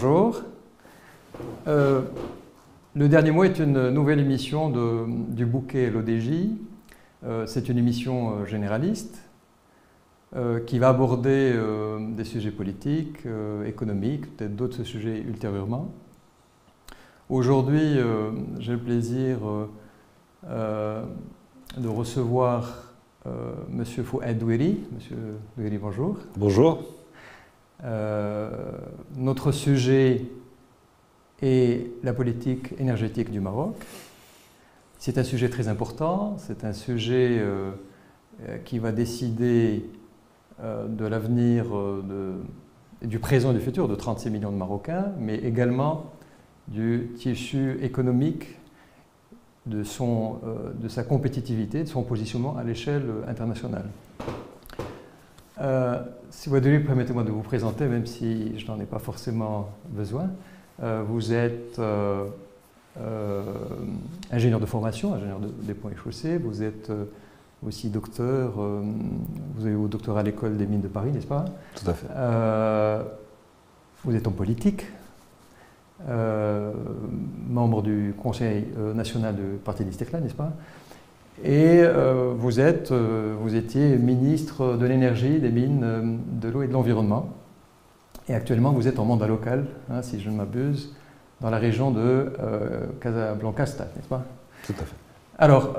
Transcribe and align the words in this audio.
bonjour. 0.00 0.42
Euh, 1.66 2.02
le 2.94 3.08
dernier 3.08 3.32
mot 3.32 3.42
est 3.42 3.58
une 3.58 3.90
nouvelle 3.90 4.20
émission 4.20 4.70
du 4.70 5.44
bouquet 5.44 5.90
l'ODJ. 5.90 6.50
Euh, 7.24 7.46
c'est 7.46 7.68
une 7.68 7.78
émission 7.78 8.30
euh, 8.30 8.44
généraliste 8.46 9.24
qui 10.66 10.78
va 10.78 10.90
aborder 10.90 11.54
des 12.10 12.24
sujets 12.24 12.50
politiques, 12.50 13.20
économiques, 13.64 14.36
peut-être 14.36 14.54
d'autres 14.54 14.84
sujets 14.84 15.20
ultérieurement. 15.26 15.90
Aujourd'hui, 17.30 17.96
j'ai 18.58 18.72
le 18.72 18.78
plaisir 18.78 19.38
de 20.46 21.88
recevoir 21.88 22.92
M. 23.24 23.84
Fouad 24.04 24.38
Doueri. 24.38 24.80
Monsieur 24.94 25.16
Doueri, 25.56 25.78
bonjour. 25.78 26.18
Bonjour. 26.36 26.97
Euh, 27.84 28.50
notre 29.16 29.52
sujet 29.52 30.24
est 31.40 31.90
la 32.02 32.12
politique 32.12 32.74
énergétique 32.78 33.30
du 33.30 33.40
Maroc. 33.40 33.76
C'est 34.98 35.18
un 35.18 35.24
sujet 35.24 35.48
très 35.48 35.68
important, 35.68 36.36
c'est 36.38 36.64
un 36.64 36.72
sujet 36.72 37.38
euh, 37.38 37.70
euh, 38.42 38.58
qui 38.58 38.78
va 38.78 38.92
décider 38.92 39.84
de 40.60 41.06
l'avenir 41.06 41.66
du 43.00 43.20
présent 43.20 43.52
et 43.52 43.54
du 43.54 43.60
futur 43.60 43.86
de 43.86 43.94
36 43.94 44.28
millions 44.28 44.50
de 44.50 44.56
Marocains, 44.56 45.12
mais 45.16 45.36
également 45.36 46.06
du 46.66 47.12
tissu 47.16 47.78
économique, 47.80 48.58
de, 49.66 49.84
son, 49.84 50.40
de 50.74 50.88
sa 50.88 51.04
compétitivité, 51.04 51.84
de 51.84 51.88
son 51.88 52.02
positionnement 52.02 52.56
à 52.56 52.64
l'échelle 52.64 53.04
internationale. 53.28 53.84
Euh, 55.60 56.00
si 56.30 56.48
vous 56.48 56.56
voulez, 56.56 56.78
permettez-moi 56.78 57.24
de 57.24 57.30
vous 57.30 57.42
présenter, 57.42 57.86
même 57.86 58.06
si 58.06 58.58
je 58.58 58.66
n'en 58.66 58.78
ai 58.80 58.84
pas 58.84 58.98
forcément 58.98 59.70
besoin. 59.88 60.30
Euh, 60.82 61.02
vous 61.06 61.32
êtes 61.32 61.78
euh, 61.78 62.26
ingénieur 64.30 64.60
de 64.60 64.66
formation, 64.66 65.14
ingénieur 65.14 65.40
des 65.40 65.74
ponts 65.74 65.90
et 65.90 65.96
chaussées. 65.96 66.38
Vous 66.38 66.62
êtes 66.62 66.92
aussi 67.66 67.90
docteur. 67.90 68.52
vous 68.54 69.66
avez 69.66 69.74
vos 69.74 69.88
doctorat 69.88 70.20
à 70.20 70.22
l'école 70.22 70.56
des 70.56 70.66
mines 70.66 70.80
de 70.80 70.88
Paris, 70.88 71.10
n'est-ce 71.10 71.26
pas? 71.26 71.44
Tout 71.74 71.90
à 71.90 71.94
fait. 71.94 72.06
vous 74.04 74.14
êtes 74.14 74.28
en 74.28 74.32
politique. 74.32 74.86
membre 77.48 77.82
du 77.82 78.14
Conseil 78.22 78.68
national 78.94 79.34
du 79.34 79.58
Parti 79.64 79.84
d'Istiklal, 79.84 80.22
n'est-ce 80.22 80.34
pas? 80.34 80.52
Et 81.44 81.80
euh, 81.82 82.32
vous, 82.36 82.60
êtes, 82.60 82.90
euh, 82.90 83.34
vous 83.40 83.54
étiez 83.54 83.96
ministre 83.96 84.76
de 84.76 84.86
l'énergie, 84.86 85.38
des 85.38 85.50
mines, 85.50 85.82
euh, 85.84 86.16
de 86.40 86.48
l'eau 86.48 86.62
et 86.62 86.68
de 86.68 86.72
l'environnement. 86.72 87.28
Et 88.28 88.34
actuellement, 88.34 88.72
vous 88.72 88.88
êtes 88.88 88.98
en 88.98 89.04
mandat 89.04 89.26
local, 89.26 89.66
hein, 89.90 90.02
si 90.02 90.20
je 90.20 90.28
ne 90.30 90.36
m'abuse, 90.36 90.94
dans 91.40 91.50
la 91.50 91.58
région 91.58 91.90
de 91.92 92.32
Casablanca, 93.00 93.62
n'est-ce 93.62 94.08
pas? 94.08 94.24
Tout 94.66 94.74
à 94.78 94.82
fait. 94.82 94.96
Alors, 95.38 95.78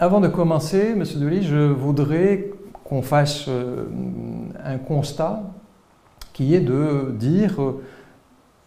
avant 0.00 0.20
de 0.20 0.28
commencer, 0.28 0.92
M. 0.96 1.04
Delis, 1.16 1.42
je 1.42 1.70
voudrais 1.70 2.50
qu'on 2.84 3.02
fasse 3.02 3.48
un 3.48 4.78
constat 4.78 5.42
qui 6.32 6.54
est 6.54 6.60
de 6.60 7.12
dire 7.12 7.54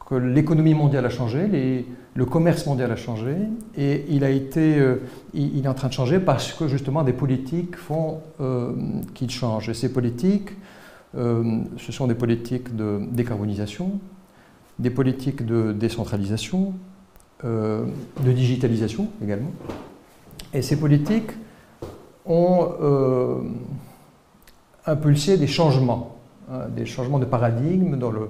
que 0.08 0.16
l'économie 0.16 0.76
mondiale 0.76 1.06
a 1.08 1.10
changé, 1.10 1.48
les, 1.48 1.86
le 2.18 2.26
commerce 2.26 2.66
mondial 2.66 2.92
a 2.92 2.96
changé 2.96 3.36
et 3.78 4.04
euh, 4.10 4.96
il, 5.36 5.64
est 5.64 5.68
en 5.68 5.74
train 5.76 5.88
de 5.88 5.94
changer 5.94 6.20
parce 6.20 6.52
que 6.52 6.68
justement 6.68 7.04
des 7.04 7.14
politiques 7.14 7.76
font 7.76 8.22
euh, 8.42 8.74
qu'il 9.14 9.30
change. 9.30 9.70
Et 9.70 9.76
ces 9.76 9.94
politiques, 9.94 10.50
euh, 11.16 11.60
ce 11.78 11.92
sont 11.92 12.08
des 12.08 12.16
politiques 12.16 12.76
de 12.76 13.02
décarbonisation, 13.12 14.00
des 14.80 14.90
politiques 14.90 15.46
de 15.46 15.72
décentralisation, 15.74 16.74
de 17.44 18.32
digitalisation 18.32 19.10
également. 19.24 19.52
Et 20.56 20.64
ces 20.64 20.80
politiques 20.80 21.30
ont 22.26 22.72
impulsé 24.88 25.38
des 25.38 25.46
changements, 25.46 26.18
hein, 26.52 26.62
des 26.76 26.88
changements 26.88 27.20
de 27.20 27.26
paradigme 27.26 27.96
dans 27.96 28.10
le 28.10 28.30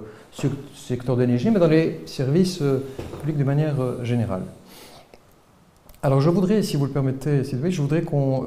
secteur 0.74 1.16
d'énergie, 1.16 1.50
mais 1.50 1.60
dans 1.60 1.68
les 1.68 2.00
services 2.06 2.62
euh, 2.62 2.84
publics 3.20 3.36
de 3.36 3.44
manière 3.44 3.80
euh, 3.80 4.04
générale. 4.04 4.42
Alors 6.02 6.20
je 6.20 6.30
voudrais, 6.30 6.62
si 6.62 6.76
vous 6.76 6.86
le 6.86 6.92
permettez, 6.92 7.42
je 7.44 7.82
voudrais 7.82 8.02
qu'on 8.02 8.44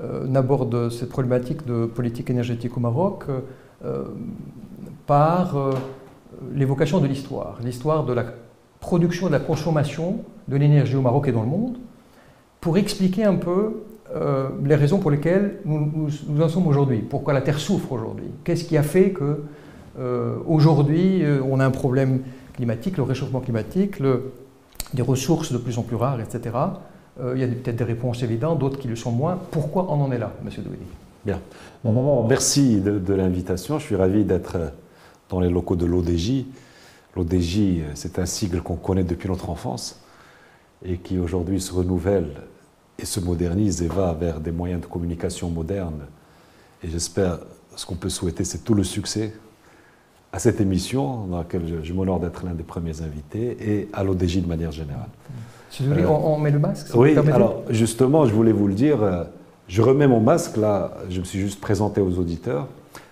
euh, 0.00 0.34
aborde 0.34 0.88
cette 0.88 1.10
problématique 1.10 1.66
de 1.66 1.84
politique 1.84 2.30
énergétique 2.30 2.76
au 2.76 2.80
Maroc 2.80 3.24
par 5.06 5.72
l'évocation 6.54 7.00
de 7.00 7.06
l'histoire, 7.06 7.58
l'histoire 7.62 8.04
de 8.04 8.14
la 8.14 8.24
production 8.80 9.26
et 9.26 9.30
de 9.30 9.34
la 9.34 9.40
consommation 9.40 10.20
de 10.48 10.56
l'énergie 10.56 10.96
au 10.96 11.02
Maroc 11.02 11.28
et 11.28 11.32
dans 11.32 11.42
le 11.42 11.48
monde, 11.48 11.76
pour 12.60 12.78
expliquer 12.78 13.24
un 13.24 13.34
peu 13.34 13.82
les 14.64 14.76
raisons 14.76 14.98
pour 14.98 15.10
lesquelles 15.10 15.58
nous, 15.66 16.08
nous 16.28 16.42
en 16.42 16.48
sommes 16.48 16.68
aujourd'hui, 16.68 16.98
pourquoi 16.98 17.34
la 17.34 17.42
Terre 17.42 17.58
souffre 17.58 17.92
aujourd'hui, 17.92 18.26
qu'est-ce 18.44 18.64
qui 18.64 18.78
a 18.78 18.82
fait 18.82 19.10
que 19.10 19.42
aujourd'hui, 20.46 21.24
euh, 21.24 21.40
on 21.42 21.60
a 21.60 21.66
un 21.66 21.70
problème 21.70 22.22
climatique, 22.54 22.96
le 22.96 23.02
réchauffement 23.02 23.40
climatique, 23.40 23.96
des 24.94 25.02
ressources 25.02 25.52
de 25.52 25.58
plus 25.58 25.78
en 25.78 25.82
plus 25.82 25.96
rares, 25.96 26.20
etc. 26.20 26.56
Euh, 27.20 27.32
il 27.34 27.40
y 27.40 27.44
a 27.44 27.48
peut-être 27.48 27.76
des 27.76 27.84
réponses 27.84 28.22
évidentes, 28.22 28.58
d'autres 28.58 28.78
qui 28.78 28.88
le 28.88 28.96
sont 28.96 29.12
moins. 29.12 29.38
Pourquoi 29.50 29.86
on 29.90 30.00
en 30.00 30.12
est 30.12 30.18
là, 30.18 30.32
M. 30.44 30.50
Douény 30.62 30.86
Bien. 31.24 31.40
merci 32.28 32.80
de, 32.80 33.14
l'invitation. 33.14 33.78
Je 33.78 33.84
suis 33.84 33.96
ravi 33.96 34.24
d'être 34.24 34.56
dans 35.28 35.40
les 35.40 35.50
locaux 35.50 35.76
de 35.76 35.86
l'ODJ. 35.86 36.44
L'ODJ, 37.14 37.82
c'est 37.94 38.18
un 38.18 38.26
sigle 38.26 38.60
qu'on 38.60 38.76
connaît 38.76 39.04
depuis 39.04 39.28
notre 39.28 39.50
enfance 39.50 40.00
et 40.84 40.96
qui 40.96 41.18
aujourd'hui 41.18 41.60
se 41.60 41.72
renouvelle 41.72 42.30
et 42.98 43.04
se 43.04 43.20
modernise 43.20 43.82
et 43.82 43.88
va 43.88 44.12
vers 44.14 44.40
des 44.40 44.50
moyens 44.50 44.80
de 44.80 44.86
communication 44.86 45.48
modernes. 45.48 46.06
Et 46.82 46.88
j'espère, 46.88 47.38
ce 47.76 47.86
qu'on 47.86 47.94
peut 47.94 48.08
souhaiter, 48.08 48.42
c'est 48.42 48.64
tout 48.64 48.74
le 48.74 48.82
succès 48.82 49.32
à 50.32 50.38
cette 50.38 50.60
émission, 50.60 51.26
dans 51.26 51.38
laquelle 51.38 51.62
je, 51.82 51.92
m'honore 51.92 52.18
d'être 52.18 52.44
l'un 52.44 52.54
des 52.54 52.62
premiers 52.62 53.02
invités, 53.02 53.56
et 53.60 53.88
à 53.92 54.02
l'ODJ 54.02 54.40
de 54.42 54.48
manière 54.48 54.72
générale. 54.72 55.08
Euh, 55.82 56.06
on, 56.06 56.38
met 56.38 56.50
le 56.50 56.58
masque 56.58 56.88
Oui, 56.94 57.16
alors 57.32 57.62
justement, 57.68 58.26
je 58.26 58.32
voulais 58.32 58.52
vous 58.52 58.66
le 58.66 58.74
dire, 58.74 59.02
euh, 59.02 59.24
je 59.68 59.82
remets 59.82 60.06
mon 60.06 60.20
masque, 60.20 60.56
là, 60.56 60.92
je 61.10 61.20
me 61.20 61.24
suis 61.24 61.38
juste 61.38 61.60
présenté 61.60 62.00
aux 62.00 62.18
auditeurs, 62.18 62.66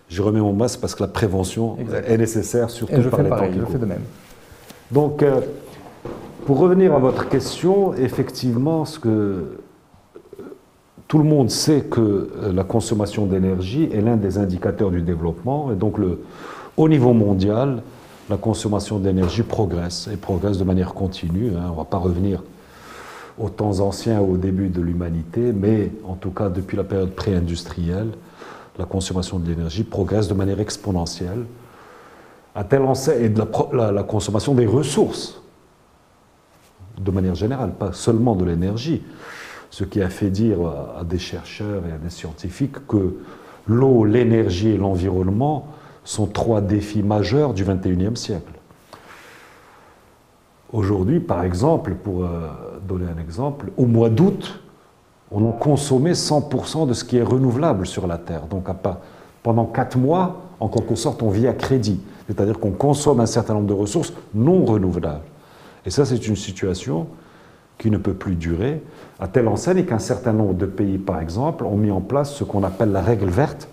je 0.09 0.23
remets 0.23 0.41
mon 0.41 0.53
masque 0.53 0.81
parce 0.81 0.95
que 0.95 1.03
la 1.03 1.09
prévention 1.09 1.77
est 2.07 2.19
nécessaire, 2.19 2.71
surtout 2.71 2.95
et 2.95 3.03
je 3.03 3.09
par 3.09 3.21
fais 3.21 3.29
pareil, 3.29 3.53
Je 3.59 3.65
fais 3.67 3.79
de 3.79 3.87
même. 3.87 4.03
Donc, 4.91 5.23
euh, 5.23 5.41
pour 6.47 6.59
revenir 6.59 6.95
à 6.95 6.99
votre 6.99 7.29
question, 7.29 7.95
effectivement, 7.95 8.85
ce 8.85 8.99
que 8.99 9.59
tout 11.07 11.19
le 11.19 11.25
monde 11.25 11.51
sait 11.51 11.83
que 11.83 12.31
la 12.53 12.65
consommation 12.65 13.27
d'énergie 13.27 13.89
est 13.93 14.01
l'un 14.01 14.17
des 14.17 14.39
indicateurs 14.39 14.91
du 14.91 15.03
développement, 15.03 15.71
et 15.73 15.77
donc 15.77 15.99
le, 15.99 16.21
au 16.77 16.89
niveau 16.89 17.13
mondial, 17.13 17.83
la 18.29 18.37
consommation 18.37 18.99
d'énergie 18.99 19.43
progresse 19.43 20.09
et 20.13 20.17
progresse 20.17 20.59
de 20.59 20.65
manière 20.65 20.95
continue. 20.95 21.51
Hein. 21.57 21.65
On 21.67 21.73
ne 21.73 21.77
va 21.77 21.85
pas 21.85 21.99
revenir 21.99 22.43
aux 23.39 23.49
temps 23.49 23.81
anciens, 23.81 24.21
au 24.21 24.37
début 24.37 24.69
de 24.69 24.81
l'humanité, 24.81 25.53
mais 25.53 25.91
en 26.07 26.15
tout 26.15 26.31
cas 26.31 26.49
depuis 26.49 26.77
la 26.77 26.85
période 26.85 27.11
pré-industrielle, 27.11 28.11
la 28.79 28.85
consommation 28.85 29.39
de 29.39 29.49
l'énergie 29.49 29.83
progresse 29.83 30.29
de 30.29 30.35
manière 30.35 30.61
exponentielle, 30.61 31.45
à 32.55 32.65
tel 32.65 32.83
enseigne, 32.83 33.25
et 33.25 33.35
la, 33.73 34.03
consommation 34.03 34.55
des 34.55 34.67
ressources, 34.67 35.41
de 36.99 37.11
manière 37.11 37.35
générale, 37.35 37.73
pas 37.73 37.93
seulement 37.93 38.35
de 38.37 38.45
l'énergie. 38.45 39.03
Ce 39.71 39.85
qui 39.85 40.03
a 40.03 40.09
fait 40.09 40.31
dire 40.31 40.59
à 40.99 41.05
des 41.05 41.19
chercheurs 41.19 41.83
et 41.89 41.93
à 41.93 41.99
des 41.99 42.11
scientifiques 42.11 42.87
que 42.87 43.17
l'eau, 43.67 44.05
l'énergie 44.05 44.71
et 44.71 44.77
l'environnement 44.77 45.69
sont 46.11 46.27
trois 46.27 46.61
défis 46.61 47.03
majeurs 47.03 47.55
du 47.55 47.65
XXIe 47.65 48.17
siècle. 48.17 48.53
Aujourd'hui, 50.73 51.21
par 51.21 51.45
exemple, 51.45 51.95
pour 51.95 52.25
euh, 52.25 52.49
donner 52.87 53.07
un 53.07 53.21
exemple, 53.21 53.71
au 53.77 53.87
mois 53.87 54.11
d'août, 54.11 54.61
on 55.31 55.49
a 55.49 55.53
consommé 55.53 56.13
100% 56.13 56.89
de 56.89 56.95
ce 56.95 57.05
qui 57.05 57.17
est 57.17 57.23
renouvelable 57.23 57.87
sur 57.87 58.09
la 58.09 58.19
Terre. 58.19 58.47
Donc 58.47 58.67
pendant 59.45 59.67
quatre 59.67 59.97
mois, 59.97 60.43
en 60.59 60.69
quelque 60.69 60.97
sorte, 60.97 61.23
on 61.23 61.31
vit 61.31 61.47
à 61.47 61.53
crédit. 61.53 62.01
C'est-à-dire 62.27 62.59
qu'on 62.59 62.73
consomme 62.73 63.21
un 63.21 63.27
certain 63.27 63.55
nombre 63.55 63.69
de 63.69 63.73
ressources 63.73 64.13
non 64.35 64.65
renouvelables. 64.65 65.25
Et 65.87 65.91
ça, 65.91 66.05
c'est 66.05 66.27
une 66.27 66.37
situation 66.37 67.07
qui 67.79 67.91
ne 67.91 67.99
peut 67.99 68.15
plus 68.15 68.35
durer, 68.35 68.83
à 69.21 69.29
telle 69.29 69.49
enseigne 69.49 69.85
qu'un 69.85 70.01
certain 70.01 70.33
nombre 70.33 70.55
de 70.55 70.67
pays, 70.67 70.99
par 70.99 71.21
exemple, 71.21 71.65
ont 71.65 71.77
mis 71.77 71.91
en 71.91 72.01
place 72.01 72.35
ce 72.35 72.45
qu'on 72.45 72.65
appelle 72.65 72.91
la 72.91 73.01
règle 73.01 73.31
verte. 73.31 73.69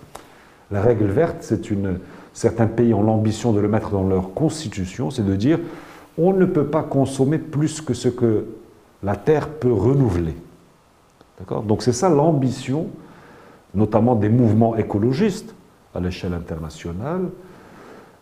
La 0.72 0.82
règle 0.82 1.06
verte, 1.06 1.38
c'est 1.42 1.70
une, 1.72 2.00
certains 2.38 2.68
pays 2.68 2.94
ont 2.94 3.02
l'ambition 3.02 3.52
de 3.52 3.60
le 3.60 3.68
mettre 3.68 3.90
dans 3.90 4.08
leur 4.08 4.36
constitution, 4.36 5.10
c'est 5.10 5.26
de 5.26 5.36
dire 5.36 5.58
on 6.20 6.34
ne 6.34 6.46
peut 6.46 6.68
pas 6.68 6.84
consommer 6.84 7.40
plus 7.40 7.82
que 7.82 7.96
ce 7.96 8.10
que 8.10 8.46
la 9.02 9.16
Terre 9.16 9.50
peut 9.50 9.74
renouveler. 9.74 10.36
Donc 11.66 11.82
c'est 11.82 11.94
ça 11.94 12.10
l'ambition, 12.10 12.90
notamment 13.74 14.14
des 14.16 14.30
mouvements 14.30 14.76
écologistes 14.76 15.56
à 15.96 16.00
l'échelle 16.00 16.36
internationale, 16.36 17.30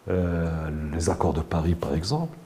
les 0.07 1.09
accords 1.09 1.33
de 1.33 1.41
Paris 1.41 1.75
par 1.75 1.93
exemple, 1.93 2.37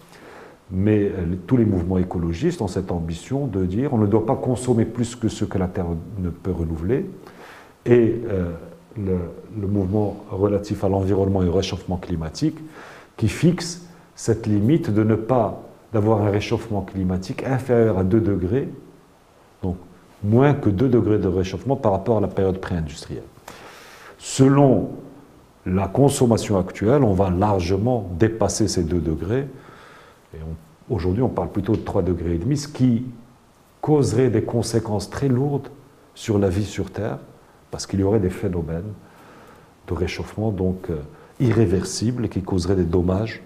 mais 0.71 1.11
tous 1.45 1.57
les 1.57 1.65
mouvements 1.65 1.99
écologistes 1.99 2.63
ont 2.63 2.67
cette 2.67 2.91
ambition 2.91 3.45
de 3.45 3.63
dire 3.65 3.93
on 3.93 3.99
ne 3.99 4.07
doit 4.07 4.25
pas 4.25 4.35
consommer 4.35 4.85
plus 4.85 5.15
que 5.15 5.27
ce 5.27 5.45
que 5.45 5.59
la 5.59 5.67
Terre 5.67 5.85
ne 6.17 6.31
peut 6.31 6.51
renouveler, 6.51 7.07
et 7.85 8.21
le, 9.05 9.67
mouvement 9.67 10.17
relatif 10.31 10.83
à 10.83 10.89
l'environnement 10.89 11.43
et 11.43 11.47
au 11.47 11.53
réchauffement 11.53 11.97
climatique 11.97 12.57
qui 13.17 13.27
fixe 13.27 13.85
cette 14.15 14.47
limite 14.47 14.89
de 14.89 15.03
ne 15.03 15.15
pas 15.15 15.61
d'avoir 15.93 16.21
un 16.21 16.29
réchauffement 16.29 16.81
climatique 16.81 17.43
inférieur 17.43 17.97
à 17.97 18.03
2 18.03 18.19
degrés, 18.19 18.69
donc 19.63 19.77
moins 20.23 20.53
que 20.53 20.69
2 20.69 20.87
degrés 20.87 21.17
de 21.17 21.27
réchauffement 21.27 21.75
par 21.75 21.93
rapport 21.93 22.17
à 22.17 22.21
la 22.21 22.27
période 22.27 22.59
pré-industrielle. 22.59 23.23
Selon 24.17 24.91
la 25.65 25.87
consommation 25.87 26.57
actuelle, 26.57 27.03
on 27.03 27.13
va 27.13 27.29
largement 27.29 28.09
dépasser 28.19 28.67
ces 28.67 28.83
2 28.83 28.99
degrés. 28.99 29.47
Et 30.33 30.39
aujourd'hui, 30.89 31.23
on 31.23 31.29
parle 31.29 31.49
plutôt 31.49 31.75
de 31.75 31.81
3 31.81 32.03
degrés 32.03 32.35
et 32.35 32.37
demi, 32.37 32.57
ce 32.57 32.67
qui 32.67 33.05
causerait 33.81 34.29
des 34.29 34.43
conséquences 34.43 35.09
très 35.09 35.27
lourdes 35.27 35.69
sur 36.13 36.37
la 36.37 36.49
vie 36.49 36.65
sur 36.65 36.91
Terre, 36.91 37.17
parce 37.71 37.87
qu'il 37.87 37.99
y 37.99 38.03
aurait 38.03 38.19
des 38.19 38.29
phénomènes 38.29 38.93
de 39.87 39.93
réchauffement 39.93 40.51
donc 40.51 40.89
euh, 40.89 40.97
irréversibles 41.39 42.29
qui 42.29 42.41
causeraient 42.41 42.75
des 42.75 42.83
dommages 42.83 43.41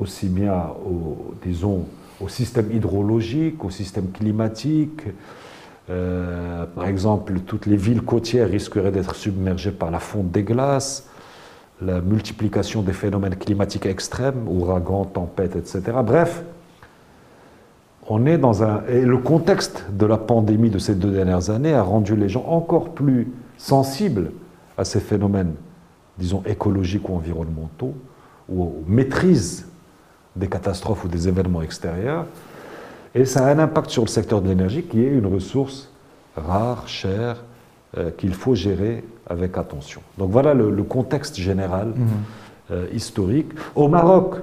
aussi 0.00 0.28
bien 0.28 0.68
au, 0.84 1.34
disons, 1.42 1.84
au 2.20 2.28
système 2.28 2.70
hydrologique, 2.72 3.64
au 3.64 3.70
système 3.70 4.10
climatique. 4.10 5.02
Euh, 5.88 6.66
par 6.66 6.86
exemple, 6.86 7.34
toutes 7.40 7.66
les 7.66 7.76
villes 7.76 8.02
côtières 8.02 8.48
risqueraient 8.48 8.92
d'être 8.92 9.14
submergées 9.14 9.72
par 9.72 9.90
la 9.90 9.98
fonte 9.98 10.30
des 10.30 10.42
glaces, 10.42 11.08
la 11.82 12.00
multiplication 12.00 12.82
des 12.82 12.92
phénomènes 12.92 13.36
climatiques 13.36 13.86
extrêmes, 13.86 14.46
ouragans, 14.48 15.04
tempêtes, 15.04 15.56
etc. 15.56 15.82
Bref, 16.04 16.42
on 18.10 18.26
est 18.26 18.38
dans 18.38 18.64
un. 18.64 18.82
Et 18.88 19.02
le 19.02 19.18
contexte 19.18 19.86
de 19.92 20.04
la 20.04 20.18
pandémie 20.18 20.68
de 20.68 20.78
ces 20.78 20.96
deux 20.96 21.12
dernières 21.12 21.48
années 21.48 21.72
a 21.72 21.82
rendu 21.82 22.16
les 22.16 22.28
gens 22.28 22.44
encore 22.46 22.90
plus 22.90 23.32
sensibles 23.56 24.32
à 24.76 24.84
ces 24.84 24.98
phénomènes, 24.98 25.54
disons, 26.18 26.42
écologiques 26.44 27.08
ou 27.08 27.14
environnementaux, 27.14 27.94
ou 28.48 28.62
aux 28.64 28.84
maîtrises 28.88 29.68
des 30.34 30.48
catastrophes 30.48 31.04
ou 31.04 31.08
des 31.08 31.28
événements 31.28 31.62
extérieurs. 31.62 32.26
Et 33.14 33.24
ça 33.24 33.46
a 33.46 33.52
un 33.52 33.60
impact 33.60 33.90
sur 33.90 34.02
le 34.02 34.08
secteur 34.08 34.42
de 34.42 34.48
l'énergie 34.48 34.82
qui 34.82 35.02
est 35.02 35.08
une 35.08 35.26
ressource 35.26 35.92
rare, 36.36 36.88
chère, 36.88 37.44
euh, 37.96 38.10
qu'il 38.10 38.34
faut 38.34 38.56
gérer 38.56 39.04
avec 39.28 39.56
attention. 39.56 40.00
Donc 40.18 40.30
voilà 40.30 40.52
le, 40.52 40.82
contexte 40.82 41.36
général 41.36 41.88
mhm. 41.88 42.06
euh, 42.72 42.86
historique. 42.92 43.52
Au 43.76 43.86
Maroc, 43.86 44.36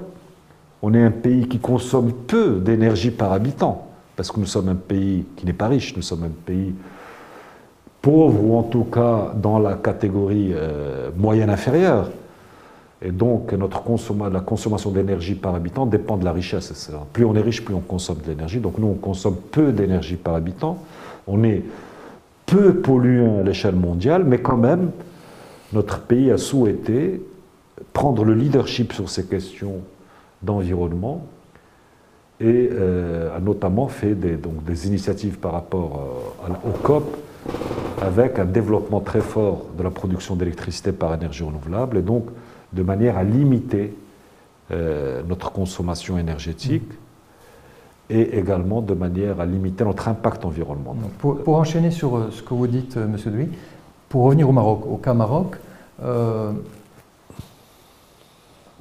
on 0.82 0.94
est 0.94 1.02
un 1.02 1.10
pays 1.10 1.48
qui 1.48 1.58
consomme 1.58 2.12
peu 2.12 2.60
d'énergie 2.60 3.10
par 3.10 3.32
habitant, 3.32 3.88
parce 4.16 4.30
que 4.30 4.38
nous 4.38 4.46
sommes 4.46 4.68
un 4.68 4.74
pays 4.74 5.24
qui 5.36 5.46
n'est 5.46 5.52
pas 5.52 5.68
riche, 5.68 5.96
nous 5.96 6.02
sommes 6.02 6.24
un 6.24 6.44
pays 6.44 6.74
pauvre, 8.00 8.44
ou 8.44 8.56
en 8.56 8.62
tout 8.62 8.84
cas 8.84 9.32
dans 9.34 9.58
la 9.58 9.74
catégorie 9.74 10.52
euh, 10.52 11.10
moyenne 11.16 11.50
inférieure. 11.50 12.10
Et 13.00 13.12
donc, 13.12 13.52
notre 13.52 13.82
la 14.32 14.40
consommation 14.40 14.90
d'énergie 14.90 15.36
par 15.36 15.54
habitant 15.54 15.86
dépend 15.86 16.16
de 16.16 16.24
la 16.24 16.32
richesse. 16.32 16.90
Plus 17.12 17.24
on 17.24 17.34
est 17.36 17.40
riche, 17.40 17.64
plus 17.64 17.74
on 17.74 17.80
consomme 17.80 18.18
de 18.24 18.30
l'énergie. 18.30 18.58
Donc, 18.58 18.76
nous, 18.78 18.88
on 18.88 18.94
consomme 18.94 19.36
peu 19.52 19.70
d'énergie 19.70 20.16
par 20.16 20.34
habitant. 20.34 20.78
On 21.28 21.44
est 21.44 21.62
peu 22.44 22.74
polluant 22.74 23.38
à 23.38 23.42
l'échelle 23.44 23.76
mondiale, 23.76 24.24
mais 24.24 24.38
quand 24.38 24.56
même, 24.56 24.90
notre 25.72 26.00
pays 26.00 26.32
a 26.32 26.38
souhaité 26.38 27.22
prendre 27.92 28.24
le 28.24 28.34
leadership 28.34 28.92
sur 28.92 29.08
ces 29.08 29.26
questions 29.26 29.80
d'environnement 30.42 31.26
et 32.40 32.70
euh, 32.72 33.36
a 33.36 33.40
notamment 33.40 33.88
fait 33.88 34.14
des, 34.14 34.36
donc, 34.36 34.64
des 34.64 34.86
initiatives 34.86 35.38
par 35.38 35.52
rapport 35.52 36.00
euh, 36.48 36.52
au 36.68 36.72
COP 36.82 37.16
avec 38.00 38.38
un 38.38 38.44
développement 38.44 39.00
très 39.00 39.20
fort 39.20 39.66
de 39.76 39.82
la 39.82 39.90
production 39.90 40.36
d'électricité 40.36 40.92
par 40.92 41.14
énergie 41.14 41.42
renouvelable 41.42 41.98
et 41.98 42.02
donc 42.02 42.26
de 42.72 42.82
manière 42.82 43.16
à 43.16 43.24
limiter 43.24 43.94
euh, 44.70 45.22
notre 45.26 45.50
consommation 45.50 46.18
énergétique 46.18 46.88
et 48.10 48.38
également 48.38 48.82
de 48.82 48.94
manière 48.94 49.40
à 49.40 49.46
limiter 49.46 49.84
notre 49.84 50.08
impact 50.08 50.44
environnemental. 50.44 51.10
Pour, 51.18 51.48
enchaîner 51.48 51.90
sur 51.90 52.32
ce 52.32 52.42
que 52.42 52.54
vous 52.54 52.66
dites, 52.66 52.96
Monsieur 52.96 53.32
pour 54.08 54.24
revenir 54.24 54.48
au 54.48 54.52
Maroc, 54.52 54.86
au 54.88 54.96
cas 54.96 55.12
Maroc, 55.12 55.56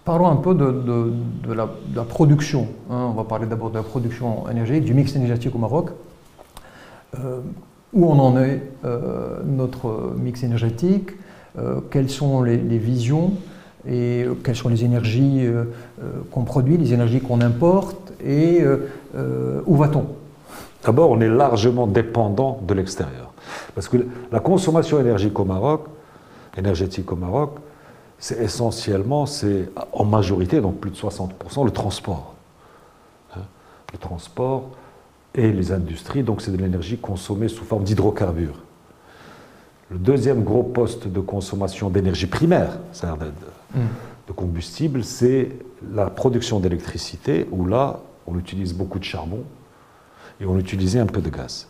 parlons 0.07 0.27
un 0.27 0.37
peu 0.37 0.55
de, 0.55 1.53
la, 1.53 1.67
production. 2.03 2.67
Hein. 2.89 3.09
on 3.11 3.13
va 3.13 3.25
parler 3.25 3.45
d'abord 3.45 3.69
de 3.69 3.75
la 3.75 3.83
production 3.83 4.49
énergétique, 4.49 4.85
du 4.85 4.95
mix 4.95 5.15
énergétique 5.15 5.53
au 5.53 5.59
Maroc. 5.59 5.89
où 7.93 8.05
on 8.05 8.19
en 8.19 8.41
est 8.41 8.61
notre 9.45 10.15
mix 10.17 10.43
énergétique 10.43 11.11
Quelles 11.91 12.09
sont 12.09 12.41
les 12.41 12.77
visions 12.79 13.33
et 13.87 14.23
euh, 14.23 14.33
quelles 14.43 14.55
sont 14.55 14.69
les 14.69 14.83
énergies 14.83 15.39
euh, 15.45 15.63
euh, 16.01 16.11
qu'on 16.31 16.43
produit, 16.43 16.77
les 16.77 16.93
énergies 16.93 17.21
qu'on 17.21 17.41
importe 17.41 18.13
et 18.25 18.63
où 19.65 19.75
va-t-on? 19.75 20.05
D'abord, 20.83 21.11
on 21.11 21.21
est 21.21 21.29
largement 21.29 21.85
dépendant 21.85 22.59
de 22.67 22.73
l'extérieur. 22.73 23.31
Parce 23.75 23.87
que 23.87 23.97
la 24.31 24.39
consommation 24.39 24.99
énergique 24.99 25.39
au 25.39 25.45
Maroc, 25.45 25.85
énergétique 26.57 27.11
au 27.11 27.15
Maroc, 27.15 27.57
c'est 28.19 28.39
essentiellement, 28.39 29.25
c'est 29.25 29.69
en 29.93 30.05
majorité, 30.05 30.61
donc 30.61 30.79
plus 30.79 30.91
de 30.91 30.95
60%, 30.95 31.65
le 31.65 31.71
transport. 31.71 32.35
Hein, 33.35 33.41
le 33.93 33.99
transport 33.99 34.69
et 35.35 35.51
les 35.51 35.71
industries, 35.71 36.23
donc 36.23 36.41
c'est 36.41 36.51
de 36.51 36.57
l'énergie 36.57 36.97
consommée 36.97 37.47
sous 37.47 37.63
forme 37.63 37.83
d'hydrocarbures. 37.83 38.63
Le 39.91 39.97
deuxième 39.97 40.43
gros 40.43 40.63
poste 40.63 41.07
de 41.07 41.19
consommation 41.19 41.89
d'énergie 41.89 42.27
primaire, 42.27 42.79
c'est-à-dire 42.91 43.27
de, 43.27 43.31
de, 44.27 44.33
combustible, 44.33 45.03
c'est 45.03 45.51
la 45.93 46.09
production 46.09 46.59
d'électricité, 46.59 47.47
où 47.51 47.65
là, 47.65 48.01
on 48.25 48.37
utilise 48.37 48.73
beaucoup 48.73 48.99
de 48.99 49.05
charbon 49.05 49.43
et 50.41 50.45
on 50.45 50.57
utilisait 50.57 50.99
un 50.99 51.05
peu 51.05 51.21
de 51.21 51.29
gaz. 51.29 51.67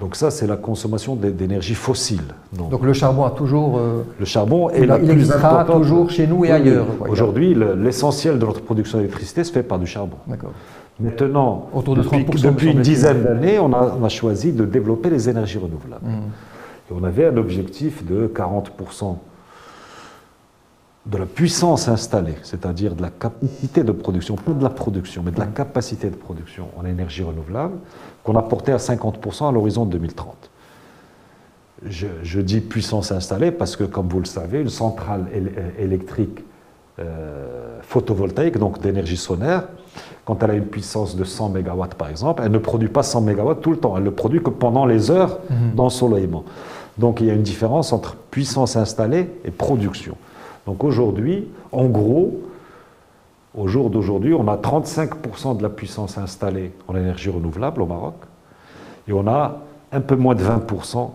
Donc 0.00 0.16
ça, 0.16 0.30
c'est 0.30 0.46
la 0.46 0.56
consommation 0.56 1.14
d'énergie 1.14 1.74
fossile. 1.74 2.22
Donc, 2.52 2.82
le 2.82 2.92
charbon 2.94 3.24
a 3.24 3.30
toujours... 3.30 3.78
Euh, 3.78 4.02
le 4.18 4.24
charbon 4.24 4.70
est 4.70 4.86
la 4.86 4.98
il 4.98 5.06
plus 5.08 5.28
toujours 5.70 6.10
chez 6.10 6.26
nous 6.26 6.44
et 6.46 6.50
ailleurs. 6.50 6.86
Aujourd'hui, 7.06 7.54
l'essentiel 7.54 8.38
de 8.38 8.46
notre 8.46 8.62
production 8.62 8.98
d'électricité 8.98 9.44
se 9.44 9.52
fait 9.52 9.62
par 9.62 9.78
du 9.78 9.86
charbon. 9.86 10.16
D'accord. 10.26 10.52
Maintenant, 10.98 11.68
depuis, 12.42 12.70
une 12.72 12.80
dizaine 12.80 13.22
d'années, 13.22 13.58
on, 13.58 13.72
a, 13.72 14.08
choisi 14.08 14.52
de 14.52 14.64
développer 14.64 15.10
les 15.10 15.28
énergies 15.28 15.58
renouvelables. 15.58 16.06
Mmh 16.06 16.20
on 16.92 17.04
avait 17.04 17.26
un 17.26 17.36
objectif 17.36 18.04
de 18.04 18.26
40% 18.26 19.16
de 21.06 21.16
la 21.16 21.26
puissance 21.26 21.88
installée, 21.88 22.36
c'est-à-dire 22.42 22.94
de 22.94 23.02
la 23.02 23.10
capacité 23.10 23.82
de 23.82 23.92
production, 23.92 24.36
pas 24.36 24.52
de 24.52 24.62
la 24.62 24.70
production, 24.70 25.22
mais 25.24 25.30
de 25.30 25.40
la 25.40 25.46
capacité 25.46 26.10
de 26.10 26.16
production 26.16 26.68
en 26.76 26.84
énergie 26.84 27.22
renouvelable, 27.22 27.78
qu'on 28.22 28.36
a 28.36 28.42
porté 28.42 28.72
à 28.72 28.76
50% 28.76 29.48
à 29.48 29.52
l'horizon 29.52 29.86
2030. 29.86 30.50
Je, 31.86 32.40
dis 32.40 32.60
puissance 32.60 33.10
installée 33.10 33.50
parce 33.50 33.74
que, 33.74 33.84
comme 33.84 34.08
vous 34.08 34.18
le 34.18 34.26
savez, 34.26 34.60
une 34.60 34.68
centrale 34.68 35.26
électrique 35.78 36.44
euh, 36.98 37.78
photovoltaïque, 37.80 38.58
donc 38.58 38.82
d'énergie 38.82 39.16
solaire, 39.16 39.64
quand 40.26 40.42
elle 40.42 40.50
a 40.50 40.54
une 40.54 40.66
puissance 40.66 41.16
de 41.16 41.24
100 41.24 41.48
MW 41.48 41.86
par 41.96 42.10
exemple, 42.10 42.42
elle 42.44 42.52
ne 42.52 42.58
produit 42.58 42.88
pas 42.88 43.02
100 43.02 43.22
MW 43.22 43.54
tout 43.62 43.70
le 43.70 43.78
temps, 43.78 43.96
elle 43.96 44.02
ne 44.02 44.10
produit 44.10 44.42
que 44.42 44.50
pendant 44.50 44.84
les 44.84 45.10
heures 45.10 45.38
mhm. 45.48 45.74
d'ensoleillement. 45.74 46.44
Donc 46.98 47.20
il 47.20 47.28
y 47.28 47.30
a 47.30 47.34
une 47.34 47.42
différence 47.42 47.94
entre 47.94 48.16
puissance 48.30 48.76
installée 48.76 49.30
et 49.46 49.50
production. 49.50 50.16
Donc 50.66 50.84
aujourd'hui, 50.84 51.48
en 51.72 51.86
gros, 51.86 52.40
au 53.56 53.66
jour 53.66 53.90
d'aujourd'hui, 53.90 54.34
on 54.34 54.46
a 54.48 54.56
35% 54.56 55.56
de 55.56 55.62
la 55.62 55.68
puissance 55.68 56.18
installée 56.18 56.72
en 56.86 56.94
énergie 56.94 57.30
renouvelable 57.30 57.82
au 57.82 57.86
Maroc 57.86 58.14
et 59.08 59.12
on 59.12 59.26
a 59.26 59.58
un 59.92 60.00
peu 60.00 60.16
moins 60.16 60.34
de 60.34 60.44
20% 60.44 61.10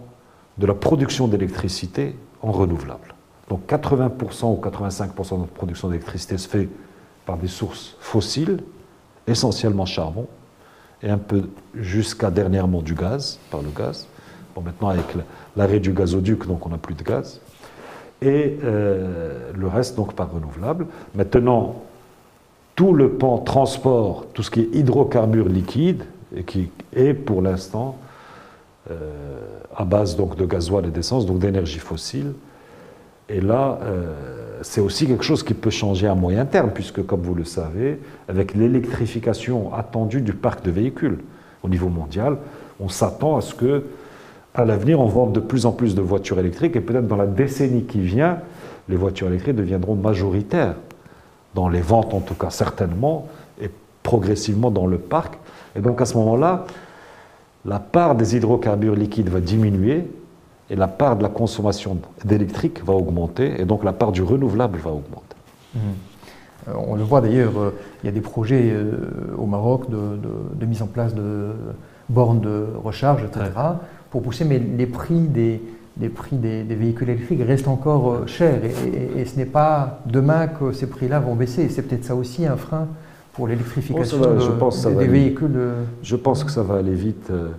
de 0.58 0.66
la 0.66 0.74
production 0.74 1.28
d'électricité 1.28 2.16
en 2.42 2.52
renouvelable. 2.52 3.16
Donc 3.50 3.62
80% 3.68 4.46
ou 4.46 4.62
85% 4.62 5.36
de 5.36 5.40
notre 5.40 5.52
production 5.52 5.90
d'électricité 5.90 6.38
se 6.38 6.48
fait 6.48 6.68
par 7.25 7.38
des 7.38 7.48
sources 7.48 7.96
fossiles, 8.00 8.60
essentiellement 9.28 9.86
charbon, 9.86 10.28
et 11.02 11.10
un 11.10 11.18
peu 11.18 11.50
jusqu'à 11.74 12.32
dernièrement 12.32 12.82
du 12.82 12.96
gaz, 12.96 13.40
par 13.52 13.62
le 13.62 13.70
gaz. 13.70 14.08
Bon, 14.56 14.62
maintenant, 14.62 14.90
avec 14.90 15.06
l'arrêt 15.56 15.80
du 15.80 15.92
gazoduc, 15.92 16.48
donc 16.48 16.66
on 16.66 16.70
n'a 16.70 16.78
plus 16.78 16.96
de 16.96 17.04
gaz. 17.04 17.42
Et 18.22 18.57
euh, 18.63 19.51
le 19.53 19.67
reste, 19.67 19.95
donc, 19.95 20.13
par 20.13 20.31
renouvelable. 20.31 20.88
Maintenant, 21.15 21.81
tout 22.75 22.93
le 22.93 23.12
pan 23.12 23.38
transport, 23.38 24.25
tout 24.34 24.43
ce 24.43 24.51
qui 24.51 24.62
est 24.62 24.69
hydrocarbures 24.74 25.50
liquides, 25.50 26.03
et 26.36 26.43
qui 26.43 26.69
est 26.93 27.13
pour 27.13 27.41
l'instant 27.41 27.98
euh, 28.91 29.39
à 29.75 29.86
base 29.86 30.15
donc, 30.15 30.36
de 30.36 30.45
gasoil 30.45 30.86
et 30.86 30.91
d'essence, 30.91 31.25
donc 31.25 31.39
d'énergie 31.39 31.79
fossile, 31.79 32.34
Et 33.27 33.41
là, 33.41 33.79
euh, 33.81 34.60
c'est 34.62 34.81
aussi 34.81 35.07
quelque 35.07 35.24
chose 35.24 35.41
qui 35.41 35.53
peut 35.53 35.72
changer 35.72 36.07
à 36.07 36.15
moyen 36.15 36.45
terme, 36.45 36.72
puisque, 36.72 37.03
comme 37.05 37.22
vous 37.22 37.34
le 37.34 37.45
savez, 37.45 38.00
avec 38.27 38.53
l'électrification 38.53 39.74
attendue 39.74 40.22
du 40.22 40.34
parc 40.34 40.63
de 40.63 40.72
véhicules 40.72 41.17
au 41.63 41.69
niveau 41.69 41.89
mondial, 41.89 42.38
on 42.79 42.89
s'attend 42.89 43.38
à 43.38 43.41
ce 43.41 43.55
que, 43.55 43.86
à 44.55 44.65
l'avenir, 44.65 45.00
on 45.00 45.05
vende 45.05 45.33
de 45.33 45.39
plus 45.39 45.65
en 45.65 45.71
plus 45.71 45.95
de 45.95 46.01
voitures 46.01 46.39
électriques, 46.39 46.75
et 46.75 46.81
peut-être 46.81 47.07
dans 47.07 47.17
la 47.17 47.27
décennie 47.27 47.83
qui 47.83 48.00
vient, 48.00 48.39
les 48.88 48.95
voitures 48.95 49.27
électriques 49.27 49.55
deviendront 49.55 49.95
majoritaires, 49.95 50.75
dans 51.53 51.69
les 51.69 51.81
ventes 51.81 52.13
en 52.13 52.19
tout 52.19 52.35
cas 52.35 52.50
certainement, 52.50 53.27
et 53.62 53.69
progressivement 54.03 54.71
dans 54.71 54.88
le 54.88 54.97
parc. 54.97 55.38
Et 55.75 55.81
donc 55.81 56.01
à 56.01 56.05
ce 56.05 56.17
moment-là, 56.17 56.65
la 57.65 57.79
part 57.79 58.15
des 58.15 58.35
hydrocarbures 58.35 58.95
liquides 58.95 59.29
va 59.29 59.41
diminuer 59.41 60.05
et 60.69 60.75
la 60.75 60.88
part 60.88 61.15
de 61.15 61.24
la 61.24 61.29
consommation 61.29 61.97
d'électrique 62.24 62.83
va 62.85 62.93
augmenter 62.93 63.59
et 63.59 63.65
donc 63.65 63.83
la 63.83 63.93
part 63.93 64.12
du 64.12 64.21
renouvelable 64.21 64.77
va 64.79 64.91
augmenter. 64.91 65.35
Mmh. 65.74 65.79
On 66.67 66.95
le 66.95 67.03
voit 67.03 67.21
d'ailleurs, 67.21 67.59
euh, 67.59 67.71
il 68.01 68.07
y 68.07 68.09
a 68.09 68.12
des 68.12 68.21
projets 68.21 68.71
euh, 68.71 69.35
au 69.38 69.45
Maroc 69.45 69.89
de, 69.89 70.65
mise 70.65 70.81
en 70.81 70.88
place 70.88 71.13
de 71.13 71.51
bornes 72.09 72.39
de 72.39 72.65
recharge, 72.83 73.24
etc., 73.24 73.51
pour 74.15 74.22
pousser, 74.22 74.45
mais 74.45 74.60
les 74.60 74.86
prix 74.86 75.27
des, 75.27 75.60
prix 76.07 76.38
des, 76.38 76.63
véhicules 76.63 77.10
électriques 77.10 77.41
restent 77.45 77.67
encore 77.67 78.25
chers 78.29 78.62
et, 78.63 79.25
ce 79.25 79.36
n'est 79.36 79.43
pas 79.43 80.00
demain 80.05 80.48
que 80.48 80.72
ces 80.72 80.88
prix-là 80.88 81.19
vont 81.19 81.36
baisser. 81.36 81.67
C'est 81.67 81.81
peut-être 81.81 82.05
ça 82.05 82.15
aussi 82.15 82.45
un 82.45 82.55
frein 82.55 82.88
pour 83.34 83.50
l'électrification 83.50 84.19
des, 84.19 85.07
véhicules. 85.07 85.60
Je 86.01 86.15
pense 86.15 86.45
que 86.45 86.51
ça 86.51 86.63
va 86.63 86.75
aller 86.75 86.93
vite. 86.93 87.29
Euh, 87.29 87.50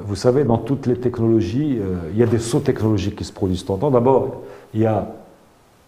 vous 0.00 0.16
savez, 0.16 0.44
dans 0.44 0.56
toutes 0.56 0.86
les 0.86 0.96
technologies, 0.96 1.78
euh, 1.78 1.96
il 2.14 2.18
y 2.18 2.22
a 2.22 2.26
des 2.26 2.38
sauts 2.38 2.60
technologiques 2.60 3.16
qui 3.16 3.24
se 3.24 3.32
produisent. 3.34 3.66
D'abord, 3.66 4.44
il 4.72 4.80
y 4.80 4.86
a 4.86 5.08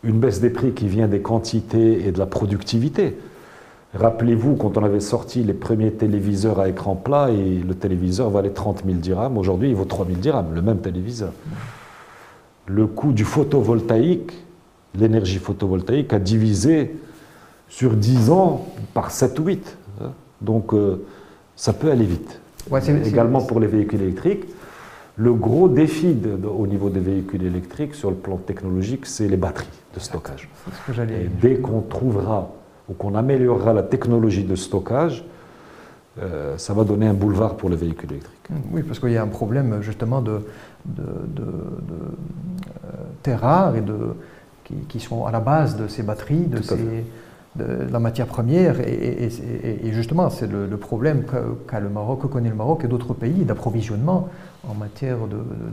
une 0.04 0.18
baisse 0.18 0.42
des 0.42 0.50
prix 0.50 0.73
qui 0.73 0.87
vient 0.87 1.09
des 1.09 1.20
quantités 1.20 2.06
et 2.06 2.12
de 2.12 2.18
la 2.18 2.26
productivité. 2.26 3.16
Rappelez-vous, 3.94 4.54
quand 4.54 4.78
on 4.78 4.85
avait 4.85 5.00
sorti 5.00 5.42
les 5.42 5.52
premiers 5.52 5.92
téléviseurs 5.92 6.61
à 6.61 6.68
écran 6.68 6.94
plat 6.94 7.30
et 7.30 7.59
le 7.59 7.75
téléviseur 7.75 8.30
valait 8.30 8.50
30 8.50 8.85
000 8.87 8.99
dirhams, 8.99 9.37
aujourd'hui 9.37 9.70
il 9.70 9.75
vaut 9.75 9.85
3 9.85 10.06
000 10.06 10.18
dirhams, 10.18 10.54
le 10.54 10.62
même 10.62 10.78
téléviseur. 10.78 11.32
Le 12.66 12.87
coût 12.87 13.12
du 13.12 13.25
photovoltaïque, 13.25 14.32
l'énergie 14.94 15.38
photovoltaïque, 15.38 16.12
a 16.12 16.20
divisé 16.20 16.94
sur 17.68 17.94
10 17.94 18.30
ans 18.30 18.64
par 18.94 19.11
7 19.11 19.38
ou 19.40 19.44
8. 19.47 19.76
Donc 20.40 20.73
euh, 20.73 21.04
ça 21.56 21.73
peut 21.73 21.90
aller 21.90 22.04
vite 22.04 22.40
également 23.04 23.42
pour 23.42 23.59
les 23.59 23.66
véhicules 23.66 24.02
électriques. 24.02 24.44
Le 25.16 25.35
gros 25.35 25.68
défi 25.68 26.16
au 26.56 26.66
niveau 26.68 26.90
des 26.90 27.00
véhicules 27.00 27.44
électriques 27.44 27.97
sur 27.97 28.11
le 28.11 28.16
plan 28.16 28.37
technologique, 28.37 29.04
c'est 29.06 29.26
les 29.26 29.37
batteries 29.37 29.66
de 29.94 30.00
stockage. 30.00 30.49
Et 30.88 31.28
dès 31.42 31.56
qu'on 31.56 31.80
trouvera 31.80 32.50
ou 32.90 32.94
qu'on 32.94 33.14
améliorera 33.14 33.73
la 33.73 33.82
technologie 33.82 34.44
de 34.44 34.56
stockage, 34.56 35.25
euh, 36.20 36.59
ça 36.59 36.75
va 36.75 36.85
donner 36.85 37.06
un 37.06 37.14
boulevard 37.14 37.56
pour 37.56 37.70
les 37.70 37.76
véhicules 37.76 38.11
électriques. 38.11 38.49
Oui, 38.73 38.82
parce 38.82 38.99
qu'il 38.99 39.12
y 39.12 39.16
a 39.16 39.23
un 39.23 39.28
problème 39.28 39.80
justement 39.80 40.20
de, 40.20 40.44
de, 40.85 41.02
euh, 41.40 41.44
terres 43.23 43.40
rares 43.40 43.76
et 43.76 43.80
de, 43.80 44.16
qui, 44.88 45.00
sont 45.00 45.25
à 45.25 45.30
la 45.30 45.40
base 45.40 45.76
de 45.76 45.87
ces 45.87 46.02
batteries, 46.02 46.47
de 46.47 46.62
ces, 46.62 47.04
la 47.59 47.99
matière 47.99 48.26
première. 48.26 48.80
Et, 48.80 49.30
justement, 49.92 50.30
c'est 50.30 50.50
le, 50.50 50.76
problème 50.76 51.25
qu'a 51.68 51.80
le 51.80 51.88
Maroc, 51.88 52.23
que 52.23 52.26
connaît 52.26 52.49
le 52.49 52.54
Maroc 52.54 52.85
et 52.85 52.88
d'autres 52.88 53.14
pays 53.14 53.44
d'approvisionnement 53.44 54.28
en 54.68 54.75
matière 54.75 55.16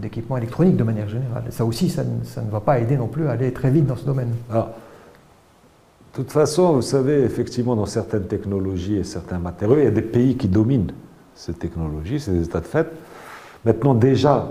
d'équipement 0.02 0.38
électronique 0.38 0.78
de 0.78 0.84
manière 0.84 1.10
générale. 1.10 1.44
ça 1.50 1.66
aussi, 1.66 1.90
ça, 1.90 2.04
ne 2.04 2.52
va 2.52 2.60
pas 2.60 2.80
aider 2.80 2.98
non 2.98 3.08
plus 3.08 3.28
à 3.28 3.32
aller 3.32 3.52
très 3.54 3.70
vite 3.70 3.86
dans 3.86 3.96
ce 3.96 4.06
domaine. 4.06 4.30
De 6.18 6.24
toute 6.24 6.32
façon, 6.32 6.74
vous 6.74 6.82
savez, 6.82 7.22
effectivement, 7.22 7.76
dans 7.76 7.86
certaines 7.86 8.26
technologies 8.26 8.96
et 8.96 9.04
certains 9.04 9.38
matériaux, 9.38 9.78
il 9.78 9.84
y 9.84 9.88
a 9.88 9.92
des 9.92 10.02
pays 10.02 10.36
qui 10.36 10.48
dominent 10.48 10.92
ces 11.36 11.54
technologies, 11.54 12.20
c'est 12.20 12.32
des 12.32 12.46
états 12.46 12.60
de 12.60 12.66
fait. 12.66 12.88
Maintenant, 13.64 13.94
déjà, 13.94 14.50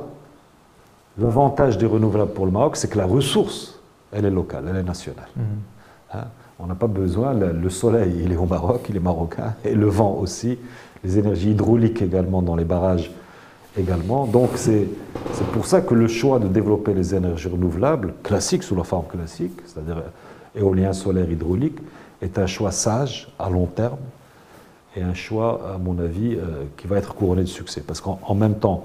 l'avantage 1.18 1.76
des 1.76 1.86
renouvelables 1.86 2.30
pour 2.30 2.46
le 2.46 2.52
Maroc, 2.52 2.76
c'est 2.76 2.86
que 2.86 2.98
la 2.98 3.06
ressource, 3.06 3.80
elle 4.12 4.26
est 4.26 4.30
locale, 4.30 4.66
elle 4.70 4.76
est 4.76 4.84
nationale. 4.84 5.26
Mmh. 5.34 5.40
Hein 6.14 6.24
on 6.60 6.66
n'a 6.66 6.76
pas 6.76 6.86
besoin, 6.86 7.34
le 7.34 7.68
soleil, 7.68 8.14
il 8.22 8.32
est 8.32 8.36
au 8.36 8.46
Maroc, 8.46 8.86
il 8.88 8.96
est 8.96 9.00
marocain, 9.00 9.54
et 9.64 9.74
le 9.74 9.88
vent 9.88 10.16
aussi, 10.20 10.58
les 11.02 11.18
énergies 11.18 11.50
hydrauliques 11.50 12.00
également 12.00 12.42
dans 12.42 12.54
les 12.54 12.64
barrages 12.64 13.10
également. 13.76 14.26
Donc 14.26 14.50
c'est 14.54 14.86
pour 15.52 15.66
ça 15.66 15.80
que 15.80 15.94
le 15.94 16.06
choix 16.06 16.38
de 16.38 16.46
développer 16.46 16.94
les 16.94 17.12
énergies 17.14 17.48
renouvelables, 17.48 18.14
classiques 18.22 18.62
sous 18.62 18.76
la 18.76 18.84
forme 18.84 19.06
classique, 19.06 19.58
c'est-à-dire 19.66 20.02
éolien, 20.56 20.92
solaire, 20.92 21.30
hydraulique, 21.30 21.78
est 22.22 22.38
un 22.38 22.46
choix 22.46 22.70
sage 22.70 23.28
à 23.38 23.50
long 23.50 23.66
terme 23.66 23.98
et 24.96 25.02
un 25.02 25.14
choix, 25.14 25.74
à 25.74 25.78
mon 25.78 25.98
avis, 25.98 26.34
euh, 26.34 26.64
qui 26.76 26.86
va 26.86 26.96
être 26.96 27.14
couronné 27.14 27.42
de 27.42 27.48
succès. 27.48 27.82
Parce 27.86 28.00
qu'en 28.00 28.34
même 28.34 28.54
temps, 28.54 28.84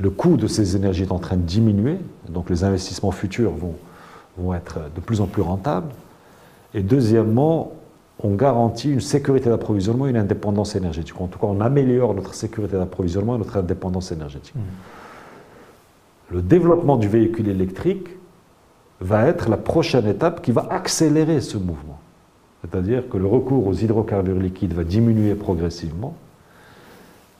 le 0.00 0.10
coût 0.10 0.36
de 0.36 0.46
ces 0.46 0.76
énergies 0.76 1.02
est 1.02 1.12
en 1.12 1.18
train 1.18 1.36
de 1.36 1.42
diminuer, 1.42 1.98
donc 2.28 2.50
les 2.50 2.64
investissements 2.64 3.10
futurs 3.10 3.50
vont, 3.52 3.74
vont 4.38 4.54
être 4.54 4.78
de 4.94 5.00
plus 5.00 5.20
en 5.20 5.26
plus 5.26 5.42
rentables. 5.42 5.92
Et 6.74 6.82
deuxièmement, 6.82 7.72
on 8.22 8.34
garantit 8.34 8.90
une 8.90 9.00
sécurité 9.00 9.48
d'approvisionnement 9.48 10.06
et 10.06 10.10
une 10.10 10.16
indépendance 10.16 10.76
énergétique. 10.76 11.20
En 11.20 11.26
tout 11.26 11.38
cas, 11.38 11.46
on 11.46 11.60
améliore 11.60 12.14
notre 12.14 12.34
sécurité 12.34 12.76
d'approvisionnement 12.76 13.34
et 13.34 13.38
notre 13.38 13.56
indépendance 13.56 14.12
énergétique. 14.12 14.54
Mmh. 14.54 16.34
Le 16.34 16.42
développement 16.42 16.96
du 16.96 17.08
véhicule 17.08 17.48
électrique 17.48 18.08
va 19.00 19.26
être 19.26 19.48
la 19.50 19.56
prochaine 19.56 20.06
étape 20.06 20.42
qui 20.42 20.52
va 20.52 20.66
accélérer 20.70 21.40
ce 21.40 21.56
mouvement. 21.58 21.98
C'est-à-dire 22.62 23.08
que 23.08 23.18
le 23.18 23.26
recours 23.26 23.66
aux 23.66 23.74
hydrocarbures 23.74 24.38
liquides 24.38 24.72
va 24.72 24.84
diminuer 24.84 25.34
progressivement 25.34 26.14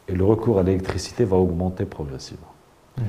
et 0.09 0.15
le 0.15 0.25
recours 0.25 0.59
à 0.59 0.63
l'électricité 0.63 1.25
va 1.25 1.37
augmenter 1.37 1.87
progressivement. 1.87 2.53
Mmh. 2.99 3.03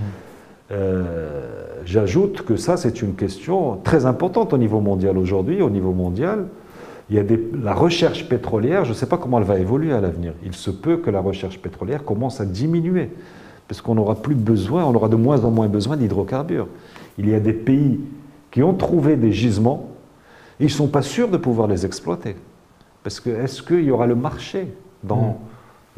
Euh, 0.72 1.66
j'ajoute 1.86 2.42
que 2.42 2.56
ça, 2.56 2.78
c'est 2.78 3.02
une 3.02 3.16
question 3.16 3.78
très 3.84 4.06
importante 4.06 4.54
au 4.54 4.58
niveau 4.58 4.80
mondial 4.80 5.18
aujourd'hui. 5.18 5.62
Au 5.62 5.70
niveau 5.70 5.92
mondial, 5.92 6.48
il 7.10 7.16
y 7.16 7.20
a 7.20 7.24
la 7.62 7.74
recherche 7.74 8.28
pétrolière, 8.28 8.84
je 8.84 8.90
ne 8.90 8.96
sais 8.96 9.06
pas 9.06 9.18
comment 9.18 9.38
elle 9.38 9.46
va 9.46 9.60
évoluer 9.60 9.94
à 9.94 10.02
l'avenir. 10.02 10.34
Il 10.44 10.54
se 10.54 10.72
peut 10.72 10.98
que 10.98 11.12
la 11.12 11.20
recherche 11.20 11.60
pétrolière 11.60 12.04
commence 12.04 12.42
à 12.42 12.46
diminuer, 12.46 13.12
parce 13.68 13.82
qu'on 13.82 13.96
n'aura 13.96 14.16
plus 14.16 14.34
besoin, 14.34 14.86
on 14.86 14.96
aura 14.96 15.08
de 15.08 15.16
moins 15.16 15.44
en 15.44 15.52
moins 15.52 15.68
besoin 15.68 15.98
d'hydrocarbures. 15.98 16.68
Il 17.20 17.30
y 17.30 17.36
a 17.36 17.40
des 17.40 17.54
pays 17.54 18.00
qui 18.56 18.64
ont 18.64 18.74
trouvé 18.74 19.18
des 19.18 19.34
gisements, 19.34 19.90
et 20.62 20.64
ils 20.64 20.68
ne 20.68 20.72
sont 20.72 20.88
pas 20.88 21.02
sûrs 21.02 21.28
de 21.28 21.36
pouvoir 21.36 21.68
les 21.68 21.86
exploiter. 21.86 22.38
Parce 23.04 23.20
que 23.20 23.30
est-ce 23.30 23.62
qu'il 23.62 23.84
y 23.84 23.92
aura 23.92 24.08
le 24.08 24.16
marché 24.16 24.74
dans 25.04 25.32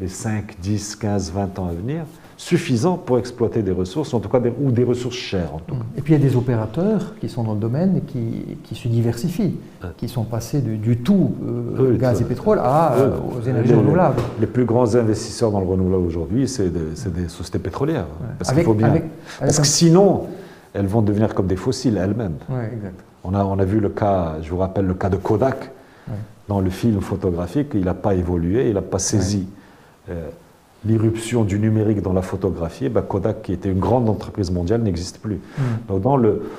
les 0.00 0.08
5, 0.08 0.56
10, 0.60 0.96
15, 0.96 1.30
20 1.30 1.58
ans 1.60 1.68
à 1.68 1.72
venir 1.72 2.04
suffisant 2.36 2.96
pour 2.96 3.20
exploiter 3.20 3.62
des 3.62 3.70
ressources, 3.70 4.12
en 4.12 4.18
tout 4.18 4.28
cas, 4.28 4.40
des, 4.40 4.52
ou 4.60 4.72
des 4.72 4.82
ressources 4.82 5.14
chères. 5.16 5.54
En 5.54 5.58
tout 5.58 5.76
cas? 5.76 5.82
Et 5.96 6.02
puis 6.02 6.14
il 6.14 6.20
y 6.20 6.20
a 6.20 6.28
des 6.28 6.34
opérateurs 6.34 7.14
qui 7.20 7.28
sont 7.28 7.44
dans 7.44 7.54
le 7.54 7.60
domaine 7.60 8.00
qui, 8.08 8.58
qui 8.64 8.74
se 8.74 8.88
diversifient, 8.88 9.54
qui 9.96 10.08
sont 10.08 10.24
passés 10.24 10.60
du, 10.60 10.96
tout 10.98 11.36
euh, 11.46 11.96
gaz 11.96 12.20
et 12.20 12.24
pétrole 12.24 12.58
à, 12.60 12.94
euh, 12.94 13.16
aux 13.36 13.48
énergies 13.48 13.74
renouvelables. 13.74 14.20
Les, 14.40 14.48
plus 14.48 14.64
grands 14.64 14.96
investisseurs 14.96 15.52
dans 15.52 15.60
le 15.60 15.66
renouvelable 15.66 16.04
aujourd'hui, 16.04 16.48
c'est 16.48 16.72
des, 16.72 17.28
sociétés 17.28 17.60
pétrolières. 17.60 18.06
Parce 18.36 18.52
faut 18.52 18.74
bien. 18.74 19.00
parce 19.38 19.60
que 19.60 19.66
sinon, 19.66 20.26
elles 20.78 20.86
vont 20.86 21.02
devenir 21.02 21.34
comme 21.34 21.48
des 21.48 21.56
fossiles 21.56 21.96
elles-mêmes. 21.96 22.36
on, 23.24 23.34
a, 23.34 23.44
on 23.44 23.58
a 23.58 23.64
vu 23.64 23.80
le 23.80 23.88
cas, 23.88 24.36
je 24.40 24.50
vous 24.50 24.58
rappelle 24.58 24.86
le 24.86 24.94
cas 24.94 25.08
de 25.08 25.16
Kodak, 25.16 25.72
dans 26.46 26.60
le 26.60 26.70
film 26.70 27.00
photographique, 27.00 27.72
il 27.74 27.84
n'a 27.84 27.94
pas 27.94 28.14
évolué, 28.14 28.68
il 28.68 28.74
n'a 28.74 28.82
pas 28.82 28.98
saisi. 28.98 29.46
Euh, 30.08 30.28
l'irruption 30.86 31.44
du 31.44 31.58
numérique 31.58 32.00
dans 32.00 32.14
la 32.14 32.22
photographie, 32.22 32.88
ben, 32.88 33.02
Kodak, 33.02 33.42
qui 33.42 33.52
était 33.52 33.68
une 33.68 33.80
grande 33.80 34.08
entreprise 34.08 34.50
mondiale, 34.50 34.80
n'existe 34.82 35.18
plus. 35.18 35.34
Mm. 35.34 35.62
Donc 35.88 36.00
dans, 36.02 36.16
le, 36.16 36.50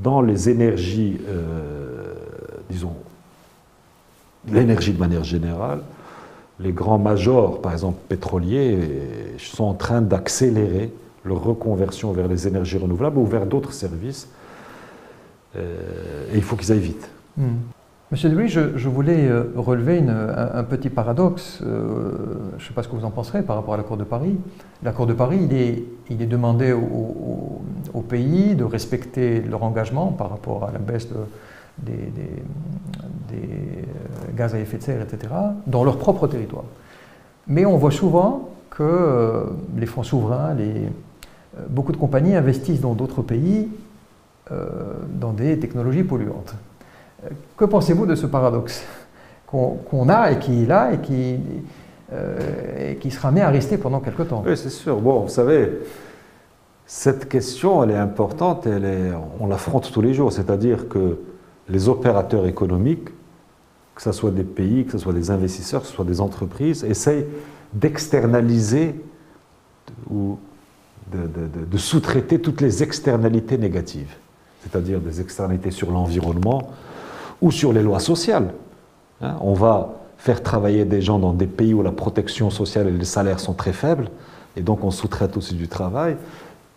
dans 0.00 0.20
les 0.20 0.50
énergies, 0.50 1.18
euh, 1.28 2.14
disons, 2.68 2.92
l'énergie 4.52 4.92
de 4.92 4.98
manière 4.98 5.24
générale, 5.24 5.80
les 6.60 6.72
grands 6.72 6.98
majors, 6.98 7.62
par 7.62 7.72
exemple 7.72 7.98
pétroliers, 8.08 8.78
sont 9.38 9.64
en 9.64 9.74
train 9.74 10.02
d'accélérer 10.02 10.92
leur 11.24 11.42
reconversion 11.42 12.12
vers 12.12 12.28
les 12.28 12.46
énergies 12.46 12.78
renouvelables 12.78 13.18
ou 13.18 13.26
vers 13.26 13.46
d'autres 13.46 13.72
services. 13.72 14.28
Euh, 15.56 16.26
et 16.32 16.36
il 16.36 16.42
faut 16.42 16.56
qu'ils 16.56 16.72
aillent 16.72 16.78
vite. 16.78 17.10
Mm. 17.36 17.46
Monsieur 18.10 18.30
Louis, 18.30 18.48
je, 18.48 18.88
voulais 18.88 19.28
euh, 19.28 19.52
relever 19.54 19.98
un, 19.98 20.64
petit 20.64 20.88
paradoxe. 20.88 21.60
Euh, 21.62 22.12
je 22.56 22.64
ne 22.64 22.68
sais 22.68 22.72
pas 22.72 22.82
ce 22.82 22.88
que 22.88 22.96
vous 22.96 23.04
en 23.04 23.10
penserez 23.10 23.42
par 23.42 23.56
rapport 23.56 23.74
à 23.74 23.76
l'accord 23.76 23.98
de 23.98 24.04
Paris. 24.04 24.34
L'accord 24.82 25.06
de 25.06 25.12
Paris, 25.12 25.40
il 26.08 26.22
est, 26.22 26.26
demandé 26.26 26.72
aux 26.72 28.00
pays 28.00 28.54
de 28.54 28.64
respecter 28.64 29.42
leur 29.42 29.62
engagement 29.62 30.06
par 30.06 30.30
rapport 30.30 30.64
à 30.64 30.72
la 30.72 30.78
baisse 30.78 31.08
des, 31.82 31.92
gaz 34.34 34.54
à 34.54 34.58
effet 34.58 34.78
de 34.78 34.82
serre, 34.82 35.02
etc., 35.02 35.34
dans 35.66 35.84
leur 35.84 35.98
propre 35.98 36.28
territoire. 36.28 36.64
Mais 37.46 37.66
on 37.66 37.76
voit 37.76 37.90
souvent 37.90 38.48
que 38.70 39.44
les 39.76 39.86
fonds 39.86 40.02
souverains, 40.02 40.54
les, 40.54 40.88
beaucoup 41.68 41.92
de 41.92 41.96
compagnies 41.96 42.34
investissent 42.36 42.80
dans 42.80 42.94
d'autres 42.94 43.22
pays 43.22 43.68
dans 44.50 45.32
des 45.32 45.58
technologies 45.58 46.04
polluantes. 46.04 46.54
Que 47.56 47.64
pensez-vous 47.64 48.06
de 48.06 48.14
ce 48.14 48.26
paradoxe 48.26 48.82
qu'on 49.46 50.08
a 50.08 50.32
et 50.32 50.38
qui 50.38 50.62
est 50.62 50.66
là 50.66 50.92
et 50.92 50.98
qui, 50.98 51.38
qui 53.00 53.10
sera 53.10 53.28
amené 53.28 53.42
à 53.42 53.50
rester 53.50 53.76
pendant 53.76 54.00
quelque 54.00 54.22
temps? 54.22 54.42
Oui, 54.46 54.56
c'est 54.56 54.70
sûr. 54.70 55.00
Bon, 55.00 55.20
vous 55.20 55.28
savez, 55.28 55.80
cette 56.86 57.28
question, 57.28 57.84
elle 57.84 57.90
est 57.90 57.98
importante, 57.98 58.66
elle 58.66 58.86
est, 58.86 59.12
on 59.40 59.46
l'affronte 59.46 59.92
tous 59.92 60.00
les 60.00 60.14
jours, 60.14 60.32
c'est-à-dire 60.32 60.88
que 60.88 61.18
les 61.68 61.88
opérateurs 61.90 62.46
économiques, 62.46 63.10
que 63.94 64.00
ce 64.02 64.12
soit 64.12 64.30
des 64.30 64.44
pays, 64.44 64.86
que 64.86 64.92
ce 64.92 64.98
soit 64.98 65.12
des 65.12 65.30
investisseurs, 65.30 65.82
que 65.82 65.86
ce 65.88 65.92
soit 65.92 66.06
des 66.06 66.22
entreprises, 66.22 66.84
essayent 66.84 67.26
d'externaliser 67.74 68.94
ou 70.10 70.38
de, 71.12 71.78
sous-traiter 71.78 72.40
toutes 72.40 72.60
les 72.60 72.82
externalités 72.82 73.58
négatives, 73.58 74.14
c'est-à-dire 74.62 75.00
des 75.00 75.20
externalités 75.20 75.70
sur 75.70 75.90
l'environnement 75.90 76.70
ou 77.40 77.50
sur 77.50 77.72
les 77.72 77.82
lois 77.82 78.00
sociales. 78.00 78.52
Hein, 79.20 79.36
on 79.40 79.54
va 79.54 79.94
faire 80.16 80.42
travailler 80.42 80.84
des 80.84 81.00
gens 81.00 81.18
dans 81.18 81.32
des 81.32 81.46
pays 81.46 81.74
où 81.74 81.82
la 81.82 81.92
protection 81.92 82.50
sociale 82.50 82.88
et 82.88 82.92
les 82.92 83.04
salaires 83.04 83.40
sont 83.40 83.54
très 83.54 83.72
faibles, 83.72 84.10
et 84.56 84.60
donc 84.60 84.84
on 84.84 84.90
sous-traite 84.90 85.36
aussi 85.36 85.54
du 85.54 85.68
travail. 85.68 86.16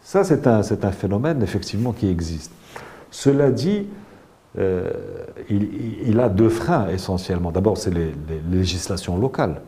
Ça, 0.03 0.23
c'est 0.23 0.47
un, 0.47 0.63
phénomène 0.91 1.41
effectivement 1.43 1.91
qui 1.91 2.09
existe. 2.09 2.51
Cela 3.11 3.51
dit, 3.51 3.87
euh, 4.57 4.91
il, 5.49 6.19
a 6.19 6.27
deux 6.27 6.49
freins 6.49 6.87
essentiellement. 6.89 7.51
D'abord, 7.51 7.77
c'est 7.77 7.93
les, 7.93 8.13
législations 8.51 9.17
locales. 9.17 9.61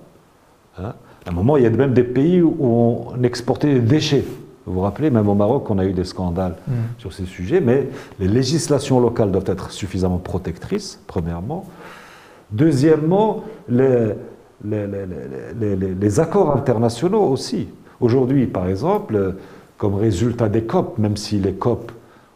Hein. 0.77 0.93
À 1.25 1.29
un 1.29 1.33
moment, 1.33 1.55
il 1.57 1.63
y 1.63 1.65
a 1.65 1.69
même 1.69 1.93
des 1.93 2.03
pays 2.03 2.41
où 2.41 2.57
on 2.61 3.23
exportait 3.23 3.75
des 3.75 3.79
déchets. 3.79 4.25
Vous 4.65 4.73
vous 4.73 4.81
rappelez, 4.81 5.09
même 5.09 5.27
au 5.27 5.35
Maroc, 5.35 5.69
on 5.69 5.77
a 5.77 5.85
eu 5.85 5.93
des 5.93 6.05
scandales 6.05 6.55
mm. 6.67 6.73
sur 6.97 7.13
ces 7.13 7.25
sujets, 7.25 7.61
mais 7.61 7.89
les 8.19 8.27
législations 8.27 8.99
locales 8.99 9.31
doivent 9.31 9.43
être 9.47 9.71
suffisamment 9.71 10.17
protectrices, 10.17 10.99
premièrement. 11.07 11.65
Deuxièmement, 12.51 13.43
les, 13.67 14.13
les 14.63 16.19
accords 16.19 16.55
internationaux 16.55 17.23
aussi. 17.23 17.67
Aujourd'hui, 17.99 18.47
par 18.47 18.67
exemple, 18.67 19.35
comme 19.77 19.95
résultat 19.95 20.49
des 20.49 20.63
COP, 20.63 20.97
même 20.97 21.17
si 21.17 21.39
les 21.39 21.53
COP 21.53 21.91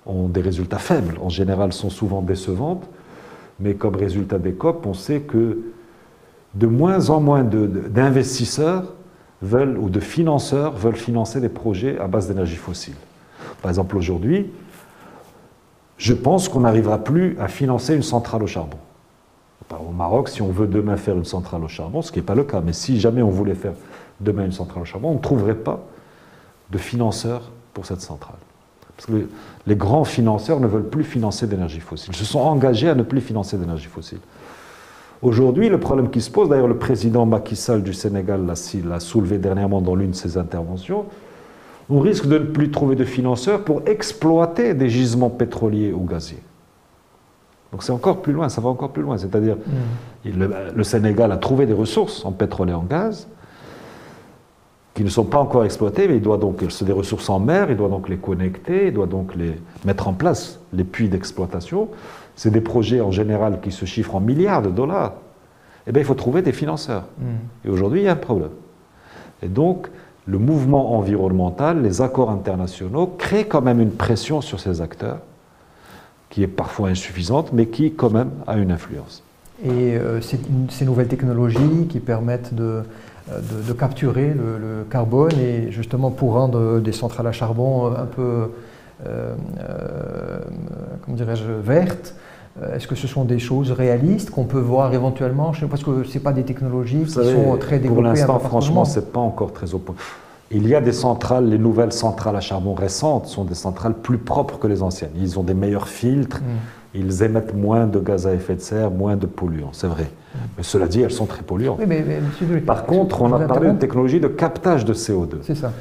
ont 0.06 0.28
des 0.28 0.42
résultats 0.42 0.80
faibles, 0.80 1.18
en 1.22 1.30
général 1.30 1.74
sont 1.74 1.90
souvent 1.90 2.22
décevantes, 2.22 2.84
mais 3.60 3.74
comme 3.74 3.96
résultat 3.96 4.38
des 4.38 4.54
COP, 4.54 4.86
on 4.86 4.94
sait 4.94 5.22
que 5.22 5.60
de 6.56 6.68
moins 6.68 7.10
en 7.10 7.22
moins 7.22 7.44
d'investisseurs 7.44 8.94
veulent, 9.42 9.78
ou 9.78 9.90
de 9.90 10.00
financeurs 10.00 10.74
veulent 10.74 10.96
financer 10.96 11.40
des 11.42 11.50
projets 11.50 11.98
à 12.00 12.08
base 12.08 12.28
d'énergie 12.28 12.56
fossile. 12.56 12.96
Par 13.62 13.70
exemple, 13.70 13.98
aujourd'hui, 13.98 14.52
je 15.98 16.14
pense 16.14 16.48
qu'on 16.50 16.62
n'arrivera 16.62 17.00
plus 17.00 17.38
à 17.40 17.48
financer 17.48 17.96
une 17.96 18.04
centrale 18.04 18.44
au 18.44 18.48
charbon. 18.48 18.78
Au 19.70 19.92
Maroc, 19.92 20.30
si 20.30 20.42
on 20.42 20.50
veut 20.50 20.68
demain 20.68 20.96
faire 20.96 21.18
une 21.18 21.26
centrale 21.26 21.64
au 21.64 21.68
charbon, 21.68 22.02
ce 22.02 22.12
qui 22.12 22.20
n'est 22.20 22.26
pas 22.26 22.36
le 22.36 22.46
cas, 22.46 22.62
mais 22.62 22.72
si 22.72 23.00
jamais 23.00 23.22
on 23.22 23.30
voulait 23.30 23.56
faire 23.56 23.74
demain 24.22 24.46
une 24.46 24.52
centrale 24.52 24.84
au 24.84 24.86
charbon, 24.86 25.10
on 25.10 25.16
ne 25.16 25.20
trouverait 25.20 25.56
pas 25.56 25.84
de 26.72 26.78
financeurs 26.78 27.52
pour 27.74 27.86
cette 27.86 28.02
centrale. 28.02 28.38
Parce 28.96 29.08
que 29.08 29.28
les 29.68 29.76
grands 29.76 30.06
financeurs 30.06 30.60
ne 30.60 30.68
veulent 30.68 30.88
plus 30.88 31.04
financer 31.04 31.48
d'énergie 31.48 31.82
fossile. 31.82 32.14
Ils 32.14 32.18
se 32.18 32.26
sont 32.26 32.40
engagés 32.40 32.90
à 32.90 32.96
ne 32.96 33.04
plus 33.04 33.22
financer 33.22 33.58
d'énergie 33.58 33.88
fossile. 33.88 34.20
Aujourd'hui, 35.22 35.70
le 35.70 35.80
problème 35.80 36.10
qui 36.10 36.22
se 36.22 36.30
pose, 36.30 36.50
d'ailleurs 36.50 36.68
le 36.68 36.78
président 36.78 37.26
Macky 37.26 37.56
Sall 37.56 37.82
du 37.82 37.94
Sénégal 37.94 38.46
l'a 38.46 39.00
soulevé 39.00 39.38
dernièrement 39.40 39.82
dans 39.82 39.96
l'une 39.96 40.12
de 40.12 40.16
ses 40.16 40.38
interventions, 40.38 41.06
on 41.90 42.00
risque 42.00 42.28
de 42.28 42.38
ne 42.38 42.44
plus 42.46 42.70
trouver 42.70 42.96
de 42.96 43.06
financeurs 43.06 43.64
pour 43.64 43.82
exploiter 43.88 44.74
des 44.74 44.90
gisements 44.90 45.30
pétroliers 45.30 45.94
ou 45.94 46.02
gaziers. 46.02 46.44
Donc 47.72 47.84
c'est 47.84 47.92
encore 47.92 48.22
plus 48.22 48.34
loin, 48.34 48.50
ça 48.50 48.62
va 48.62 48.70
encore 48.70 48.92
plus 48.92 49.02
loin. 49.04 49.18
C'est-à-dire, 49.18 49.56
mm. 49.56 50.30
le, 50.38 50.50
le, 50.76 50.84
Sénégal 50.84 51.32
a 51.32 51.38
trouvé 51.38 51.66
des 51.66 51.74
ressources 51.74 52.24
en 52.26 52.32
pétrole 52.32 52.70
et 52.70 52.74
en 52.74 52.84
gaz, 52.84 53.28
qui 54.98 55.04
ne 55.04 55.10
sont 55.10 55.26
pas 55.26 55.38
encore 55.38 55.64
exploités, 55.64 56.08
mais 56.08 56.16
il 56.16 56.24
doit 56.24 56.40
donc, 56.40 56.64
c'est 56.70 56.84
des 56.84 56.92
ressources 56.92 57.30
en 57.30 57.40
mer, 57.40 57.70
il 57.70 57.78
doit 57.78 57.88
donc 57.88 58.10
les 58.10 58.18
connecter, 58.18 58.88
il 58.88 58.94
doit 58.94 59.06
donc 59.06 59.36
les 59.36 59.54
mettre 59.86 60.08
en 60.08 60.14
place, 60.14 60.60
les 60.74 60.84
puits 60.84 61.08
d'exploitation. 61.08 61.90
C'est 62.36 62.50
des 62.50 62.62
projets 62.62 63.00
en 63.00 63.12
général 63.12 63.60
qui 63.62 63.72
se 63.72 63.86
chiffrent 63.86 64.16
en 64.16 64.20
milliards 64.20 64.64
de 64.64 64.72
dollars. 64.72 65.14
Eh 65.86 65.92
bien, 65.92 66.02
il 66.02 66.06
faut 66.06 66.16
trouver 66.16 66.42
des 66.42 66.52
financeurs. 66.52 67.04
Hmm. 67.20 67.68
Et 67.68 67.70
aujourd'hui, 67.70 68.00
il 68.00 68.04
y 68.06 68.08
a 68.08 68.14
un 68.14 68.16
problème. 68.16 68.50
Et 69.44 69.48
donc, 69.48 69.88
le 70.26 70.40
mouvement 70.40 70.98
environnemental, 70.98 71.84
les 71.84 72.02
accords 72.02 72.32
internationaux 72.32 73.06
créent 73.20 73.46
quand 73.46 73.62
même 73.62 73.80
une 73.80 73.92
pression 73.92 74.42
sur 74.42 74.60
ces 74.60 74.82
acteurs, 74.82 75.20
qui 76.32 76.42
est 76.42 76.48
parfois 76.48 76.90
insuffisante, 76.90 77.54
mais 77.54 77.68
qui 77.68 77.94
quand 77.94 78.10
même 78.10 78.32
a 78.48 78.58
une 78.58 78.72
influence. 78.72 79.22
Et 79.64 79.96
euh, 79.96 80.22
ces 80.22 80.86
nouvelles 80.86 81.08
technologies 81.08 81.86
qui 81.88 82.00
permettent 82.00 82.56
de, 82.56 82.82
euh, 83.32 83.40
de, 83.68 83.74
capturer 83.74 84.34
le, 84.34 84.86
carbone 84.90 85.38
et 85.40 85.72
justement 85.72 86.12
pour 86.12 86.34
rendre 86.34 86.80
des 86.80 86.92
centrales 86.92 87.28
à 87.28 87.32
charbon 87.32 87.88
un 87.88 88.06
peu, 88.06 88.52
euh, 89.06 89.36
euh, 89.60 90.40
comment 91.04 91.18
dirais-je, 91.18 91.52
vertes. 91.52 92.16
Est-ce 92.74 92.88
que 92.88 92.96
ce 92.96 93.06
sont 93.06 93.24
des 93.24 93.38
choses 93.38 93.72
réalistes 93.72 94.32
qu'on 94.32 94.46
peut 94.46 94.60
voir 94.60 94.92
éventuellement 94.92 95.52
Parce 95.70 95.84
que 95.84 96.04
ce 96.04 96.18
pas 96.18 96.34
des 96.34 96.44
technologies 96.44 97.04
qui 97.04 97.12
sont 97.12 97.58
très 97.60 97.78
développées. 97.78 97.94
Pour 97.94 98.02
l'instant, 98.02 98.40
franchement, 98.40 98.84
ce 98.84 99.00
n'est 99.00 99.06
pas 99.06 99.20
encore 99.20 99.54
très 99.54 99.76
au 99.76 99.78
point. 99.78 99.96
Il 100.50 100.68
y 100.68 100.74
a 100.74 100.82
des 100.82 100.94
centrales, 100.94 101.50
les 101.50 101.60
nouvelles 101.60 101.92
centrales 101.92 102.36
à 102.36 102.42
charbon 102.42 102.74
récentes 102.74 103.28
sont 103.28 103.44
des 103.44 103.54
centrales 103.54 103.94
plus 103.94 104.18
propres 104.18 104.58
que 104.58 104.68
les 104.68 104.82
anciennes. 104.82 105.12
Ils 105.20 105.38
ont 105.38 105.44
des 105.44 105.54
meilleurs 105.54 105.88
filtres, 105.88 106.38
mm. 106.38 106.46
Ils 106.94 107.24
émettent 107.24 107.54
moins 107.54 107.86
de 107.88 108.00
gaz 108.00 108.28
à 108.28 108.34
effet 108.34 108.56
de 108.56 108.62
serre, 108.62 108.92
moins 108.92 109.16
de 109.16 109.26
polluants, 109.26 109.74
c'est 109.74 109.88
vrai. 109.88 110.10
Mais 110.58 110.64
cela 110.64 110.88
dit, 110.88 111.02
elles 111.02 111.12
sont 111.12 111.26
très 111.26 111.44
polluantes. 111.44 111.80
Par 112.66 112.86
contre, 112.86 113.22
on 113.22 113.34
a 113.34 113.40
parlé 113.40 113.72
de 113.72 113.78
technologie 113.78 114.20
de 114.20 114.28
captage 114.28 114.86
de 114.86 114.94
CO2. 114.94 115.38
C'est 115.42 115.56
ça. 115.56 115.72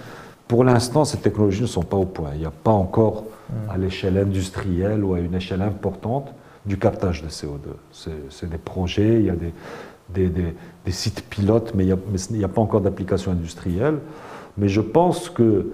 Pour 0.48 0.64
l'instant, 0.64 1.04
ces 1.04 1.18
technologies 1.18 1.62
ne 1.62 1.66
sont 1.66 1.82
pas 1.82 1.96
au 1.96 2.04
point. 2.04 2.30
Il 2.34 2.40
n'y 2.40 2.46
a 2.46 2.52
pas 2.52 2.70
encore, 2.70 3.24
hmm. 3.50 3.70
à 3.70 3.78
l'échelle 3.78 4.16
industrielle 4.16 5.02
ou 5.04 5.14
à 5.14 5.20
une 5.20 5.34
échelle 5.34 5.62
importante, 5.62 6.32
du 6.64 6.78
captage 6.78 7.22
de 7.22 7.28
CO2. 7.28 8.08
C'est 8.30 8.48
des 8.48 8.58
projets, 8.58 9.20
il 9.20 9.26
y 9.26 9.30
a 9.30 9.34
des, 10.12 10.28
des, 10.28 10.92
sites 10.92 11.22
pilotes, 11.28 11.72
mais 11.74 11.84
il 11.84 11.96
n'y 12.36 12.44
a, 12.44 12.48
pas 12.48 12.60
encore 12.60 12.80
d'application 12.80 13.32
industrielle. 13.32 13.98
Mais 14.58 14.68
je 14.68 14.80
pense 14.80 15.28
que 15.28 15.72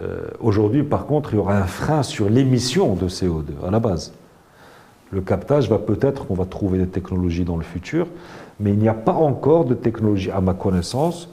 euh, 0.00 0.20
aujourd'hui, 0.40 0.82
par 0.82 1.06
contre, 1.06 1.32
il 1.32 1.36
y 1.36 1.38
aura 1.38 1.56
un 1.56 1.66
frein 1.66 2.02
sur 2.02 2.30
l'émission 2.30 2.94
de 2.94 3.08
CO2 3.08 3.66
à 3.66 3.70
la 3.70 3.80
base. 3.80 4.12
Le 5.12 5.20
captage 5.20 5.68
va 5.68 5.78
peut-être 5.78 6.26
qu'on 6.26 6.34
va 6.34 6.44
trouver 6.44 6.78
des 6.78 6.86
technologies 6.86 7.44
dans 7.44 7.56
le 7.56 7.64
futur, 7.64 8.06
mais 8.60 8.70
il 8.70 8.78
n'y 8.78 8.88
a 8.88 8.94
pas 8.94 9.12
encore 9.12 9.64
de 9.64 9.74
technologie, 9.74 10.30
à 10.30 10.40
ma 10.40 10.54
connaissance, 10.54 11.28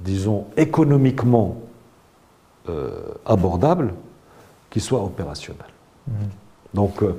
disons, 0.00 0.44
économiquement 0.56 1.56
euh, 2.68 2.90
abordable, 3.24 3.94
qui 4.68 4.80
soit 4.80 5.02
opérationnelle. 5.02 5.64
Mmh. 6.08 6.12
Donc, 6.74 7.02
euh, 7.02 7.16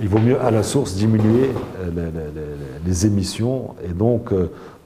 il 0.00 0.08
vaut 0.08 0.18
mieux 0.18 0.40
à 0.40 0.50
la 0.50 0.62
source 0.62 0.94
diminuer 0.94 1.50
euh, 1.78 2.30
les, 2.84 3.06
émissions. 3.06 3.76
Et 3.84 3.92
donc, 3.92 4.32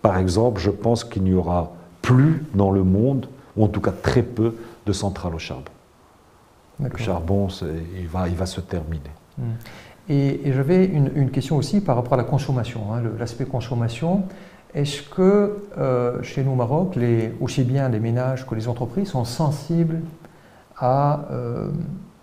par 0.03 0.19
exemple, 0.19 0.61
je 0.61 0.71
pense 0.71 1.05
qu'il 1.05 1.23
n'y 1.23 1.35
aura 1.35 1.73
plus 2.03 2.45
dans 2.55 2.71
le 2.71 2.83
monde, 2.83 3.29
ou 3.57 3.65
en 3.65 3.69
tout 3.69 3.81
cas 3.81 3.93
très 3.93 4.23
peu, 4.23 4.55
de 4.85 4.93
centrales 4.93 5.35
au 5.35 5.39
charbon. 5.39 5.73
Le 6.81 6.97
charbon, 6.99 7.49
il 7.99 8.07
va, 8.07 8.29
il 8.29 8.35
va 8.35 8.47
se 8.47 8.61
terminer. 8.61 9.11
Mmh. 9.39 9.43
Et, 10.09 10.53
j'avais 10.53 10.85
une, 10.85 11.31
question 11.31 11.57
aussi 11.57 11.81
par 11.81 11.97
rapport 11.97 12.15
à 12.15 12.17
la 12.17 12.25
consommation, 12.25 12.93
hein, 12.93 13.03
l'aspect 13.19 13.45
consommation. 13.45 14.25
Est-ce 14.75 15.03
que 15.03 15.59
euh, 15.79 16.23
chez 16.23 16.45
nous 16.45 16.53
au 16.53 16.55
Maroc, 16.55 16.97
les, 16.97 17.33
aussi 17.41 17.65
bien 17.65 17.89
les 17.89 17.99
ménages 17.99 18.47
que 18.47 18.55
les 18.55 18.69
entreprises 18.69 19.09
sont 19.09 19.25
sensibles 19.25 20.01
à 20.77 21.27
euh, 21.31 21.71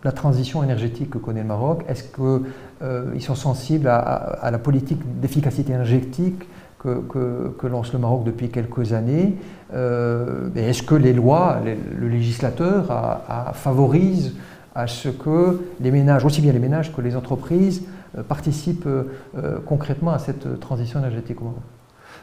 la 0.03 0.11
transition 0.11 0.63
énergétique 0.63 1.09
que 1.09 1.17
connaît 1.17 1.41
le 1.41 1.47
Maroc? 1.47 1.83
Est-ce 1.89 2.03
qu'ils 2.03 2.51
euh, 2.83 3.19
sont 3.19 3.35
sensibles 3.35 3.87
à, 3.87 4.49
la 4.49 4.59
politique 4.59 4.99
d'efficacité 5.19 5.73
énergétique 5.73 6.43
que, 6.79 7.67
lance 7.67 7.93
le 7.93 7.99
Maroc 7.99 8.23
depuis 8.23 8.49
quelques 8.49 8.93
années? 8.93 9.35
Est-ce 9.71 10.83
que 10.83 10.95
les 10.95 11.13
lois, 11.13 11.59
le 11.63 12.07
législateur 12.07 12.91
a, 12.91 13.51
favorise 13.53 14.35
à 14.75 14.87
ce 14.87 15.09
que 15.09 15.61
les 15.79 15.91
ménages, 15.91 16.25
aussi 16.25 16.41
bien 16.41 16.51
les 16.51 16.59
ménages 16.59 16.93
que 16.93 17.01
les 17.01 17.15
entreprises, 17.15 17.83
euh, 18.17 18.23
participent 18.23 18.85
euh, 18.85 19.05
euh, 19.37 19.59
concrètement 19.65 20.11
à 20.11 20.19
cette 20.19 20.59
transition 20.59 20.99
énergétique 20.99 21.37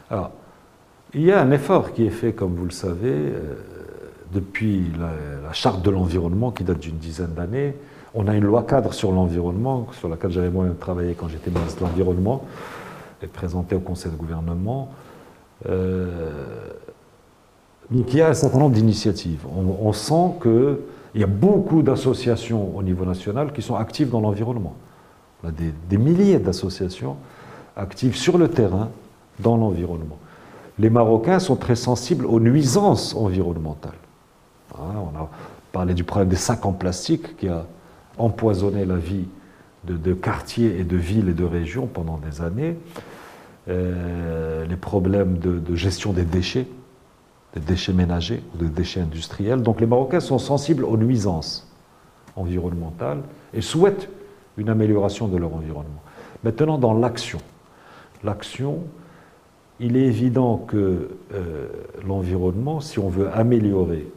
Alors, 0.09 0.31
il 1.13 1.23
y 1.23 1.31
a 1.31 1.41
un 1.41 1.51
effort 1.51 1.91
qui 1.91 2.05
est 2.05 2.11
fait, 2.11 2.31
comme 2.31 2.55
vous 2.55 2.63
le 2.63 2.71
savez, 2.71 3.33
depuis 4.33 4.85
la, 4.97 5.51
charte 5.51 5.81
de 5.81 5.89
l'environnement 5.89 6.51
qui 6.51 6.63
date 6.63 6.79
d'une 6.79 6.97
dizaine 6.97 7.33
d'années. 7.33 7.75
On 8.13 8.27
a 8.27 8.35
une 8.35 8.45
loi 8.45 8.63
cadre 8.63 8.93
sur 8.93 9.11
l'environnement, 9.11 9.87
sur 9.91 10.07
laquelle 10.07 10.31
j'avais 10.31 10.49
moi-même 10.49 10.77
travaillé 10.77 11.13
quand 11.13 11.27
j'étais 11.27 11.51
ministre 11.51 11.81
de 11.81 11.85
l'Environnement, 11.85 12.45
et 13.21 13.27
présenté 13.27 13.75
au 13.75 13.81
Conseil 13.81 14.13
de 14.13 14.15
gouvernement. 14.15 14.93
donc 15.65 15.73
il 17.91 18.15
y 18.15 18.21
a 18.21 18.29
un 18.29 18.33
certain 18.33 18.59
nombre 18.59 18.75
d'initiatives. 18.75 19.45
On, 19.53 19.91
sent 19.91 20.35
que 20.39 20.79
Il 21.13 21.21
y 21.21 21.23
a 21.23 21.27
beaucoup 21.27 21.81
d'associations 21.81 22.75
au 22.75 22.83
niveau 22.83 23.05
national 23.05 23.51
qui 23.51 23.61
sont 23.61 23.75
actives 23.75 24.09
dans 24.09 24.21
l'environnement. 24.21 24.75
On 25.43 25.49
a 25.49 25.51
des, 25.51 25.97
milliers 25.97 26.39
d'associations 26.39 27.17
actives 27.75 28.15
sur 28.15 28.37
le 28.37 28.47
terrain 28.47 28.89
dans 29.39 29.57
l'environnement. 29.57 30.19
Les 30.79 30.89
Marocains 30.89 31.39
sont 31.39 31.55
très 31.55 31.75
sensibles 31.75 32.25
aux 32.25 32.39
nuisances 32.39 33.15
environnementales. 33.15 33.91
Hein, 34.75 34.95
on 34.95 35.17
a 35.17 35.29
parlé 35.71 35.93
du 35.93 36.03
problème 36.03 36.29
des 36.29 36.35
sacs 36.35 36.65
en 36.65 36.73
plastique 36.73 37.37
qui 37.37 37.47
a 37.47 37.65
empoisonné 38.17 38.85
la 38.85 38.97
vie 38.97 39.25
de, 39.83 40.13
quartiers 40.13 40.79
et 40.79 40.83
de 40.83 40.95
villes 40.95 41.29
et 41.29 41.33
de 41.33 41.43
régions 41.43 41.87
pendant 41.87 42.17
des 42.17 42.41
années. 42.41 42.77
Euh, 43.67 44.65
les 44.65 44.75
problèmes 44.75 45.37
de, 45.39 45.75
gestion 45.75 46.13
des 46.13 46.23
déchets, 46.23 46.67
des 47.53 47.59
déchets 47.59 47.93
ménagers 47.93 48.41
ou 48.53 48.63
des 48.63 48.69
déchets 48.69 49.01
industriels. 49.01 49.61
Donc 49.61 49.81
les 49.81 49.87
Marocains 49.87 50.19
sont 50.19 50.39
sensibles 50.39 50.85
aux 50.85 50.97
nuisances 50.97 51.67
environnementales 52.35 53.21
et 53.53 53.61
souhaitent 53.61 54.09
une 54.57 54.69
amélioration 54.69 55.27
de 55.27 55.37
leur 55.37 55.53
environnement. 55.53 56.01
Maintenant, 56.43 56.77
dans 56.77 56.93
l'action. 56.93 57.39
L'action, 58.23 58.79
il 59.79 59.97
est 59.97 60.05
évident 60.05 60.57
que 60.57 61.09
euh, 61.33 61.67
l'environnement, 62.07 62.79
si 62.79 62.99
on 62.99 63.09
veut 63.09 63.29
améliorer 63.33 64.07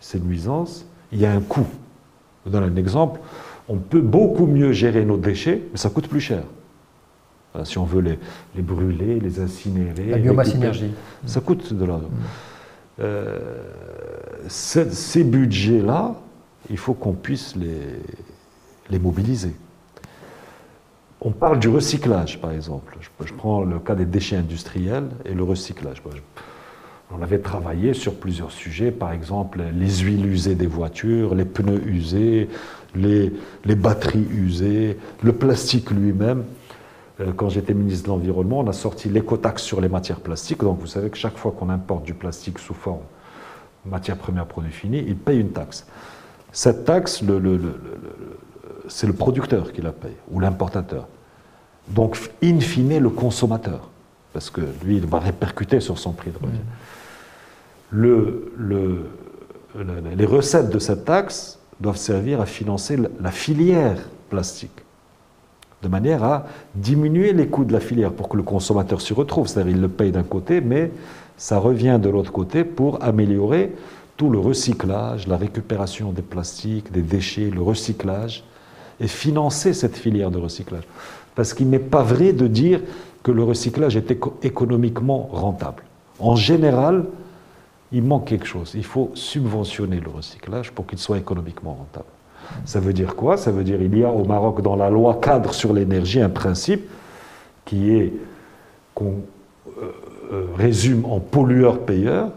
ces 0.00 0.20
nuisances, 0.20 0.86
il 1.12 1.20
y 1.20 1.26
a 1.26 1.32
un 1.32 1.40
coût. 1.40 1.66
Je 2.44 2.50
vous 2.50 2.58
donne 2.58 2.72
un 2.72 2.76
exemple. 2.76 3.20
On 3.68 3.76
peut 3.76 4.00
beaucoup 4.00 4.46
mieux 4.46 4.72
gérer 4.72 5.04
nos 5.04 5.16
déchets, 5.16 5.62
mais 5.72 5.78
ça 5.78 5.90
coûte 5.90 6.08
plus 6.08 6.20
cher. 6.20 6.42
Si 7.64 7.78
on 7.78 7.84
veut 7.84 8.00
les, 8.00 8.18
les 8.54 8.62
brûler, 8.62 9.18
les 9.18 9.40
incinérer. 9.40 10.06
La 10.06 10.18
biomasse 10.18 10.54
énergie. 10.54 10.92
Ça 11.26 11.40
coûte 11.40 11.72
de 11.72 11.84
l'argent. 11.84 12.08
Euh, 13.00 13.38
ces 14.48 15.24
budgets-là, 15.24 16.14
il 16.70 16.78
faut 16.78 16.94
qu'on 16.94 17.12
puisse 17.12 17.54
les, 17.56 18.98
mobiliser. 18.98 19.54
On 21.20 21.30
parle 21.30 21.58
du 21.58 21.68
recyclage, 21.68 22.40
par 22.40 22.52
exemple. 22.52 22.96
Je, 23.24 23.32
prends 23.32 23.62
le 23.62 23.78
cas 23.78 23.94
des 23.94 24.04
déchets 24.04 24.36
industriels 24.36 25.08
et 25.24 25.34
le 25.34 25.42
recyclage. 25.42 26.02
On 27.10 27.22
avait 27.22 27.38
travaillé 27.38 27.94
sur 27.94 28.14
plusieurs 28.14 28.50
sujets, 28.50 28.90
par 28.90 29.12
exemple 29.12 29.62
les 29.74 29.98
huiles 30.00 30.26
usées 30.26 30.54
des 30.54 30.66
voitures, 30.66 31.34
les 31.34 31.46
pneus 31.46 31.82
usés, 31.86 32.48
les 32.94 33.30
batteries 33.64 34.26
usées, 34.30 34.98
le 35.22 35.32
plastique 35.32 35.90
lui-même. 35.90 36.44
Euh, 37.20 37.32
quand 37.32 37.48
j'étais 37.48 37.74
ministre 37.74 38.04
de 38.04 38.08
l'Environnement, 38.12 38.60
on 38.60 38.68
a 38.68 38.72
sorti 38.72 39.08
l'écotaxe 39.08 39.62
sur 39.62 39.80
les 39.80 39.88
matières 39.88 40.20
plastiques. 40.20 40.60
Donc 40.60 40.78
vous 40.80 40.86
savez 40.86 41.10
que 41.10 41.16
chaque 41.16 41.36
fois 41.36 41.52
qu'on 41.52 41.68
importe 41.68 42.04
du 42.04 42.14
plastique 42.14 42.58
sous 42.58 42.74
forme 42.74 43.02
matière 43.84 44.16
première 44.16 44.46
produit 44.46 44.72
fini, 44.72 45.02
il 45.06 45.16
paye 45.16 45.40
une 45.40 45.50
taxe. 45.50 45.86
Cette 46.52 46.84
taxe, 46.84 47.22
le, 47.22 47.38
le, 47.38 47.58
c'est 48.88 49.06
le 49.06 49.12
producteur 49.12 49.72
qui 49.72 49.80
la 49.80 49.92
paye, 49.92 50.16
ou 50.30 50.40
l'importateur. 50.40 51.08
Donc, 51.88 52.18
in 52.42 52.60
fine, 52.60 52.98
le 52.98 53.10
consommateur, 53.10 53.88
parce 54.32 54.50
que 54.50 54.60
lui, 54.84 54.96
il 54.96 55.06
va 55.06 55.20
répercuter 55.20 55.80
sur 55.80 55.98
son 55.98 56.12
prix 56.12 56.30
de 56.30 56.38
revient. 56.38 56.58
Le, 57.90 58.52
les 60.14 60.26
recettes 60.26 60.68
de 60.68 60.78
cette 60.78 61.04
taxe 61.04 61.58
doivent 61.80 61.96
servir 61.96 62.40
à 62.40 62.46
financer 62.46 62.98
la 63.20 63.30
filière 63.30 63.98
plastique, 64.28 64.84
de 65.82 65.88
manière 65.88 66.24
à 66.24 66.46
diminuer 66.74 67.32
les 67.32 67.46
coûts 67.46 67.64
de 67.64 67.72
la 67.72 67.80
filière 67.80 68.12
pour 68.12 68.28
que 68.28 68.36
le 68.36 68.42
consommateur 68.42 69.00
s'y 69.00 69.12
retrouve. 69.12 69.46
C'est-à-dire 69.46 69.76
il 69.76 69.80
le 69.80 69.88
paye 69.88 70.10
d'un 70.10 70.22
côté, 70.22 70.60
mais 70.60 70.90
ça 71.36 71.58
revient 71.58 71.98
de 72.02 72.08
l'autre 72.08 72.32
côté 72.32 72.64
pour 72.64 73.02
améliorer 73.02 73.72
tout 74.16 74.30
le 74.30 74.38
recyclage, 74.40 75.28
la 75.28 75.36
récupération 75.36 76.10
des 76.10 76.22
plastiques, 76.22 76.90
des 76.90 77.02
déchets, 77.02 77.50
le 77.50 77.62
recyclage, 77.62 78.42
et 79.00 79.06
financer 79.06 79.72
cette 79.72 79.96
filière 79.96 80.32
de 80.32 80.38
recyclage. 80.38 80.82
Parce 81.36 81.54
qu'il 81.54 81.70
n'est 81.70 81.78
pas 81.78 82.02
vrai 82.02 82.32
de 82.32 82.48
dire 82.48 82.80
que 83.22 83.30
le 83.30 83.44
recyclage 83.44 83.96
est 83.96 84.10
économiquement 84.42 85.28
rentable. 85.32 85.84
En 86.18 86.34
général, 86.34 87.04
il 87.92 88.02
manque 88.02 88.26
quelque 88.26 88.46
chose. 88.46 88.72
Il 88.74 88.84
faut 88.84 89.12
subventionner 89.14 90.00
le 90.00 90.10
recyclage 90.10 90.72
pour 90.72 90.86
qu'il 90.86 90.98
soit 90.98 91.18
économiquement 91.18 91.74
rentable. 91.74 92.08
Ça 92.64 92.80
veut 92.80 92.92
dire 92.92 93.16
quoi? 93.16 93.36
Ça 93.36 93.50
veut 93.50 93.64
dire 93.64 93.78
qu'il 93.78 93.98
y 93.98 94.04
a 94.04 94.10
au 94.10 94.24
Maroc, 94.24 94.62
dans 94.62 94.76
la 94.76 94.90
loi 94.90 95.18
cadre 95.20 95.54
sur 95.54 95.72
l'énergie, 95.72 96.20
un 96.20 96.28
principe 96.28 96.88
qui 97.64 97.90
est 97.90 98.12
qu'on 98.94 99.14
euh, 99.80 99.92
euh, 100.32 100.44
résume 100.56 101.04
en 101.04 101.20
pollueur-payeur, 101.20 102.30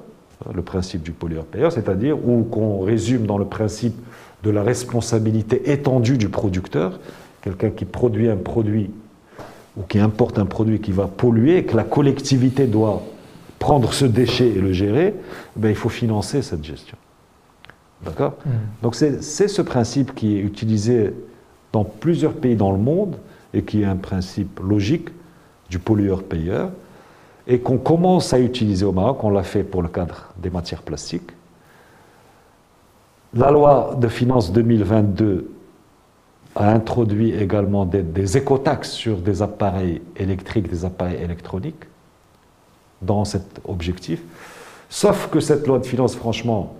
le 0.53 0.61
principe 0.61 1.03
du 1.03 1.11
pollueur-payeur, 1.11 1.71
c'est-à-dire 1.71 2.17
ou 2.27 2.43
qu'on 2.43 2.81
résume 2.81 3.25
dans 3.25 3.37
le 3.37 3.45
principe 3.45 3.95
de 4.43 4.49
la 4.49 4.63
responsabilité 4.63 5.71
étendue 5.71 6.17
du 6.17 6.29
producteur, 6.29 6.99
quelqu'un 7.41 7.69
qui 7.69 7.85
produit 7.85 8.29
un 8.29 8.37
produit 8.37 8.91
ou 9.77 9.83
qui 9.83 9.99
importe 9.99 10.39
un 10.39 10.45
produit 10.45 10.79
qui 10.79 10.91
va 10.91 11.07
polluer 11.07 11.57
et 11.57 11.63
que 11.63 11.77
la 11.77 11.83
collectivité 11.83 12.67
doit 12.67 13.01
prendre 13.59 13.93
ce 13.93 14.05
déchet 14.05 14.47
et 14.47 14.59
le 14.59 14.73
gérer, 14.73 15.13
ben, 15.55 15.69
il 15.69 15.75
faut 15.75 15.89
financer 15.89 16.41
cette 16.41 16.63
gestion. 16.63 16.97
D'accord 18.03 18.33
mmh. 18.45 18.49
Donc 18.81 18.95
c'est 18.95 19.47
ce 19.47 19.61
principe 19.61 20.15
qui 20.15 20.37
est 20.37 20.41
utilisé 20.41 21.13
dans 21.71 21.83
plusieurs 21.83 22.33
pays 22.33 22.55
dans 22.55 22.71
le 22.71 22.77
monde 22.77 23.17
et 23.53 23.63
qui 23.63 23.81
est 23.81 23.85
un 23.85 23.95
principe 23.95 24.59
logique 24.59 25.09
du 25.69 25.79
pollueur-payeur 25.79 26.71
et 27.47 27.59
qu'on 27.59 27.77
commence 27.77 28.33
à 28.33 28.39
utiliser 28.39 28.85
au 28.85 28.91
Maroc, 28.91 29.23
on 29.23 29.29
l'a 29.29 29.43
fait 29.43 29.63
pour 29.63 29.81
le 29.81 29.87
cadre 29.87 30.33
des 30.37 30.49
matières 30.49 30.81
plastiques. 30.81 31.31
La 33.33 33.51
loi 33.51 33.95
de 33.99 34.07
finances 34.07 34.51
2022 34.51 35.49
a 36.55 36.69
introduit 36.71 37.31
également 37.33 37.85
des, 37.85 38.03
des 38.03 38.37
écotaxes 38.37 38.91
sur 38.91 39.17
des 39.17 39.41
appareils 39.41 40.01
électriques, 40.17 40.69
des 40.69 40.83
appareils 40.85 41.21
électroniques, 41.21 41.85
dans 43.01 43.25
cet 43.25 43.61
objectif. 43.65 44.21
Sauf 44.89 45.29
que 45.29 45.39
cette 45.39 45.65
loi 45.65 45.79
de 45.79 45.85
finances, 45.85 46.15
franchement, 46.15 46.75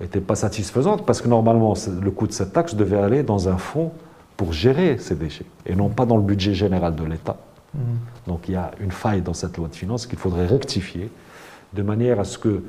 n'était 0.00 0.20
pas 0.20 0.34
satisfaisante 0.34 1.04
parce 1.04 1.20
que 1.20 1.28
normalement, 1.28 1.74
le 2.00 2.10
coût 2.10 2.26
de 2.26 2.32
cette 2.32 2.52
taxe 2.52 2.74
devait 2.74 2.98
aller 2.98 3.22
dans 3.22 3.48
un 3.48 3.58
fonds 3.58 3.92
pour 4.36 4.52
gérer 4.52 4.98
ces 4.98 5.16
déchets 5.16 5.46
et 5.66 5.74
non 5.74 5.88
pas 5.88 6.06
dans 6.06 6.16
le 6.16 6.22
budget 6.22 6.54
général 6.54 6.94
de 6.94 7.04
l'État. 7.04 7.36
Mmh. 7.74 7.80
Donc 8.26 8.48
il 8.48 8.52
y 8.52 8.56
a 8.56 8.70
une 8.80 8.92
faille 8.92 9.20
dans 9.20 9.34
cette 9.34 9.56
loi 9.56 9.68
de 9.68 9.74
finances 9.74 10.06
qu'il 10.06 10.18
faudrait 10.18 10.46
rectifier 10.46 11.10
de 11.74 11.82
manière 11.82 12.20
à 12.20 12.24
ce 12.24 12.38
que 12.38 12.62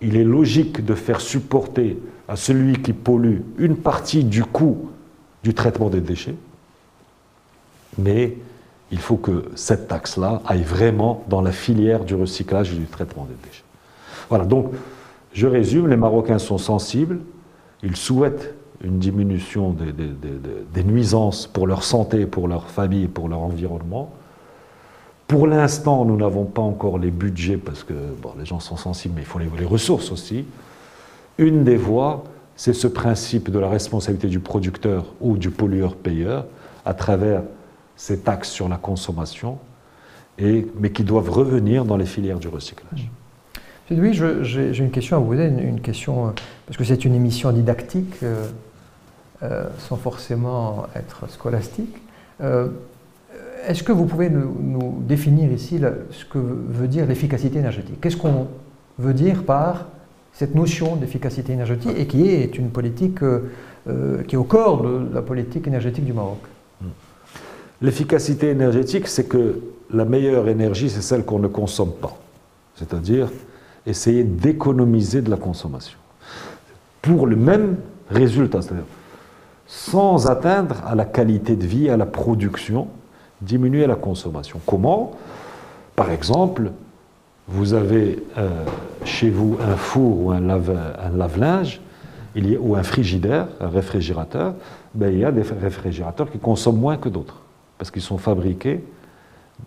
il 0.00 0.16
est 0.16 0.24
logique 0.24 0.84
de 0.84 0.94
faire 0.94 1.20
supporter 1.20 1.98
à 2.28 2.36
celui 2.36 2.80
qui 2.82 2.92
pollue 2.92 3.40
une 3.58 3.76
partie 3.76 4.24
du 4.24 4.44
coût 4.44 4.90
du 5.42 5.54
traitement 5.54 5.88
des 5.88 6.00
déchets, 6.00 6.34
mais 7.98 8.36
il 8.90 8.98
faut 8.98 9.16
que 9.16 9.50
cette 9.54 9.88
taxe-là 9.88 10.42
aille 10.46 10.62
vraiment 10.62 11.24
dans 11.28 11.40
la 11.40 11.52
filière 11.52 12.04
du 12.04 12.14
recyclage 12.14 12.72
et 12.72 12.76
du 12.76 12.86
traitement 12.86 13.24
des 13.24 13.48
déchets. 13.48 13.64
Voilà, 14.28 14.44
donc 14.44 14.72
je 15.34 15.48
résume, 15.48 15.88
les 15.88 15.96
Marocains 15.96 16.38
sont 16.38 16.58
sensibles, 16.58 17.18
ils 17.82 17.96
souhaitent 17.96 18.54
une 18.82 18.98
diminution 18.98 19.74
des, 19.74 20.84
nuisances 20.84 21.46
pour 21.48 21.66
leur 21.66 21.82
santé, 21.82 22.26
pour 22.26 22.46
leur 22.46 22.70
famille, 22.70 23.08
pour 23.08 23.28
leur 23.28 23.40
environnement. 23.40 24.12
Pour 25.26 25.46
l'instant, 25.46 26.04
nous 26.04 26.16
n'avons 26.16 26.44
pas 26.44 26.62
encore 26.62 26.98
les 26.98 27.10
budgets 27.10 27.56
parce 27.56 27.82
que 27.82 27.94
les 28.38 28.46
gens 28.46 28.60
sont 28.60 28.76
sensibles, 28.76 29.14
mais 29.16 29.22
il 29.22 29.26
faut 29.26 29.40
les, 29.40 29.50
les 29.58 29.64
ressources 29.64 30.12
aussi. 30.12 30.44
Une 31.38 31.64
des 31.64 31.76
voies, 31.76 32.22
c'est 32.54 32.74
ce 32.74 32.86
principe 32.86 33.50
de 33.50 33.58
la 33.58 33.68
responsabilité 33.68 34.28
du 34.28 34.38
producteur 34.38 35.06
ou 35.20 35.36
du 35.36 35.50
pollueur-payeur 35.50 36.46
à 36.84 36.94
travers 36.94 37.42
ces 37.96 38.20
taxes 38.20 38.50
sur 38.50 38.68
la 38.68 38.76
consommation, 38.76 39.58
mais 40.38 40.90
qui 40.92 41.02
doivent 41.02 41.30
revenir 41.30 41.84
dans 41.84 41.96
les 41.96 42.06
filières 42.06 42.38
du 42.38 42.48
recyclage. 42.48 43.10
Oui, 43.90 44.14
j'ai 44.14 44.78
une 44.78 44.90
question 44.90 45.16
à 45.16 45.20
vous 45.20 45.26
poser, 45.26 45.46
une, 45.46 45.80
question, 45.80 46.28
euh, 46.28 46.30
parce 46.66 46.78
que 46.78 46.84
c'est 46.84 47.04
une 47.04 47.14
émission 47.14 47.52
didactique, 47.52 48.14
euh, 48.22 48.46
euh, 49.42 49.64
sans 49.78 49.96
forcément 49.96 50.86
être 50.96 51.28
scolastique. 51.28 51.96
Est-ce 53.66 53.82
que 53.82 53.92
vous 53.92 54.04
pouvez 54.06 54.28
nous, 54.30 55.02
définir 55.06 55.50
ici 55.52 55.80
ce 56.10 56.24
que 56.24 56.38
veut 56.38 56.88
dire 56.88 57.06
l'efficacité 57.06 57.58
énergétique? 57.58 58.00
Qu'est-ce 58.00 58.16
qu'on 58.16 58.48
veut 58.98 59.14
dire 59.14 59.42
par 59.44 59.86
cette 60.32 60.54
notion 60.54 60.96
d'efficacité 60.96 61.52
énergétique 61.52 61.92
et 61.96 62.06
qui 62.06 62.28
est 62.28 62.58
une 62.58 62.70
politique 62.70 63.20
qui 63.86 64.34
est 64.34 64.38
au 64.38 64.44
corps 64.44 64.82
de 64.82 65.14
la 65.14 65.22
politique 65.22 65.66
énergétique 65.66 66.04
du 66.04 66.12
Maroc? 66.12 66.40
L'efficacité 67.80 68.50
énergétique, 68.50 69.08
c'est 69.08 69.28
que 69.28 69.60
la 69.90 70.04
meilleure 70.04 70.48
énergie, 70.48 70.90
c'est 70.90 71.02
celle 71.02 71.24
qu'on 71.24 71.38
ne 71.38 71.48
consomme 71.48 71.92
pas. 71.92 72.16
C'est-à-dire 72.74 73.30
essayer 73.86 74.24
d'économiser 74.24 75.22
de 75.22 75.30
la 75.30 75.36
consommation. 75.36 75.98
Pour 77.02 77.26
le 77.26 77.36
même 77.36 77.76
résultat, 78.10 78.62
c'est-à-dire 78.62 78.84
sans 79.66 80.26
atteindre 80.28 80.76
à 80.86 80.94
la 80.94 81.04
qualité 81.04 81.56
de 81.56 81.66
vie, 81.66 81.88
à 81.88 81.96
la 81.96 82.06
production, 82.06 82.88
diminuer 83.40 83.86
la 83.86 83.96
consommation. 83.96 84.60
Comment? 84.66 85.12
Par 85.96 86.10
exemple, 86.10 86.72
vous 87.48 87.74
avez 87.74 88.22
euh, 88.38 88.64
chez 89.04 89.30
vous 89.30 89.58
un 89.60 89.76
four 89.76 90.20
ou 90.20 90.30
un 90.30 90.40
lave-linge 90.40 91.80
ou 92.60 92.74
un 92.74 92.82
frigidaire, 92.82 93.46
un 93.60 93.68
réfrigérateur, 93.68 94.54
ben, 94.94 95.12
il 95.12 95.20
y 95.20 95.24
a 95.24 95.30
des 95.30 95.42
réfrigérateurs 95.42 96.30
qui 96.30 96.38
consomment 96.38 96.80
moins 96.80 96.96
que 96.96 97.08
d'autres, 97.08 97.40
parce 97.78 97.90
qu'ils 97.90 98.02
sont 98.02 98.18
fabriqués 98.18 98.84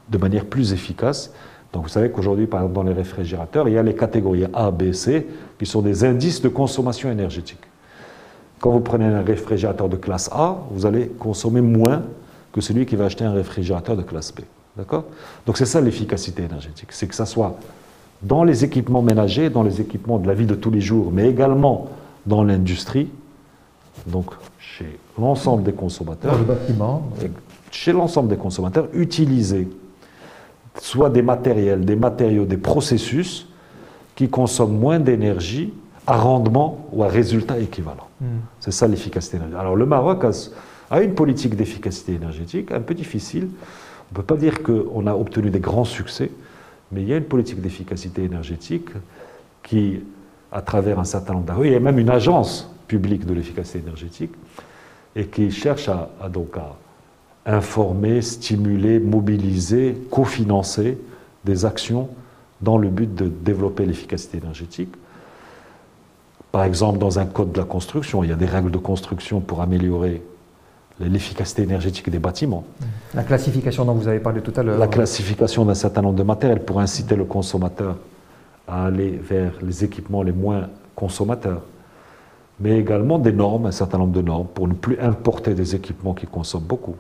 de 0.10 0.17
manière 0.17 0.45
plus 0.45 0.73
efficace. 0.73 1.34
Donc 1.78 1.84
vous 1.84 1.92
savez 1.92 2.10
qu'aujourd'hui, 2.10 2.48
par 2.48 2.62
exemple, 2.62 2.74
dans 2.74 2.82
les 2.82 2.94
réfrigérateurs, 2.94 3.70
il 3.70 3.76
y 3.76 3.78
a 3.78 3.84
les 3.84 3.94
catégories 3.94 4.46
A, 4.52 4.72
B, 4.72 4.94
C, 4.94 5.28
qui 5.60 5.68
sont 5.68 5.84
des 5.84 6.04
indices 6.04 6.42
de 6.42 6.50
consommation 6.50 7.12
énergétique. 7.12 7.60
Quand 8.60 8.72
vous 8.72 8.80
prenez 8.80 9.06
un 9.06 9.22
réfrigérateur 9.22 9.88
de 9.88 9.96
classe 9.96 10.28
A, 10.34 10.58
vous 10.72 10.88
allez 10.88 11.06
consommer 11.20 11.62
moins 11.62 12.02
que 12.52 12.62
celui 12.62 12.88
qui 12.88 12.96
va 12.96 13.06
acheter 13.06 13.26
un 13.26 13.32
réfrigérateur 13.32 13.96
de 13.96 14.02
classe 14.02 14.34
B. 14.34 14.40
D'accord? 14.76 15.04
Donc 15.46 15.60
c'est 15.60 15.68
ça 15.68 15.80
l'efficacité 15.80 16.46
énergétique, 16.46 16.92
c'est 16.94 17.06
que 17.06 17.13
ça 17.13 17.28
soit 17.28 17.60
dans 18.24 18.44
les 18.44 18.63
équipements 18.63 19.04
ménagers, 19.04 19.52
dans 19.52 19.62
les 19.62 19.80
équipements 19.80 20.18
de 20.18 20.26
la 20.26 20.34
vie 20.34 20.48
de 20.48 20.56
tous 20.56 20.72
les 20.72 20.82
jours, 20.82 21.12
mais 21.13 21.30
également 21.30 21.90
dans 22.26 22.44
l'industrie, 22.44 23.08
donc 24.08 24.32
chez 24.58 24.98
l'ensemble 25.20 25.62
des 25.62 25.74
consommateurs, 25.74 26.32
dans 26.32 26.40
le 26.40 26.44
bâtiment, 26.44 27.04
chez 27.70 27.92
l'ensemble 27.92 28.30
des 28.30 28.38
consommateurs, 28.38 28.88
utiliser 28.94 29.68
soit 30.80 31.10
des 31.10 31.22
matériels, 31.22 31.86
des 31.86 31.96
matériaux, 31.96 32.46
des 32.46 32.58
processus 32.58 33.48
qui 34.16 34.30
consomment 34.30 34.78
moins 34.78 35.00
d'énergie 35.00 35.74
à 36.06 36.18
rendement 36.18 36.88
ou 36.92 37.04
à 37.04 37.08
résultat 37.08 37.60
équivalent. 37.60 38.08
Hmm. 38.22 38.40
C'est 38.60 38.72
ça 38.72 38.88
l'efficacité 38.88 39.38
énergétique. 39.38 39.60
Alors 39.60 39.76
le 39.76 39.86
Maroc 39.86 40.24
a, 40.24 40.32
a 40.90 41.02
une 41.02 41.13
politique 41.13 41.56
d'efficacité 41.56 42.13
énergétique 42.13 42.72
un 42.72 42.82
peu 42.82 42.94
difficile. 42.94 43.50
On 44.10 44.13
ne 44.13 44.16
peut 44.16 44.24
pas 44.24 44.38
dire 44.38 44.63
qu'on 44.63 45.06
a 45.06 45.13
obtenu 45.13 45.50
des 45.50 45.60
grands 45.60 45.84
succès, 45.84 46.32
mais 46.92 47.02
il 47.02 47.10
y 47.10 47.13
a 47.13 47.18
une 47.18 47.26
politique 47.26 47.62
d'efficacité 47.62 48.24
énergétique 48.24 48.90
qui, 49.62 50.00
à 50.52 50.62
travers 50.62 50.98
un 51.00 51.04
certain 51.04 51.34
nombre 51.34 51.46
d'arrêts, 51.46 51.68
il 51.68 51.74
y 51.74 51.76
a 51.76 51.80
même 51.82 52.00
une 52.00 52.10
agence 52.10 52.74
publique 52.88 53.26
de 53.26 53.34
l'efficacité 53.34 53.80
énergétique, 53.80 54.32
et 55.16 55.26
qui 55.26 55.52
cherche 55.52 55.90
à, 55.90 56.10
à 56.22 56.30
donc 56.30 56.56
à 56.56 56.76
informer, 57.47 58.21
stimuler, 58.21 58.99
mobiliser, 58.99 59.97
cofinancer 60.12 60.97
des 61.45 61.65
actions 61.65 62.10
dans 62.62 62.77
le 62.77 62.89
but 62.89 63.13
de 63.15 63.27
développer 63.27 63.86
l'efficacité 63.86 64.38
énergétique. 64.38 64.93
Par 66.51 66.65
exemple, 66.65 66.99
dans 66.99 67.19
un 67.19 67.25
code 67.25 67.53
de 67.53 67.60
la 67.60 67.65
construction, 67.65 68.23
il 68.23 68.29
y 68.29 68.33
a 68.33 68.36
des 68.36 68.45
règles 68.45 68.71
de 68.71 68.77
construction 68.77 69.39
pour 69.39 69.62
améliorer 69.62 70.21
l'efficacité 70.99 71.62
énergétique 71.62 72.10
des 72.10 72.19
bâtiments. 72.19 72.63
La 73.13 73.23
classification 73.23 73.86
dont 73.86 73.93
vous 73.93 74.07
avez 74.07 74.19
parlé 74.19 74.41
tout 74.41 74.53
à 74.55 74.63
l'heure. 74.63 74.77
La 74.77 74.88
classification 74.88 75.63
d'un 75.63 75.75
certain 75.75 76.01
nombre 76.01 76.17
de 76.17 76.23
matériels 76.23 76.63
pour 76.65 76.79
inciter 76.79 77.15
le 77.15 77.25
consommateur 77.25 77.95
à 78.67 78.88
aller 78.88 79.12
vers 79.12 79.53
les 79.62 79.83
équipements 79.83 80.23
les 80.23 80.31
moins 80.31 80.67
consommateurs. 80.95 81.62
Mais 82.60 82.79
également 82.79 83.19
des 83.19 83.31
normes, 83.31 83.67
un 83.67 83.71
certain 83.71 83.99
nombre 83.99 84.13
de 84.13 84.21
normes, 84.21 84.47
pour 84.47 84.67
ne 84.67 84.73
plus 84.73 84.99
importer 84.99 85.53
des 85.53 85.75
équipements 85.75 86.15
qui 86.15 86.25
consomment 86.25 86.63
beaucoup. 86.63 86.95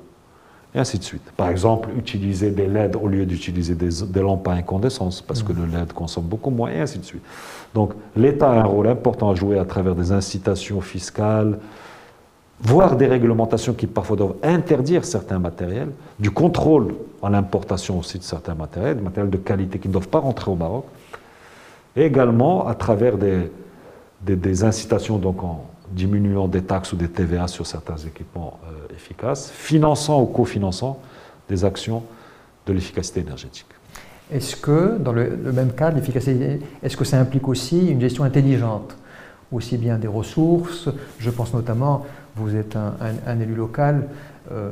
Et 0.75 0.79
ainsi 0.79 0.99
de 0.99 1.03
suite. 1.03 1.23
Par 1.37 1.49
exemple, 1.49 1.89
utiliser 1.97 2.51
des 2.51 2.67
LED 2.67 2.97
au 2.97 3.07
lieu 3.07 3.25
d'utiliser 3.25 3.73
des, 3.73 4.21
lampes 4.21 4.47
à 4.47 4.51
incandescence, 4.51 5.21
parce 5.21 5.41
que 5.41 5.53
le 5.53 5.65
LED 5.65 5.93
consomme 5.93 6.25
beaucoup 6.25 6.49
moins, 6.49 6.69
et 6.69 6.79
ainsi 6.79 6.99
de 6.99 7.05
suite. 7.05 7.23
Donc 7.73 7.93
l'État 8.15 8.51
a 8.51 8.59
un 8.59 8.65
rôle 8.65 8.87
important 8.87 9.29
à 9.29 9.35
jouer 9.35 9.57
à 9.57 9.65
travers 9.65 9.95
des 9.95 10.11
incitations 10.11 10.81
fiscales, 10.81 11.57
voire 12.59 12.95
des 12.95 13.07
réglementations 13.07 13.73
qui 13.73 13.87
parfois 13.87 14.17
doivent 14.17 14.35
interdire 14.43 15.05
certains 15.05 15.39
matériels, 15.39 15.91
du 16.19 16.31
contrôle 16.31 16.95
en 17.21 17.29
l'importation 17.29 17.99
aussi 17.99 18.17
de 18.17 18.23
certains 18.23 18.55
matériels, 18.55 18.97
des 18.97 19.03
matériels 19.03 19.31
de 19.31 19.37
qualité 19.37 19.79
qui 19.79 19.87
ne 19.87 19.93
doivent 19.93 20.09
pas 20.09 20.19
rentrer 20.19 20.51
au 20.51 20.55
Maroc, 20.55 20.85
et 21.95 22.03
également 22.03 22.67
à 22.67 22.75
travers 22.75 23.17
des, 23.17 23.51
des, 24.21 24.35
des 24.35 24.63
incitations 24.63 25.17
donc 25.17 25.43
en 25.43 25.65
diminuant 25.91 26.47
des 26.47 26.63
taxes 26.63 26.93
ou 26.93 26.95
des 26.95 27.07
TVA 27.07 27.47
sur 27.47 27.65
certains 27.65 27.97
équipements 27.97 28.59
euh, 28.65 28.93
efficaces, 28.93 29.51
finançant 29.51 30.21
ou 30.21 30.25
cofinançant 30.25 30.99
des 31.49 31.63
actions 31.65 32.03
de 32.65 32.73
l'efficacité 32.73 33.21
énergétique. 33.21 33.67
Est-ce 34.31 34.57
que, 34.57 34.97
dans 34.97 35.13
le, 35.13 35.37
même 35.53 35.71
cas 35.71 35.91
de 35.91 35.95
l'efficacité, 35.95 36.59
est-ce 36.83 36.97
que 36.97 37.05
ça 37.05 37.19
implique 37.19 37.47
aussi 37.47 37.87
une 37.87 38.01
gestion 38.01 38.23
intelligente 38.23 38.95
aussi 39.49 39.77
bien 39.77 39.97
des 39.97 40.09
ressources, 40.09 40.89
je 41.19 41.29
pense 41.29 41.53
notamment, 41.53 42.05
vous 42.35 42.53
êtes 42.53 42.75
un 42.75 43.39
élu 43.39 43.55
local 43.55 44.09
euh, 44.51 44.71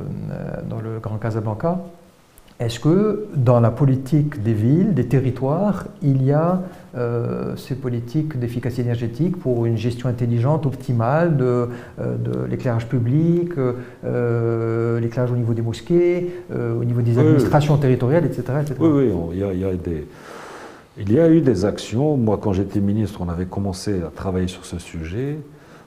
dans 0.70 0.80
le 0.80 1.00
Grand 1.00 1.18
Casablanca, 1.18 1.80
est-ce 2.58 2.80
que 2.80 3.26
dans 3.34 3.60
la 3.60 3.70
politique 3.70 4.42
des 4.42 4.54
villes, 4.54 4.94
des 4.94 5.06
territoires, 5.06 5.84
il 6.02 6.24
y 6.24 6.32
a 6.32 6.62
euh, 6.96 7.54
ces 7.56 7.74
politiques 7.74 8.38
d'efficacité 8.38 8.80
énergétique 8.80 9.36
pour 9.38 9.66
une 9.66 9.76
gestion 9.76 10.08
intelligente, 10.08 10.64
optimale 10.64 11.36
de, 11.36 11.68
euh, 12.00 12.16
de 12.16 12.46
l'éclairage 12.46 12.88
public, 12.88 13.50
euh, 13.58 14.98
l'éclairage 15.00 15.32
au 15.32 15.36
niveau 15.36 15.52
des 15.52 15.60
mosquées, 15.60 16.30
au 16.50 16.82
niveau 16.84 17.02
des 17.02 17.18
administrations 17.18 17.74
oui, 17.74 17.80
territoriales, 17.80 18.24
etc., 18.24 18.42
etc. 18.62 18.74
Oui, 18.80 18.88
oui, 18.88 19.12
il 19.32 19.38
y 19.38 19.44
a, 19.44 19.52
il 19.52 19.60
y 19.60 19.64
a 19.64 19.74
des, 19.74 20.06
il 20.98 21.12
y 21.12 21.20
a 21.20 21.28
eu 21.28 21.42
des 21.42 21.66
actions. 21.66 22.16
Moi, 22.16 22.38
quand 22.42 22.54
j'étais 22.54 22.80
ministre, 22.80 23.20
on 23.20 23.28
avait 23.28 23.44
commencé 23.44 24.00
à 24.00 24.10
travailler 24.14 24.48
sur 24.48 24.64
ce 24.64 24.78
sujet, 24.78 25.36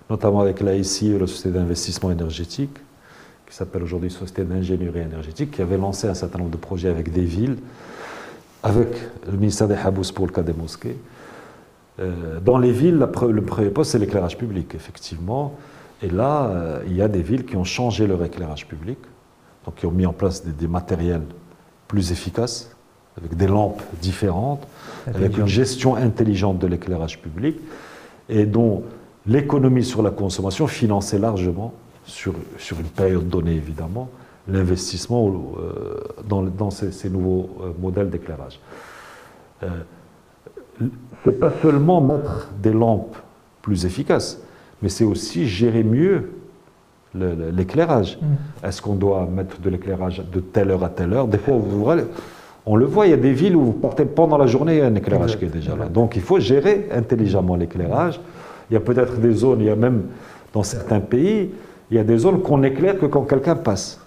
notamment 0.08 0.42
avec 0.42 0.62
l'AICI, 0.62 1.18
la 1.18 1.26
Société 1.26 1.58
d'investissement 1.58 2.12
énergétique, 2.12 2.78
qui 3.50 3.56
s'appelle 3.56 3.82
aujourd'hui 3.82 4.12
Société 4.12 4.44
d'ingénierie 4.44 5.00
énergétique, 5.00 5.52
qui 5.52 5.62
avait 5.62 5.78
lancé 5.78 6.08
un 6.08 6.14
certain 6.14 6.38
nombre 6.38 6.52
de 6.52 6.58
projets 6.58 6.90
avec 6.90 7.12
des 7.12 7.24
villes, 7.24 7.58
avec 8.62 8.90
le 9.26 9.38
ministère 9.38 9.68
des 9.68 9.76
Habous 9.76 10.14
pour 10.14 10.28
le 10.28 10.32
cas 10.32 10.44
des 10.44 10.54
mosquées. 10.54 10.96
Euh, 12.00 12.40
dans 12.40 12.60
les 12.60 12.72
villes, 12.72 13.00
le 13.00 13.42
premier 13.42 13.70
poste, 13.70 13.92
c'est 13.92 14.00
l'éclairage 14.00 14.38
public, 14.38 14.76
effectivement. 14.76 15.56
Et 16.04 16.10
là, 16.10 16.46
euh, 16.46 16.84
il 16.86 16.96
y 16.96 17.02
a 17.02 17.08
des 17.08 17.24
villes 17.24 17.44
qui 17.46 17.58
ont 17.58 17.64
changé 17.64 18.06
leur 18.06 18.24
éclairage 18.24 18.68
public, 18.68 19.00
donc 19.66 19.76
qui 19.76 19.88
ont 19.88 19.92
mis 19.92 20.06
en 20.06 20.14
place 20.14 20.46
des, 20.46 20.52
des 20.52 20.68
matériels 20.68 21.24
plus 21.88 22.12
efficaces, 22.12 22.76
avec 23.18 23.36
des 23.36 23.48
lampes 23.48 23.82
différentes, 24.00 24.66
avec 25.08 25.38
une 25.38 25.48
gestion 25.48 25.96
intelligente 25.96 26.60
de 26.60 26.68
l'éclairage 26.68 27.20
public, 27.20 27.58
et 28.30 28.46
dont 28.46 28.84
l'économie 29.26 29.84
sur 29.84 30.04
la 30.04 30.12
consommation 30.12 30.68
finançait 30.68 31.18
largement 31.18 31.74
sur, 32.10 32.34
sur, 32.58 32.80
une 32.80 32.88
période 32.88 33.28
donnée 33.30 33.56
évidemment, 33.56 34.10
l'investissement 34.48 35.28
euh, 35.28 36.00
dans, 36.28 36.44
dans 36.44 36.72
ces, 36.72 36.92
ces, 36.92 37.10
nouveaux 37.10 37.50
euh, 37.62 37.72
modèles 37.80 38.10
d'éclairage. 38.10 38.60
Euh, 39.64 39.68
c'est 41.24 41.40
pas 41.40 41.52
seulement 41.62 42.02
mettre 42.02 42.50
des 42.62 42.72
lampes 42.72 43.18
plus 43.62 43.86
efficaces, 43.86 44.42
mais 44.82 44.90
c'est 44.90 45.04
aussi 45.04 45.48
gérer 45.48 45.84
mieux 45.84 46.32
l'éclairage. 47.14 48.18
Mmh. 48.22 48.66
Est-ce 48.66 48.82
qu'on 48.82 48.96
doit 48.96 49.26
mettre 49.26 49.60
de 49.60 49.70
l'éclairage 49.70 50.24
de 50.32 50.40
telle 50.40 50.72
heure 50.72 50.84
à 50.84 50.90
telle 50.90 51.14
heure? 51.14 51.28
Des 51.28 51.38
fois, 51.38 51.56
vous, 51.58 51.86
on 52.66 52.76
le 52.76 52.86
voit, 52.86 53.08
il 53.08 53.10
y 53.10 53.14
a 53.14 53.18
des 53.18 53.34
villes 53.34 53.56
où 53.56 53.66
vous 53.66 53.74
partez 53.74 54.06
pendant 54.06 54.38
la 54.38 54.48
journée, 54.48 54.76
il 54.76 54.80
y 54.80 54.82
a 54.82 54.86
un 54.86 54.96
éclairage 54.96 55.34
exact. 55.34 55.40
qui 55.40 55.46
est 55.46 55.60
déjà 55.60 55.76
là. 55.76 55.86
Donc 55.86 56.16
il 56.16 56.22
faut 56.22 56.40
gérer 56.40 56.88
intelligemment 56.92 57.56
l'éclairage. 57.56 58.22
Il 58.70 58.76
y 58.76 58.78
a 58.78 58.80
peut-être 58.80 59.18
des 59.20 59.34
zones, 59.34 59.62
il 59.62 59.66
y 59.66 59.72
a 59.72 59.76
même 59.76 60.04
dans 60.54 60.64
certains 60.64 61.00
pays, 61.00 61.52
il 61.92 61.98
y 61.98 62.00
a 62.00 62.04
des 62.04 62.18
zones 62.18 62.42
qu'on 62.42 62.64
éclaire 62.64 62.98
que 63.00 63.06
quand 63.06 63.24
quelqu'un 63.24 63.56
passe. 63.56 64.00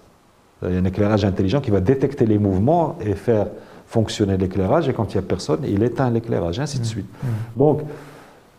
Il 0.62 0.72
y 0.72 0.76
a 0.76 0.78
un 0.78 0.84
éclairage 0.84 1.24
intelligent 1.24 1.60
qui 1.60 1.70
va 1.70 1.80
détecter 1.80 2.24
les 2.24 2.38
mouvements 2.38 2.96
et 3.00 3.14
faire 3.14 3.48
fonctionner 3.86 4.36
l'éclairage, 4.36 4.88
et 4.88 4.92
quand 4.92 5.12
il 5.12 5.18
n'y 5.18 5.24
a 5.24 5.26
personne, 5.26 5.60
il 5.64 5.82
éteint 5.82 6.08
l'éclairage, 6.10 6.60
ainsi 6.60 6.78
de 6.78 6.84
suite. 6.84 7.06
Mmh. 7.22 7.26
Donc, 7.56 7.82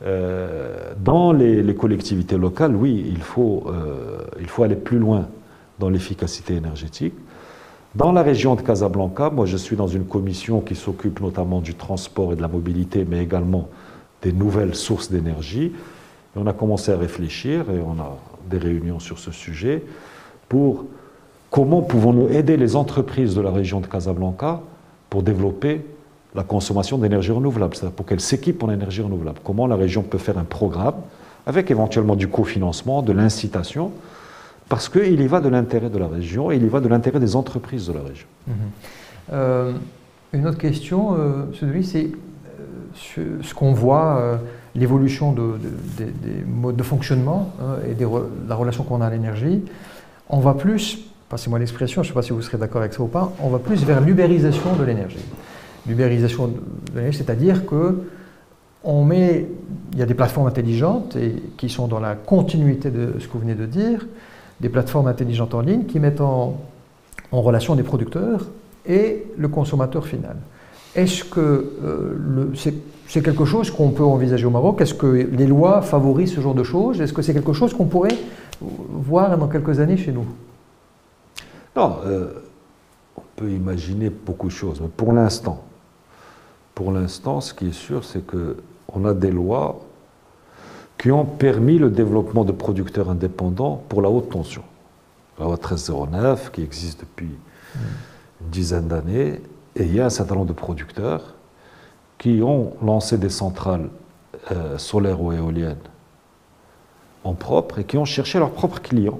euh, 0.06 0.94
dans 0.98 1.32
les, 1.32 1.64
les, 1.64 1.76
collectivités 1.76 2.38
locales, 2.38 2.76
oui, 2.76 3.06
il 3.08 3.22
faut, 3.22 3.64
euh, 3.68 4.22
il 4.40 4.48
faut 4.48 4.64
aller 4.64 4.76
plus 4.76 5.00
loin 5.00 5.28
dans 5.80 5.90
l'efficacité 5.90 6.56
énergétique. 6.56 7.14
Dans 7.96 8.12
la 8.12 8.22
région 8.22 8.56
de 8.56 8.62
Casablanca, 8.62 9.30
moi 9.30 9.46
je 9.46 9.56
suis 9.56 9.76
dans 9.76 9.88
une 9.88 10.06
commission 10.06 10.62
qui 10.62 10.76
s'occupe 10.76 11.22
notamment 11.22 11.62
du 11.62 11.76
transport 11.76 12.34
et 12.34 12.36
de 12.36 12.42
la 12.42 12.48
mobilité, 12.48 13.06
mais 13.08 13.24
également 13.24 13.70
des 14.22 14.34
nouvelles 14.34 14.76
sources 14.76 15.12
d'énergie. 15.12 15.66
Et 16.36 16.40
on 16.40 16.48
a 16.48 16.54
commencé 16.54 16.92
à 16.92 16.98
réfléchir 16.98 17.70
et 17.70 17.80
on 17.80 18.02
a 18.02 18.18
des 18.50 18.58
réunions 18.58 19.00
sur 19.00 19.20
ce 19.20 19.32
sujet 19.32 19.84
pour 20.50 20.86
comment 21.50 21.82
pouvons-nous 21.82 22.30
aider 22.30 22.58
les 22.58 22.76
entreprises 22.76 23.36
de 23.36 23.42
la 23.42 23.52
région 23.52 23.80
de 23.80 23.88
Casablanca 23.88 24.62
pour 25.10 25.24
développer 25.24 25.82
la 26.36 26.44
consommation 26.44 26.98
d'énergie 26.98 27.32
renouvelable, 27.32 27.76
c'est-à-dire 27.76 27.96
pour 27.96 28.06
qu'elles 28.06 28.20
s'équipent 28.20 28.64
en 28.64 28.72
énergie 28.72 29.02
renouvelable. 29.02 29.40
Comment 29.44 29.68
la 29.68 29.76
région 29.76 30.02
peut 30.02 30.18
faire 30.18 30.38
un 30.38 30.46
programme 30.46 30.96
avec 31.46 31.70
éventuellement 31.70 32.16
du 32.16 32.28
cofinancement, 32.28 33.02
de 33.02 33.12
l'incitation, 33.12 33.92
parce 34.70 34.90
qu'il 34.90 35.22
y 35.22 35.28
va 35.28 35.42
de 35.42 35.50
l'intérêt 35.50 35.90
de 35.90 35.98
la 35.98 36.08
région 36.08 36.52
et 36.52 36.56
il 36.56 36.64
y 36.64 36.70
va 36.70 36.80
de 36.80 36.88
l'intérêt 36.88 37.20
des 37.20 37.36
entreprises 37.36 37.88
de 37.88 37.94
la 37.94 38.02
région. 38.02 38.28
Mmh. 38.48 38.52
Euh, 39.34 39.74
une 40.34 40.48
autre 40.48 40.58
question, 40.58 41.16
euh, 41.16 41.46
c'est 41.84 42.12
euh, 43.18 43.38
ce 43.44 43.54
qu'on 43.54 43.74
voit 43.74 44.18
euh, 44.18 44.38
l'évolution 44.76 45.32
de, 45.34 45.42
de, 45.42 46.06
de, 46.06 46.12
des 46.12 46.44
modes 46.46 46.76
de 46.76 46.84
fonctionnement 46.84 47.54
hein, 47.62 47.78
et 47.90 47.94
des, 47.94 48.08
la 48.48 48.56
relation 48.56 48.84
qu'on 48.84 49.02
a 49.02 49.08
à 49.08 49.10
l'énergie, 49.10 49.62
on 50.30 50.40
va 50.40 50.54
plus, 50.54 51.00
passez-moi 51.30 51.60
l'expression, 51.60 52.02
je 52.04 52.08
ne 52.08 52.12
sais 52.12 52.16
pas 52.16 52.24
si 52.24 52.32
vous 52.32 52.42
serez 52.42 52.58
d'accord 52.58 52.82
avec 52.82 52.94
ça 52.94 53.02
ou 53.02 53.08
pas, 53.08 53.34
on 53.42 53.50
va 53.50 53.60
plus 53.60 53.84
vers 53.84 54.02
l'ubérisation 54.02 54.76
de 54.76 54.84
l'énergie. 54.84 55.24
L'ubérisation 55.88 56.48
de 56.48 56.54
l'énergie, 56.96 57.18
c'est-à-dire 57.18 57.66
que 57.66 58.04
on 58.84 59.06
met, 59.06 59.48
il 59.94 60.00
y 60.00 60.02
a 60.02 60.06
des 60.06 60.14
plateformes 60.14 60.48
intelligentes 60.48 61.16
et 61.16 61.36
qui 61.58 61.70
sont 61.70 61.88
dans 61.88 62.00
la 62.00 62.16
continuité 62.16 62.92
de 62.92 63.14
ce 63.20 63.28
que 63.28 63.34
vous 63.34 63.40
venez 63.40 63.56
de 63.56 63.66
dire, 63.66 64.06
des 64.60 64.70
plateformes 64.70 65.08
intelligentes 65.08 65.54
en 65.54 65.62
ligne 65.62 65.86
qui 65.86 66.00
mettent 66.00 66.22
en, 66.22 66.58
en 67.32 67.42
relation 67.42 67.76
des 67.76 67.84
producteurs 67.84 68.46
et 68.86 69.26
le 69.38 69.48
consommateur 69.48 70.06
final. 70.06 70.36
Est-ce 70.96 71.24
que 71.24 71.40
euh, 71.84 72.54
c'est 73.08 73.22
quelque 73.22 73.46
chose 73.46 73.72
qu'on 73.72 73.90
peut 73.90 74.04
envisager 74.04 74.46
au 74.46 74.52
Maroc? 74.52 74.82
Est-ce 74.82 74.94
que 74.94 75.08
les 75.08 75.48
lois 75.48 75.82
favorisent 75.82 76.34
ce 76.36 76.42
genre 76.42 76.54
de 76.54 76.64
choses? 76.64 77.02
Est-ce 77.02 77.14
que 77.14 77.22
c'est 77.22 77.34
quelque 77.34 77.54
chose 77.54 77.74
qu'on 77.74 77.86
pourrait 77.86 78.18
voir 78.62 79.38
dans 79.38 79.48
quelques 79.48 79.80
années 79.80 79.98
chez 79.98 80.12
nous? 80.12 80.26
Non, 81.76 81.98
euh, 82.06 82.32
on 83.18 83.22
peut 83.36 83.50
imaginer 83.50 84.10
beaucoup 84.10 84.48
de 84.48 84.54
choses, 84.54 84.80
mais 84.82 84.90
pour 84.96 85.14
l'instant, 85.14 85.64
pour 86.76 86.92
l'instant, 86.92 87.42
ce 87.42 87.54
qui 87.54 87.68
est 87.70 87.74
sûr, 87.74 88.04
c'est 88.04 88.24
qu'on 88.26 89.06
a 89.06 89.14
des 89.14 89.32
lois 89.32 89.80
qui 90.98 91.12
ont 91.12 91.26
permis 91.26 91.80
le 91.80 91.90
développement 91.90 92.46
de 92.46 92.52
producteurs 92.52 93.10
indépendants 93.10 93.84
pour 93.90 94.02
la 94.02 94.10
haute 94.10 94.30
tension. 94.30 94.64
La 95.40 95.46
loi 95.46 95.56
1309, 95.56 96.52
qui 96.52 96.62
existe 96.62 97.02
depuis 97.02 97.32
une 98.42 98.50
dizaine 98.50 98.88
d'années, 98.88 99.42
et 99.76 99.84
il 99.84 99.96
y 99.96 100.00
a 100.00 100.06
un 100.06 100.10
certain 100.10 100.36
nombre 100.36 100.48
de 100.48 100.54
producteurs 100.54 101.34
qui 102.18 102.42
ont 102.42 102.74
lancé 102.82 103.18
des 103.18 103.30
centrales 103.30 103.90
euh, 104.52 104.78
solaires 104.78 105.22
ou 105.22 105.32
éoliennes 105.32 105.78
en 107.24 107.34
propre 107.34 107.80
et 107.80 107.84
qui 107.84 107.98
ont 107.98 108.06
cherché 108.06 108.40
leurs 108.40 108.52
propres 108.52 108.82
clients. 108.82 109.20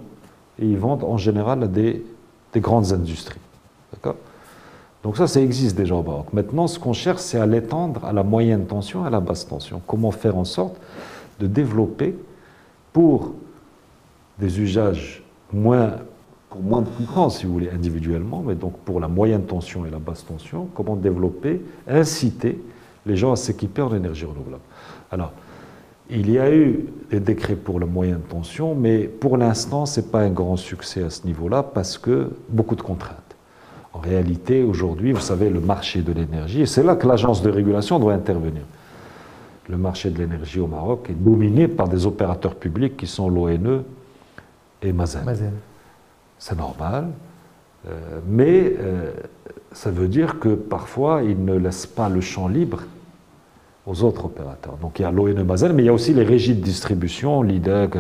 Et 0.60 0.66
ils 0.66 0.78
vendent 0.78 1.04
en 1.04 1.18
général 1.18 1.72
des, 1.72 2.04
grandes 2.56 2.94
industries. 2.94 3.40
D'accord? 3.92 4.16
Donc 5.04 5.18
ça, 5.18 5.28
ça 5.28 5.42
existe 5.42 5.76
déjà 5.76 5.96
au 5.96 6.04
Maroc. 6.04 6.28
Maintenant, 6.32 6.68
ce 6.68 6.80
qu'on 6.80 6.94
cherche, 6.94 7.22
c'est 7.22 7.40
à 7.40 7.46
l'étendre 7.46 8.06
à 8.06 8.14
la 8.14 8.24
moyenne 8.24 8.66
tension, 8.66 9.04
à 9.04 9.10
la 9.10 9.20
basse 9.20 9.48
tension. 9.48 9.82
Comment 9.88 10.12
faire 10.12 10.38
en 10.38 10.46
sorte 10.46 10.78
de 11.40 11.48
développer 11.48 12.16
pour 12.94 13.34
des 14.40 14.60
usages 14.60 15.24
moins 15.52 15.98
moins 16.62 16.82
de 16.82 16.90
courant, 16.90 17.30
si 17.30 17.46
vous 17.46 17.54
voulez, 17.54 17.70
individuellement, 17.70 18.44
mais 18.46 18.56
donc 18.56 18.78
pour 18.86 19.00
la 19.00 19.08
moyenne 19.08 19.44
tension 19.44 19.86
et 19.86 19.90
la 19.90 20.00
basse 20.00 20.26
tension, 20.26 20.68
comment 20.74 20.96
développer, 20.96 21.62
inciter 21.88 22.62
les 23.06 23.16
gens 23.16 23.32
à 23.32 23.36
s'équiper 23.36 23.82
en 23.82 23.94
énergie 23.94 24.26
renouvelable. 24.26 24.64
Alors, 25.12 25.32
il 26.10 26.30
y 26.30 26.38
a 26.38 26.54
eu 26.54 26.86
des 27.10 27.20
décrets 27.20 27.56
pour 27.56 27.80
la 27.80 27.86
moyenne 27.86 28.22
tension, 28.22 28.76
mais 28.76 29.06
pour 29.06 29.38
l'instant, 29.38 29.86
ce 29.86 30.00
n'est 30.00 30.08
pas 30.08 30.22
un 30.22 30.30
grand 30.30 30.58
succès 30.58 31.04
à 31.04 31.10
ce 31.10 31.26
niveau-là 31.26 31.64
parce 31.64 31.98
que 31.98 32.32
beaucoup 32.50 32.76
de 32.76 32.82
contraintes. 32.82 33.18
En 33.94 34.00
réalité, 34.00 34.64
aujourd'hui, 34.64 35.12
vous 35.12 35.22
savez, 35.22 35.50
le 35.50 35.60
marché 35.60 36.02
de 36.02 36.12
l'énergie, 36.12 36.62
et 36.62 36.66
c'est 36.66 36.84
là 36.84 36.96
que 36.96 37.08
l'agence 37.08 37.42
de 37.42 37.50
régulation 37.50 38.00
doit 38.00 38.14
intervenir. 38.14 38.64
Le 39.70 39.78
marché 39.78 40.10
de 40.10 40.18
l'énergie 40.18 40.60
au 40.60 40.68
Maroc 40.68 41.08
est 41.10 41.14
dominé 41.14 41.68
par 41.68 41.88
des 41.88 42.06
opérateurs 42.06 42.56
publics 42.56 42.98
qui 42.98 43.08
sont 43.08 43.30
l'ONE 43.30 43.84
et 44.82 44.92
Mazen 44.92 45.24
c'est 46.44 46.58
normal, 46.58 47.08
euh, 47.88 48.20
mais 48.28 48.74
euh, 48.78 49.14
ça 49.72 49.92
veut 49.92 50.10
dire 50.10 50.40
que 50.40 50.50
parfois 50.50 51.22
ils 51.24 51.42
ne 51.46 51.56
laissent 51.56 51.86
pas 51.86 52.10
le 52.10 52.20
champ 52.20 52.50
libre 52.50 52.82
aux 53.88 54.04
autres 54.04 54.26
opérateurs. 54.26 54.76
Donc 54.82 55.00
il 55.00 55.04
y 55.04 55.06
a 55.06 55.12
l'ONE 55.12 55.42
Mazen, 55.44 55.72
mais 55.72 55.84
il 55.84 55.86
y 55.86 55.90
a 55.90 55.94
aussi 55.94 56.14
les 56.14 56.26
régies 56.26 56.54
de 56.54 56.62
distribution, 56.62 57.44
l'IDEC 57.44 57.96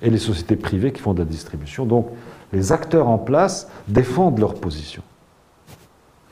et 0.00 0.08
les 0.08 0.16
sociétés 0.16 0.56
privées 0.56 0.90
qui 0.92 1.02
font 1.02 1.12
de 1.12 1.18
la 1.18 1.26
distribution. 1.26 1.84
Donc 1.84 2.08
les 2.54 2.72
acteurs 2.72 3.08
en 3.08 3.18
place 3.18 3.68
défendent 3.88 4.38
leur 4.38 4.54
position. 4.54 5.02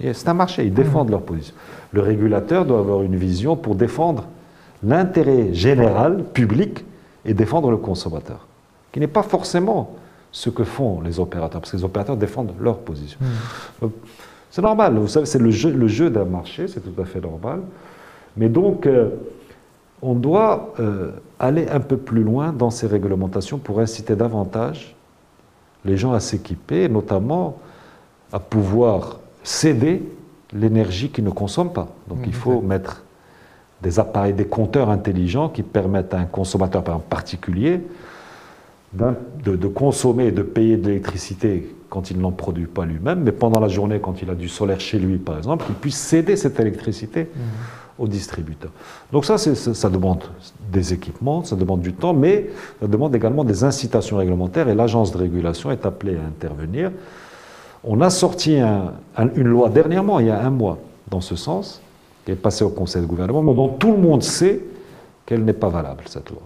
C'est 0.01 0.29
un 0.29 0.35
marché, 0.35 0.65
ils 0.65 0.73
défendent 0.73 1.11
leur 1.11 1.23
position. 1.23 1.55
Le 1.93 2.01
régulateur 2.01 2.65
doit 2.65 2.79
avoir 2.79 3.03
une 3.03 3.17
vision 3.17 3.55
pour 3.55 3.75
défendre 3.75 4.29
l'intérêt 4.83 5.53
général, 5.53 6.25
public, 6.33 6.87
et 7.27 7.35
défendre 7.35 7.71
le 7.71 7.77
consommateur, 7.77 8.47
qui 8.93 9.01
n'est 9.01 9.07
pas 9.07 9.23
forcément 9.23 9.95
ce 10.33 10.51
que 10.51 10.65
font 10.65 11.01
les 11.01 11.19
opérateurs, 11.19 11.61
parce 11.61 11.73
que 11.73 11.77
les 11.77 11.85
opérateurs 11.85 12.17
défendent 12.17 12.55
leur 12.61 12.79
position. 12.79 13.19
Hmm. 13.81 13.89
C'est 14.51 14.63
normal, 14.63 14.97
vous 14.97 15.09
savez, 15.09 15.27
c'est 15.27 15.39
le 15.39 15.51
jeu, 15.51 15.71
le 15.71 15.87
jeu 15.87 16.11
d'un 16.11 16.25
marché, 16.25 16.67
c'est 16.67 16.81
tout 16.81 17.01
à 17.01 17.05
fait 17.05 17.21
normal. 17.21 17.61
Mais 18.37 18.49
donc, 18.49 18.87
euh, 18.87 19.11
on 20.03 20.15
doit 20.15 20.75
euh, 20.81 21.13
aller 21.39 21.69
un 21.69 21.81
peu 21.81 21.97
plus 21.97 22.23
loin 22.23 22.53
dans 22.53 22.71
ces 22.71 22.87
réglementations 22.87 23.59
pour 23.59 23.81
inciter 23.81 24.17
davantage 24.17 24.97
les 25.85 25.97
gens 25.97 26.13
à 26.13 26.21
s'équiper, 26.21 26.89
notamment 26.89 27.59
à 28.33 28.39
pouvoir 28.39 29.21
céder 29.43 30.03
l'énergie 30.53 31.11
qu'ils 31.11 31.25
ne 31.25 31.31
consomment 31.31 31.73
pas. 31.73 31.89
Donc 32.09 32.19
il 32.27 32.35
faut 32.35 32.61
mettre 32.61 33.03
des 33.83 33.99
appareils, 33.99 34.35
des 34.35 34.47
compteurs 34.47 34.91
intelligents 34.91 35.49
qui 35.49 35.63
permettent 35.63 36.13
à 36.13 36.19
un 36.19 36.27
consommateur 36.27 36.83
en 36.89 36.99
particulier 36.99 37.81
de, 38.93 39.69
consommer 39.69 40.27
et 40.27 40.33
de 40.33 40.43
payer 40.43 40.77
de 40.77 40.89
l'électricité 40.89 41.75
quand 41.89 42.11
il 42.11 42.21
n'en 42.21 42.33
produit 42.33 42.67
pas 42.67 42.85
lui-même, 42.85 43.23
mais 43.23 43.33
pendant 43.33 43.61
la 43.61 43.69
journée, 43.69 44.01
quand 44.01 44.23
il 44.23 44.31
a 44.31 44.35
du 44.35 44.49
solaire 44.49 44.81
chez 44.81 44.99
lui, 44.99 45.19
par 45.19 45.39
exemple, 45.39 45.67
qu'il 45.67 45.75
puisse 45.75 45.99
céder 45.99 46.37
cette 46.37 46.59
électricité 46.61 47.25
mmh. 47.25 48.03
au 48.03 48.07
distributeur. 48.09 48.71
Donc 49.13 49.25
ça, 49.25 49.39
ça, 49.39 49.91
demande 49.91 50.25
des 50.73 50.93
équipements, 50.93 51.45
ça 51.45 51.57
demande 51.57 51.81
du 51.81 51.93
temps, 51.93 52.15
mais 52.15 52.51
ça 52.81 52.87
demande 52.87 53.15
également 53.15 53.45
des 53.45 53.65
incitations 53.65 54.19
réglementaires, 54.19 54.69
et 54.69 54.75
l'agence 54.75 55.11
de 55.11 55.19
régulation 55.19 55.71
est 55.73 55.85
appelée 55.85 56.17
à 56.17 56.27
intervenir. 56.27 56.93
On 57.83 58.01
a 58.01 58.11
sorti 58.11 58.61
une 58.61 59.49
loi 59.49 59.69
dernièrement, 59.69 60.21
il 60.21 60.27
y 60.27 60.31
a 60.31 60.41
un 60.41 60.51
mois, 60.51 60.79
dans 61.09 61.21
ce 61.21 61.35
sens, 61.35 61.81
qui 62.25 62.33
est 62.33 62.37
passée 62.37 62.63
au 62.63 62.71
Conseil 62.71 63.03
de 63.03 63.07
gouvernement, 63.07 63.43
mais 63.43 63.55
dont 63.55 63.69
tout 63.69 63.91
le 63.91 63.99
monde 63.99 64.23
sait 64.23 64.61
qu'elle 65.27 65.45
n'est 65.45 65.53
pas 65.53 65.71
valable, 65.71 66.05
cette 66.07 66.31
loi. 66.31 66.43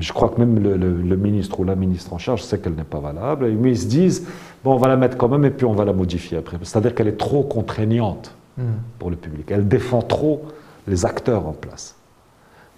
Je 0.00 0.12
crois 0.12 0.30
que 0.30 0.40
même 0.40 0.58
le, 0.58 1.16
ministre 1.16 1.60
ou 1.60 1.64
la 1.64 1.76
ministre 1.76 2.12
en 2.12 2.18
charge 2.18 2.42
sait 2.42 2.58
qu'elle 2.58 2.74
n'est 2.74 2.82
pas 2.82 2.98
valable. 2.98 3.48
Mais 3.52 3.70
ils 3.70 3.78
se 3.78 3.86
disent, 3.86 4.26
bon, 4.64 4.74
on 4.74 4.78
va 4.78 4.88
la 4.88 4.96
mettre 4.96 5.16
quand 5.16 5.28
même 5.28 5.44
et 5.44 5.50
puis 5.50 5.64
on 5.64 5.74
va 5.74 5.84
la 5.84 5.92
modifier 5.92 6.38
après. 6.38 6.58
C'est-à-dire 6.62 6.94
qu'elle 6.94 7.08
est 7.08 7.16
trop 7.18 7.44
contraignante 7.44 8.34
hmm. 8.58 8.64
pour 8.98 9.10
le 9.10 9.16
public. 9.16 9.50
Elle 9.50 9.68
défend 9.68 10.02
trop 10.02 10.42
les 10.88 11.06
acteurs 11.06 11.46
en 11.46 11.52
place. 11.52 11.94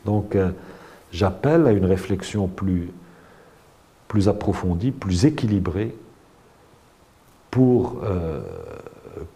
Donc, 0.05 0.37
euh, 0.37 0.51
j'appelle 1.13 1.67
à 1.67 1.73
une 1.73 1.87
réflexion 1.87 2.47
plus, 2.47 2.91
plus 4.09 4.29
approfondie, 4.29 4.91
plus 4.91 5.25
équilibrée 5.25 5.95
pour 7.51 8.01
euh, 8.05 8.43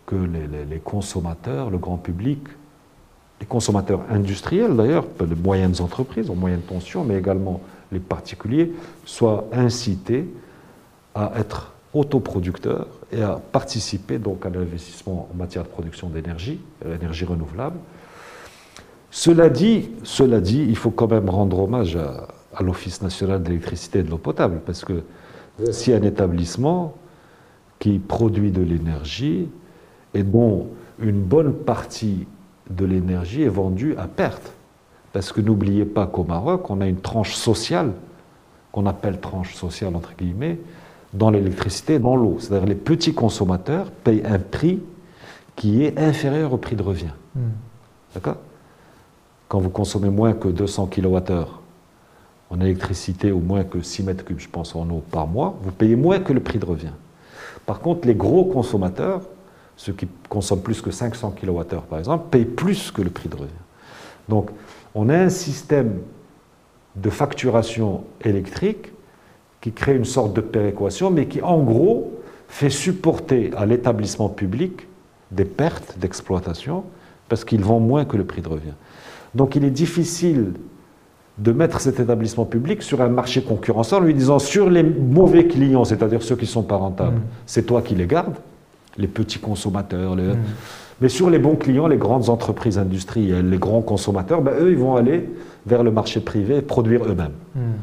que 0.04 0.16
les 0.16 0.78
consommateurs, 0.78 1.70
le 1.70 1.78
grand 1.78 1.96
public, 1.96 2.40
les 3.40 3.46
consommateurs 3.46 4.00
industriels 4.10 4.76
d'ailleurs, 4.76 5.04
les 5.20 5.34
moyennes 5.34 5.74
entreprises, 5.80 6.30
en 6.30 6.34
moyenne 6.34 6.62
tension, 6.62 7.04
mais 7.04 7.16
également 7.16 7.60
les 7.92 8.00
particuliers, 8.00 8.72
soient 9.04 9.44
incités 9.52 10.26
à 11.14 11.32
être 11.38 11.72
autoproducteurs 11.94 12.88
et 13.12 13.22
à 13.22 13.40
participer 13.52 14.18
donc 14.18 14.44
à 14.44 14.50
l'investissement 14.50 15.28
en 15.32 15.36
matière 15.36 15.64
de 15.64 15.68
production 15.68 16.08
d'énergie, 16.08 16.60
l'énergie 16.84 17.24
renouvelable. 17.24 17.78
Cela 19.10 19.48
dit, 19.48 19.90
cela 20.02 20.40
dit, 20.40 20.64
il 20.68 20.76
faut 20.76 20.90
quand 20.90 21.10
même 21.10 21.30
rendre 21.30 21.60
hommage 21.60 21.96
à, 21.96 22.28
à 22.54 22.62
l'Office 22.62 23.02
national 23.02 23.42
d'électricité 23.42 24.00
et 24.00 24.02
de 24.02 24.10
l'eau 24.10 24.18
potable, 24.18 24.60
parce 24.64 24.84
que 24.84 25.02
si 25.70 25.92
un 25.92 26.02
établissement 26.02 26.94
qui 27.78 27.98
produit 27.98 28.50
de 28.50 28.62
l'énergie 28.62 29.48
et 30.14 30.22
dont 30.22 30.68
une 30.98 31.22
bonne 31.22 31.52
partie 31.52 32.26
de 32.70 32.84
l'énergie 32.84 33.42
est 33.42 33.48
vendue 33.48 33.94
à 33.96 34.06
perte. 34.06 34.52
Parce 35.12 35.32
que 35.32 35.40
n'oubliez 35.40 35.84
pas 35.84 36.06
qu'au 36.06 36.24
Maroc, 36.24 36.68
on 36.70 36.80
a 36.80 36.86
une 36.86 37.00
tranche 37.00 37.34
sociale, 37.34 37.92
qu'on 38.72 38.86
appelle 38.86 39.20
tranche 39.20 39.54
sociale 39.54 39.96
entre 39.96 40.14
guillemets, 40.16 40.58
dans 41.14 41.30
l'électricité 41.30 41.94
et 41.94 41.98
dans 41.98 42.16
l'eau. 42.16 42.36
C'est-à-dire 42.38 42.66
les 42.66 42.74
petits 42.74 43.14
consommateurs 43.14 43.90
payent 43.90 44.22
un 44.26 44.38
prix 44.38 44.80
qui 45.54 45.84
est 45.84 45.98
inférieur 45.98 46.52
au 46.52 46.58
prix 46.58 46.76
de 46.76 46.82
revient. 46.82 47.14
Hmm. 47.34 47.48
D'accord? 48.14 48.36
Quand 49.48 49.60
vous 49.60 49.70
consommez 49.70 50.10
moins 50.10 50.32
que 50.32 50.48
200 50.48 50.88
kWh 50.88 51.46
en 52.50 52.60
électricité 52.60 53.32
ou 53.32 53.40
moins 53.40 53.64
que 53.64 53.80
6 53.80 54.02
mètres 54.02 54.24
cubes, 54.24 54.38
je 54.38 54.48
pense, 54.48 54.74
en 54.74 54.88
eau 54.90 55.02
par 55.10 55.26
mois, 55.26 55.56
vous 55.62 55.72
payez 55.72 55.96
moins 55.96 56.18
que 56.18 56.32
le 56.32 56.40
prix 56.40 56.58
de 56.58 56.66
revient. 56.66 56.92
Par 57.64 57.80
contre, 57.80 58.06
les 58.06 58.14
gros 58.14 58.44
consommateurs, 58.44 59.22
ceux 59.76 59.92
qui 59.92 60.08
consomment 60.28 60.62
plus 60.62 60.80
que 60.80 60.90
500 60.90 61.34
kWh 61.40 61.62
par 61.88 61.98
exemple, 61.98 62.26
payent 62.30 62.44
plus 62.44 62.90
que 62.90 63.02
le 63.02 63.10
prix 63.10 63.28
de 63.28 63.36
revient. 63.36 63.52
Donc 64.28 64.50
on 64.94 65.08
a 65.08 65.16
un 65.16 65.28
système 65.28 66.00
de 66.96 67.10
facturation 67.10 68.04
électrique 68.22 68.92
qui 69.60 69.72
crée 69.72 69.94
une 69.94 70.04
sorte 70.04 70.32
de 70.34 70.40
péréquation, 70.40 71.10
mais 71.10 71.26
qui 71.26 71.42
en 71.42 71.58
gros 71.62 72.12
fait 72.48 72.70
supporter 72.70 73.50
à 73.56 73.66
l'établissement 73.66 74.28
public 74.28 74.86
des 75.30 75.44
pertes 75.44 75.98
d'exploitation 75.98 76.84
parce 77.28 77.44
qu'ils 77.44 77.62
vendent 77.62 77.86
moins 77.86 78.04
que 78.04 78.16
le 78.16 78.24
prix 78.24 78.40
de 78.40 78.48
revient. 78.48 78.74
Donc 79.34 79.56
il 79.56 79.64
est 79.64 79.70
difficile 79.70 80.52
de 81.38 81.52
mettre 81.52 81.80
cet 81.80 82.00
établissement 82.00 82.46
public 82.46 82.82
sur 82.82 83.02
un 83.02 83.08
marché 83.08 83.42
concurrentiel 83.42 84.00
en 84.00 84.04
lui 84.04 84.14
disant 84.14 84.38
sur 84.38 84.70
les 84.70 84.82
mauvais 84.82 85.46
clients, 85.46 85.84
c'est-à-dire 85.84 86.22
ceux 86.22 86.36
qui 86.36 86.44
ne 86.44 86.50
sont 86.50 86.62
pas 86.62 86.76
rentables, 86.76 87.18
mmh. 87.18 87.24
c'est 87.44 87.66
toi 87.66 87.82
qui 87.82 87.94
les 87.94 88.06
gardes, 88.06 88.36
les 88.98 89.08
petits 89.08 89.38
consommateurs. 89.38 90.16
Hmm. 90.16 90.36
Mais 91.00 91.08
sur 91.08 91.30
les 91.30 91.38
bons 91.38 91.56
clients, 91.56 91.86
les 91.86 91.96
grandes 91.96 92.28
entreprises 92.28 92.78
industrielles, 92.78 93.50
les 93.50 93.58
grands 93.58 93.82
consommateurs, 93.82 94.40
ben, 94.40 94.54
eux, 94.58 94.70
ils 94.70 94.78
vont 94.78 94.96
aller 94.96 95.28
vers 95.66 95.82
le 95.82 95.90
marché 95.90 96.20
privé 96.20 96.56
et 96.56 96.62
produire 96.62 97.04
eux-mêmes. 97.04 97.34
Hmm. 97.54 97.74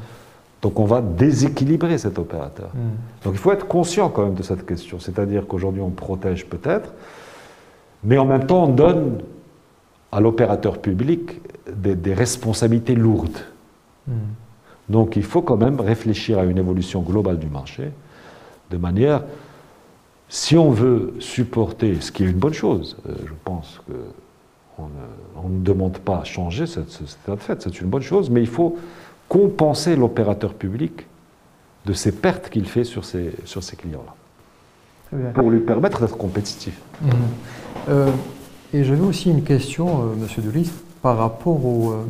Donc 0.62 0.80
on 0.80 0.86
va 0.86 1.02
déséquilibrer 1.02 1.98
cet 1.98 2.18
opérateur. 2.18 2.70
Hmm. 2.74 3.24
Donc 3.24 3.34
il 3.34 3.40
faut 3.40 3.52
être 3.52 3.68
conscient 3.68 4.10
quand 4.10 4.24
même 4.24 4.36
de 4.36 4.44
cette 4.44 4.66
question. 4.66 5.00
C'est-à-dire 5.00 5.48
qu'aujourd'hui 5.48 5.82
on 5.82 5.90
protège 5.90 6.46
peut-être, 6.46 6.94
mais 8.04 8.18
en 8.18 8.26
même 8.26 8.46
temps 8.46 8.66
on 8.66 8.74
donne 8.74 9.20
à 10.12 10.20
l'opérateur 10.22 10.78
public 10.78 11.42
des, 11.76 12.14
responsabilités 12.14 12.96
lourdes. 12.96 13.40
Donc 14.90 15.16
il 15.16 15.24
faut 15.24 15.42
quand 15.42 15.58
même 15.58 15.80
réfléchir 15.80 16.40
à 16.40 16.44
une 16.44 16.58
évolution 16.58 17.02
globale 17.02 17.40
du 17.40 17.48
marché, 17.48 17.92
de 18.70 18.78
manière, 18.78 19.24
si 20.30 20.58
on 20.58 20.72
veut 20.72 21.14
supporter, 21.20 22.02
ce 22.02 22.12
qui 22.12 22.24
est 22.24 22.28
une 22.28 22.38
bonne 22.38 22.54
chose, 22.54 22.98
euh, 23.08 23.14
je 23.26 23.34
pense 23.44 23.82
qu'on 23.86 24.90
on 25.44 25.50
ne 25.50 25.64
demande 25.64 26.00
pas 26.00 26.20
à 26.20 26.24
changer 26.24 26.66
cet 26.66 27.02
état 27.02 27.36
de 27.36 27.42
fait, 27.42 27.62
c'est 27.62 27.82
une 27.82 27.88
bonne 27.88 28.02
chose, 28.02 28.30
mais 28.30 28.42
il 28.42 28.48
faut 28.48 28.78
compenser 29.30 29.96
l'opérateur 29.96 30.54
public 30.54 31.06
de 31.86 31.94
ces 31.94 32.12
pertes 32.12 32.50
qu'il 32.50 32.68
fait 32.68 32.84
sur 32.84 33.06
ces, 33.06 33.32
sur 33.46 33.64
ces 33.64 33.76
clients-là, 33.76 35.32
pour 35.34 35.50
lui 35.52 35.60
permettre 35.60 36.02
d'être 36.02 36.18
compétitif. 36.18 36.80
Mmh. 37.02 37.10
Euh, 37.90 38.10
et 38.74 38.84
j'avais 38.84 39.02
aussi 39.02 39.30
une 39.30 39.44
question, 39.44 40.02
euh, 40.02 40.16
Monsieur 40.20 40.42
Delis, 40.42 40.72
par 41.02 41.18
rapport 41.18 41.60
euh, 41.66 42.06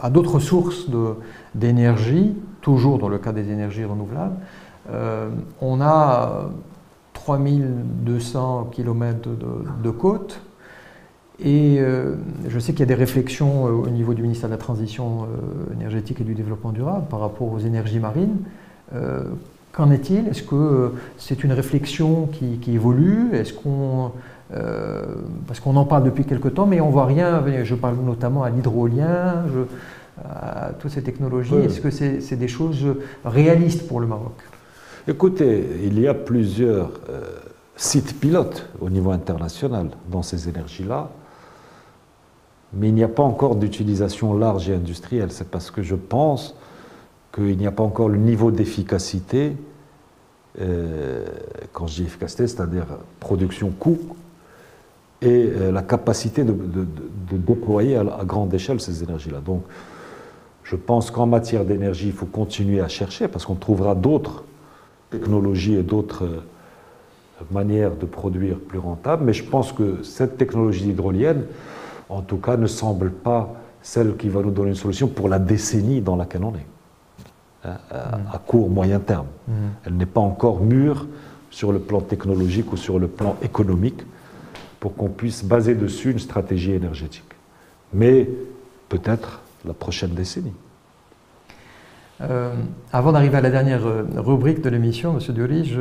à, 0.00 0.10
d'autres 0.10 0.38
sources 0.38 0.86
d'énergie, 1.54 2.34
toujours 2.60 2.98
dans 2.98 3.08
le 3.08 3.18
cas 3.18 3.32
des 3.32 3.50
énergies 3.50 3.84
renouvelables. 3.84 4.36
On 5.60 5.80
a 5.80 6.50
3200 7.14 8.70
km 8.72 9.30
de, 9.30 9.82
de 9.82 9.90
côtes 9.90 10.40
et 11.42 11.78
euh, 11.80 12.14
je 12.48 12.58
sais 12.58 12.72
qu'il 12.72 12.80
y 12.80 12.84
a 12.84 12.86
des 12.86 12.94
réflexions 12.94 13.66
euh, 13.66 13.70
au 13.70 13.88
niveau 13.88 14.14
du 14.14 14.22
ministère 14.22 14.48
de 14.48 14.54
la 14.54 14.58
Transition 14.58 15.22
euh, 15.22 15.74
énergétique 15.74 16.20
et 16.20 16.24
du 16.24 16.34
développement 16.34 16.70
durable 16.70 17.06
par 17.10 17.20
rapport 17.20 17.52
aux 17.52 17.58
énergies 17.58 17.98
marines. 17.98 18.36
Qu'en 19.72 19.90
est-il? 19.90 20.28
Est-ce 20.28 20.44
que 20.44 20.92
c'est 21.18 21.42
une 21.42 21.52
réflexion 21.52 22.26
qui, 22.26 22.60
évolue? 22.72 23.30
Est-ce 23.32 23.52
qu'on 23.52 24.12
parce 25.48 25.58
qu'on 25.58 25.74
en 25.74 25.84
parle 25.84 26.04
depuis 26.04 26.24
quelque 26.24 26.46
temps, 26.46 26.66
mais 26.66 26.80
on 26.80 26.88
ne 26.88 26.92
voit 26.92 27.06
rien. 27.06 27.42
Je 27.64 27.74
parle 27.74 27.96
notamment 27.96 28.44
à 28.44 28.50
l'hydrolien, 28.50 29.42
à 30.24 30.70
toutes 30.78 30.92
ces 30.92 31.02
technologies. 31.02 31.56
Est-ce 31.56 31.80
que 31.80 31.90
c'est 31.90 32.36
des 32.36 32.46
choses 32.46 32.86
réalistes 33.24 33.88
pour 33.88 33.98
le 33.98 34.06
Maroc? 34.06 34.34
Écoutez, 35.06 35.66
il 35.84 36.00
y 36.00 36.08
a 36.08 36.14
plusieurs 36.14 36.92
sites 37.76 38.18
pilotes 38.18 38.68
au 38.80 38.88
niveau 38.88 39.10
international 39.10 39.90
dans 40.10 40.22
ces 40.22 40.48
énergies-là 40.48 41.10
mais 42.76 42.88
il 42.88 42.94
n'y 42.94 43.04
a 43.04 43.08
pas 43.08 43.22
encore 43.22 43.56
d'utilisation 43.56 44.36
large 44.36 44.68
et 44.68 44.74
industrielle. 44.74 45.30
C'est 45.30 45.48
parce 45.48 45.70
que 45.70 45.82
je 45.82 45.94
pense 45.94 46.56
qu'il 47.34 47.56
n'y 47.56 47.66
a 47.66 47.72
pas 47.72 47.82
encore 47.82 48.08
le 48.08 48.18
niveau 48.18 48.50
d'efficacité, 48.50 49.56
euh, 50.60 51.24
quand 51.72 51.86
je 51.86 51.96
dis 51.96 52.02
efficacité, 52.02 52.46
c'est-à-dire 52.46 52.86
production 53.20 53.70
coût, 53.70 53.98
et 55.22 55.50
euh, 55.56 55.72
la 55.72 55.82
capacité 55.82 56.44
de, 56.44 56.54
déployer 57.32 57.96
à, 57.96 58.24
grande 58.24 58.52
échelle 58.52 58.80
ces 58.80 59.02
énergies-là. 59.02 59.40
Donc, 59.40 59.62
je 60.62 60.76
pense 60.76 61.10
qu'en 61.10 61.26
matière 61.26 61.64
d'énergie, 61.64 62.06
il 62.06 62.12
faut 62.12 62.26
continuer 62.26 62.80
à 62.80 62.88
chercher, 62.88 63.28
parce 63.28 63.46
qu'on 63.46 63.54
trouvera 63.54 63.94
d'autres 63.94 64.44
technologies 65.18 65.74
et 65.74 65.82
d'autres 65.82 66.24
euh, 66.24 67.44
manières 67.50 67.96
de 67.96 68.06
produire 68.06 68.58
plus 68.58 68.78
rentables, 68.78 69.24
mais 69.24 69.32
je 69.32 69.44
pense 69.44 69.72
que 69.72 70.02
cette 70.02 70.36
technologie 70.36 70.88
hydrolienne, 70.88 71.44
en 72.08 72.22
tout 72.22 72.36
cas, 72.36 72.56
ne 72.56 72.66
semble 72.66 73.10
pas 73.10 73.54
celle 73.82 74.16
qui 74.16 74.28
va 74.28 74.40
nous 74.40 74.50
donner 74.50 74.70
une 74.70 74.76
solution 74.76 75.08
pour 75.08 75.28
la 75.28 75.38
décennie 75.38 76.00
dans 76.00 76.16
laquelle 76.16 76.44
on 76.44 76.54
est, 76.54 76.66
hein, 77.64 77.76
à, 78.32 78.38
court, 78.38 78.70
moyen 78.70 78.98
terme. 78.98 79.26
Mm. 79.46 79.52
Elle 79.86 79.96
n'est 79.96 80.06
pas 80.06 80.20
encore 80.20 80.60
mûre 80.60 81.06
sur 81.50 81.70
le 81.72 81.78
plan 81.78 82.00
technologique 82.00 82.72
ou 82.72 82.76
sur 82.76 82.98
le 82.98 83.08
plan 83.08 83.36
économique 83.42 84.02
pour 84.80 84.94
qu'on 84.96 85.08
puisse 85.08 85.44
baser 85.44 85.74
dessus 85.74 86.10
une 86.10 86.18
stratégie 86.18 86.72
énergétique. 86.72 87.24
Mais 87.92 88.28
peut-être 88.88 89.40
la 89.64 89.72
prochaine 89.72 90.10
décennie. 90.10 90.52
Euh, 92.20 92.52
avant 92.92 93.12
d'arriver 93.12 93.36
à 93.36 93.40
la 93.40 93.50
dernière 93.50 93.84
euh, 93.86 94.04
rubrique 94.16 94.62
de 94.62 94.70
l'émission, 94.70 95.18
M. 95.18 95.34
Dury, 95.34 95.76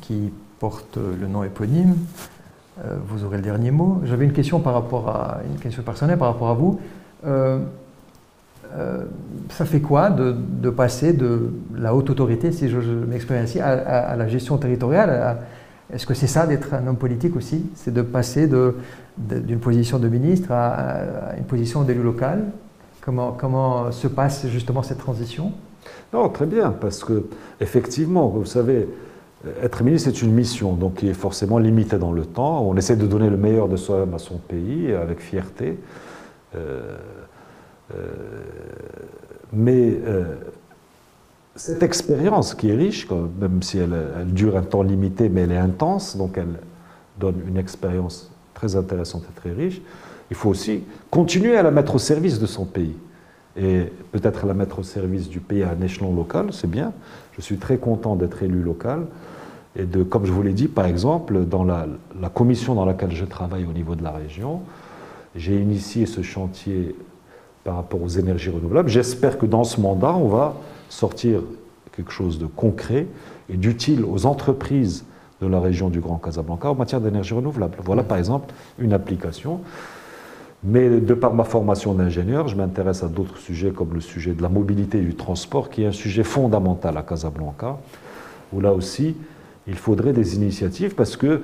qui 0.00 0.32
porte 0.58 0.98
le 0.98 1.26
nom 1.26 1.42
éponyme, 1.42 1.96
euh, 2.84 2.96
vous 3.08 3.24
aurez 3.24 3.38
le 3.38 3.42
dernier 3.42 3.70
mot. 3.70 4.00
J'avais 4.04 4.24
une 4.24 4.32
question 4.32 4.60
par 4.60 4.74
rapport 4.74 5.08
à 5.08 5.40
une 5.50 5.58
question 5.58 5.82
personnelle 5.82 6.18
par 6.18 6.28
rapport 6.28 6.50
à 6.50 6.54
vous. 6.54 6.80
Ça 9.48 9.64
fait 9.64 9.80
quoi 9.80 10.10
de, 10.10 10.70
passer 10.70 11.12
de 11.12 11.52
la 11.74 11.94
haute 11.94 12.10
autorité, 12.10 12.52
si 12.52 12.68
je, 12.68 12.78
m'exprime 12.78 13.38
ainsi, 13.38 13.58
à, 13.58 14.14
la 14.16 14.28
gestion 14.28 14.58
territoriale? 14.58 15.38
Est-ce 15.92 16.04
que 16.06 16.14
c'est 16.14 16.26
ça 16.26 16.46
d'être 16.46 16.74
un 16.74 16.86
homme 16.86 16.96
politique 16.96 17.36
aussi? 17.36 17.64
C'est 17.74 17.94
de 17.94 18.02
passer 18.02 18.48
d'une 19.16 19.58
position 19.60 19.98
de 19.98 20.08
ministre 20.08 20.52
à, 20.52 21.36
une 21.38 21.44
position 21.44 21.82
d'élu 21.82 22.02
local? 22.02 22.44
Comment, 23.06 23.92
se 23.92 24.08
passe 24.08 24.46
justement 24.48 24.82
cette 24.82 24.98
transition? 24.98 25.52
Non, 26.12 26.28
très 26.28 26.46
bien, 26.46 26.70
parce 26.72 27.04
que 27.04 27.26
effectivement, 27.60 28.28
vous 28.28 28.44
savez, 28.44 28.88
être 29.62 29.84
ministre, 29.84 30.10
c'est 30.10 30.22
une 30.22 30.32
mission, 30.32 30.74
donc 30.74 30.96
qui 30.96 31.08
est 31.08 31.14
forcément 31.14 31.58
limitée 31.58 31.98
dans 31.98 32.12
le 32.12 32.24
temps. 32.24 32.62
On 32.62 32.76
essaie 32.76 32.96
de 32.96 33.06
donner 33.06 33.30
le 33.30 33.36
meilleur 33.36 33.68
de 33.68 33.76
soi-même 33.76 34.14
à 34.14 34.18
son 34.18 34.38
pays, 34.38 34.92
avec 34.92 35.20
fierté. 35.20 35.78
Euh, 36.54 36.96
euh, 37.94 38.06
mais 39.52 39.96
euh, 40.04 40.34
cette 41.54 41.82
expérience 41.82 42.54
qui 42.54 42.70
est 42.70 42.74
riche, 42.74 43.08
même 43.40 43.62
si 43.62 43.78
elle, 43.78 43.94
dure 44.26 44.56
un 44.56 44.62
temps 44.62 44.82
limité, 44.82 45.28
mais 45.28 45.42
elle 45.42 45.52
est 45.52 45.56
intense, 45.56 46.16
donc 46.16 46.36
elle 46.36 46.58
donne 47.18 47.40
une 47.46 47.56
expérience 47.56 48.30
très 48.54 48.76
intéressante 48.76 49.22
et 49.30 49.40
très 49.40 49.52
riche, 49.52 49.80
il 50.30 50.36
faut 50.36 50.50
aussi 50.50 50.82
continuer 51.10 51.56
à 51.56 51.62
la 51.62 51.70
mettre 51.70 51.94
au 51.94 51.98
service 51.98 52.38
de 52.38 52.46
son 52.46 52.64
pays. 52.64 52.96
Et 53.56 53.84
peut-être 54.12 54.46
la 54.46 54.54
mettre 54.54 54.80
au 54.80 54.82
service 54.82 55.28
du 55.28 55.40
pays 55.40 55.62
à 55.62 55.70
un 55.70 55.80
échelon 55.80 56.14
local, 56.14 56.48
c'est 56.52 56.70
bien. 56.70 56.92
Je 57.36 57.40
suis 57.40 57.56
très 57.56 57.78
content 57.78 58.14
d'être 58.14 58.42
élu 58.42 58.62
local 58.62 59.06
et 59.78 59.84
de, 59.84 60.02
comme 60.02 60.26
je 60.26 60.32
vous 60.32 60.42
l'ai 60.42 60.52
dit, 60.52 60.68
par 60.68 60.86
exemple, 60.86 61.44
dans 61.44 61.64
la, 61.64 61.86
commission 62.34 62.74
dans 62.74 62.84
laquelle 62.84 63.12
je 63.12 63.24
travaille 63.24 63.64
au 63.64 63.72
niveau 63.72 63.94
de 63.94 64.02
la 64.02 64.10
région, 64.10 64.60
j'ai 65.34 65.58
initié 65.58 66.06
ce 66.06 66.22
chantier 66.22 66.94
par 67.64 67.76
rapport 67.76 68.02
aux 68.02 68.08
énergies 68.08 68.50
renouvelables. 68.50 68.88
J'espère 68.88 69.38
que 69.38 69.46
dans 69.46 69.64
ce 69.64 69.80
mandat, 69.80 70.14
on 70.14 70.28
va 70.28 70.54
sortir 70.88 71.40
quelque 71.92 72.12
chose 72.12 72.38
de 72.38 72.46
concret 72.46 73.06
et 73.50 73.56
d'utile 73.56 74.04
aux 74.04 74.26
entreprises 74.26 75.04
de 75.40 75.46
la 75.46 75.60
région 75.60 75.88
du 75.88 76.00
Grand 76.00 76.16
Casablanca 76.16 76.70
en 76.70 76.74
matière 76.74 77.00
d'énergie 77.00 77.34
renouvelable. 77.34 77.76
Voilà 77.84 78.02
par 78.02 78.18
exemple 78.18 78.54
une 78.78 78.92
application. 78.92 79.60
Mais 80.68 80.88
de 80.88 81.14
par 81.14 81.32
ma 81.32 81.44
formation 81.44 81.94
d'ingénieur, 81.94 82.48
je 82.48 82.56
m'intéresse 82.56 83.04
à 83.04 83.08
d'autres 83.08 83.38
sujets 83.38 83.70
comme 83.70 83.94
le 83.94 84.00
sujet 84.00 84.32
de 84.32 84.42
la 84.42 84.48
mobilité 84.48 84.98
et 84.98 85.02
du 85.02 85.14
transport, 85.14 85.70
qui 85.70 85.84
est 85.84 85.86
un 85.86 85.92
sujet 85.92 86.24
fondamental 86.24 86.96
à 86.98 87.02
Casablanca, 87.02 87.78
où 88.52 88.60
là 88.60 88.72
aussi, 88.72 89.14
il 89.68 89.76
faudrait 89.76 90.12
des 90.12 90.34
initiatives 90.34 90.96
parce 90.96 91.16
que 91.16 91.42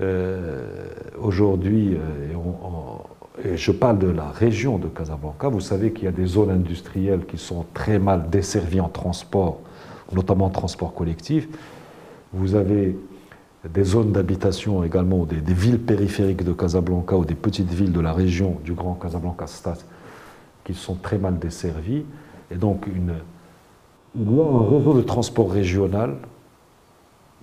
euh, 0.00 0.88
aujourd'hui, 1.20 1.94
euh, 1.94 3.50
et 3.52 3.58
je 3.58 3.70
parle 3.70 3.98
de 3.98 4.08
la 4.08 4.30
région 4.30 4.78
de 4.78 4.88
Casablanca, 4.88 5.48
vous 5.48 5.60
savez 5.60 5.92
qu'il 5.92 6.04
y 6.04 6.08
a 6.08 6.12
des 6.12 6.26
zones 6.26 6.50
industrielles 6.50 7.26
qui 7.26 7.36
sont 7.36 7.66
très 7.74 7.98
mal 7.98 8.30
desservies 8.30 8.80
en 8.80 8.88
transport, 8.88 9.60
notamment 10.12 10.46
en 10.46 10.50
transport 10.50 10.94
collectif. 10.94 11.48
Vous 12.32 12.54
avez 12.54 12.96
des 13.64 13.84
zones 13.84 14.12
d'habitation 14.12 14.84
également, 14.84 15.24
des, 15.24 15.52
villes 15.52 15.80
périphériques 15.80 16.44
de 16.44 16.52
Casablanca 16.52 17.16
ou 17.16 17.24
des 17.24 17.34
petites 17.34 17.72
villes 17.72 17.92
de 17.92 18.00
la 18.00 18.12
région 18.12 18.58
du 18.64 18.72
Grand 18.72 18.94
Casablanca 18.94 19.46
Stas 19.46 19.84
qui 20.64 20.74
sont 20.74 20.94
très 20.94 21.18
mal 21.18 21.38
desservies. 21.38 22.04
Et 22.50 22.56
donc, 22.56 22.86
une, 22.86 23.14
un 24.16 24.68
réseau 24.68 24.94
de 24.94 25.02
transport 25.02 25.50
régional 25.50 26.16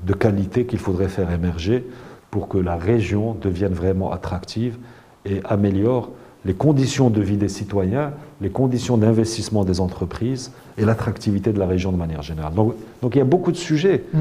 de 0.06 0.14
qualité 0.14 0.66
qu'il 0.66 0.80
faudrait 0.80 1.10
faire 1.10 1.32
émerger 1.32 1.86
pour 2.32 2.48
que 2.48 2.58
la 2.58 2.76
région 2.76 3.34
devienne 3.34 3.74
vraiment 3.74 4.12
attractive 4.12 4.78
et 5.26 5.42
améliore 5.46 6.12
les 6.46 6.54
conditions 6.54 7.10
de 7.10 7.22
vie 7.22 7.38
des 7.38 7.50
citoyens, 7.50 8.14
les 8.40 8.50
conditions 8.50 8.98
d'investissement 8.98 9.66
des 9.66 9.80
entreprises 9.80 10.52
et 10.78 10.86
l'attractivité 10.86 11.52
de 11.52 11.60
la 11.60 11.66
région 11.66 11.92
de 11.92 11.98
manière 11.98 12.22
générale. 12.22 12.54
Donc, 12.54 12.76
donc 13.02 13.16
il 13.16 13.18
y 13.18 13.22
a 13.22 13.26
beaucoup 13.26 13.52
de 13.52 13.58
sujets 13.58 14.04
mmh. 14.14 14.20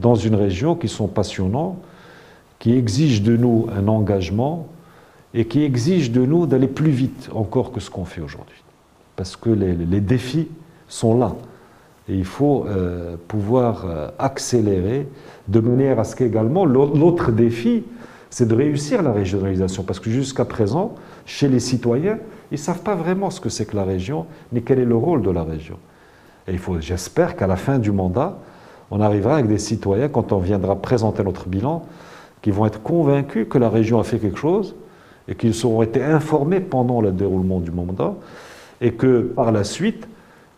Dans 0.00 0.14
une 0.14 0.34
région 0.34 0.74
qui 0.74 0.88
sont 0.88 1.06
passionnants, 1.06 1.76
qui 2.58 2.76
exigent 2.76 3.22
de 3.22 3.36
nous 3.36 3.66
un 3.74 3.88
engagement 3.88 4.68
et 5.34 5.46
qui 5.46 5.62
exigent 5.62 6.10
de 6.10 6.24
nous 6.24 6.46
d'aller 6.46 6.68
plus 6.68 6.90
vite 6.90 7.30
encore 7.34 7.72
que 7.72 7.80
ce 7.80 7.90
qu'on 7.90 8.04
fait 8.04 8.20
aujourd'hui. 8.20 8.62
Parce 9.16 9.36
que 9.36 9.50
les, 9.50 10.00
défis 10.00 10.48
sont 10.88 11.18
là. 11.18 11.34
Et 12.08 12.14
il 12.14 12.24
faut 12.24 12.66
euh, 12.66 13.16
pouvoir 13.28 13.84
euh, 13.86 14.08
accélérer 14.18 15.06
de 15.48 15.60
manière 15.60 16.00
à 16.00 16.04
ce 16.04 16.16
qu'également 16.16 16.64
l'autre 16.64 17.30
défi, 17.30 17.84
c'est 18.30 18.48
de 18.48 18.54
réussir 18.54 19.02
la 19.02 19.12
régionalisation. 19.12 19.82
Parce 19.82 20.00
que 20.00 20.10
jusqu'à 20.10 20.44
présent, 20.44 20.94
chez 21.26 21.48
les 21.48 21.60
citoyens, 21.60 22.18
ils 22.50 22.54
ne 22.54 22.58
savent 22.58 22.82
pas 22.82 22.94
vraiment 22.94 23.30
ce 23.30 23.40
que 23.40 23.48
c'est 23.48 23.66
que 23.66 23.76
la 23.76 23.84
région, 23.84 24.26
ni 24.52 24.62
quel 24.62 24.78
est 24.78 24.84
le 24.84 24.96
rôle 24.96 25.22
de 25.22 25.30
la 25.30 25.44
région. 25.44 25.76
Et 26.48 26.52
il 26.52 26.58
faut, 26.58 26.80
j'espère 26.80 27.36
qu'à 27.36 27.46
la 27.46 27.56
fin 27.56 27.78
du 27.78 27.92
mandat, 27.92 28.38
on 28.90 29.00
arrivera 29.00 29.34
avec 29.34 29.48
des 29.48 29.58
citoyens, 29.58 30.08
quand 30.08 30.32
on 30.32 30.38
viendra 30.38 30.76
présenter 30.76 31.22
notre 31.22 31.48
bilan, 31.48 31.86
qui 32.42 32.50
vont 32.50 32.66
être 32.66 32.82
convaincus 32.82 33.46
que 33.48 33.58
la 33.58 33.68
région 33.68 34.00
a 34.00 34.04
fait 34.04 34.18
quelque 34.18 34.38
chose 34.38 34.74
et 35.28 35.34
qu'ils 35.34 35.64
auront 35.64 35.82
été 35.82 36.02
informés 36.02 36.60
pendant 36.60 37.00
le 37.00 37.12
déroulement 37.12 37.60
du 37.60 37.70
mandat 37.70 38.14
et 38.80 38.92
que 38.92 39.20
par 39.20 39.52
la 39.52 39.64
suite, 39.64 40.08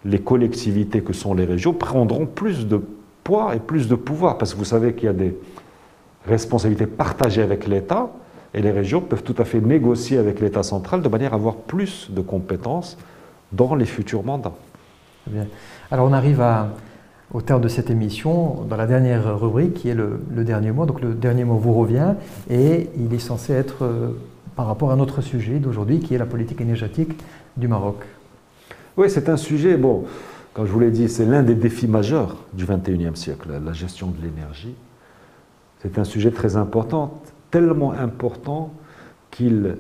les 0.05 0.21
collectivités 0.21 1.03
que 1.03 1.13
sont 1.13 1.35
les 1.35 1.45
régions 1.45 1.73
prendront 1.73 2.27
plus 2.27 2.67
de 2.67 2.81
poids 3.25 3.55
et 3.55 3.61
plus 3.61 3.89
de 3.89 3.95
pouvoir. 3.95 4.39
Parce 4.39 4.55
que 4.55 4.59
vous 4.59 4.65
savez 4.65 4.95
qu'il 4.95 5.05
y 5.05 5.09
a 5.09 5.13
des 5.13 5.37
responsabilités 6.27 6.87
partagées 6.87 7.43
avec 7.43 7.67
l'État 7.67 8.11
et 8.55 8.63
les 8.63 8.71
régions 8.71 9.01
peuvent 9.01 9.23
tout 9.23 9.35
à 9.39 9.45
fait 9.45 9.61
négocier 9.61 10.19
avec 10.19 10.41
l'État 10.41 10.63
central 10.63 11.03
de 11.03 11.09
manière 11.09 11.33
à 11.33 11.37
avoir 11.37 11.57
plus 11.57 12.11
de 12.11 12.21
compétences 12.21 12.97
dans 13.51 13.75
les 13.75 13.87
futurs 13.87 14.23
mandats. 14.23 14.55
Alors 15.91 16.09
on 16.09 16.13
arrive 16.13 16.41
à, 16.41 16.69
au 17.33 17.41
terme 17.41 17.63
de 17.63 17.69
cette 17.69 17.91
émission, 17.91 18.65
dans 18.69 18.77
la 18.77 18.87
dernière 18.87 19.39
rubrique 19.39 19.75
qui 19.75 19.89
est 19.89 19.95
le, 19.95 20.21
dernier 20.45 20.71
mot. 20.71 20.87
Donc 20.87 21.01
le 21.01 21.15
dernier 21.15 21.45
mot 21.45 21.57
vous 21.57 21.73
revient 21.73 22.15
et 22.51 22.91
il 22.99 23.13
est 23.15 23.19
censé 23.19 23.53
être 23.53 23.85
euh, 23.85 24.11
par 24.55 24.67
rapport 24.67 24.91
à 24.91 24.97
notre 24.97 25.23
sujet 25.23 25.59
d'aujourd'hui 25.59 26.01
qui 26.01 26.15
est 26.15 26.19
la 26.19 26.27
politique 26.27 26.61
énergétique 26.61 27.13
du 27.57 27.69
Maroc. 27.69 27.97
Oui, 28.97 29.09
c'est 29.09 29.31
un 29.31 29.39
sujet, 29.39 29.79
bon, 29.79 30.05
comme 30.53 30.67
je 30.67 30.73
vous 30.73 30.81
l'ai 30.81 30.91
dit, 30.91 31.09
c'est 31.09 31.25
l'un 31.25 31.43
des 31.43 31.55
défis 31.55 31.89
majeurs 31.89 32.37
du 32.53 32.67
XXIe 32.67 33.17
siècle, 33.17 33.49
la 33.65 33.73
gestion 33.73 34.09
de 34.09 34.23
l'énergie. 34.23 34.75
C'est 35.81 35.99
un 35.99 36.05
sujet 36.05 36.31
très 36.31 36.57
important, 36.57 37.23
tellement 37.51 37.93
important 37.93 38.73
qu'il 39.31 39.77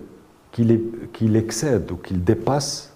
qu'il 0.53 1.37
excède 1.37 1.91
ou 1.91 1.97
qu'il 1.97 2.23
dépasse 2.23 2.92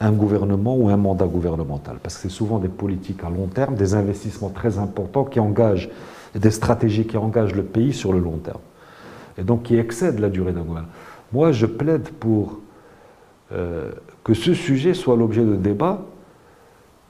un 0.00 0.12
gouvernement 0.12 0.76
ou 0.76 0.88
un 0.88 0.96
mandat 0.96 1.26
gouvernemental. 1.26 1.98
Parce 2.02 2.16
que 2.16 2.22
c'est 2.22 2.34
souvent 2.34 2.58
des 2.58 2.68
politiques 2.68 3.24
à 3.24 3.30
long 3.30 3.46
terme, 3.46 3.74
des 3.74 3.94
investissements 3.94 4.50
très 4.50 4.78
importants 4.78 5.24
qui 5.24 5.40
engagent, 5.40 5.88
des 6.34 6.50
stratégies 6.50 7.06
qui 7.06 7.16
engagent 7.16 7.54
le 7.54 7.62
pays 7.62 7.92
sur 7.92 8.12
le 8.12 8.18
long 8.18 8.36
terme. 8.36 8.60
Et 9.38 9.42
donc 9.42 9.64
qui 9.64 9.76
excèdent 9.76 10.18
la 10.18 10.28
durée 10.28 10.52
d'un 10.52 10.62
gouvernement. 10.62 10.92
Moi, 11.32 11.52
je 11.52 11.66
plaide 11.66 12.08
pour 12.10 12.60
euh, 13.52 13.92
que 14.22 14.34
ce 14.34 14.54
sujet 14.54 14.94
soit 14.94 15.16
l'objet 15.16 15.44
de 15.44 15.56
débat 15.56 16.02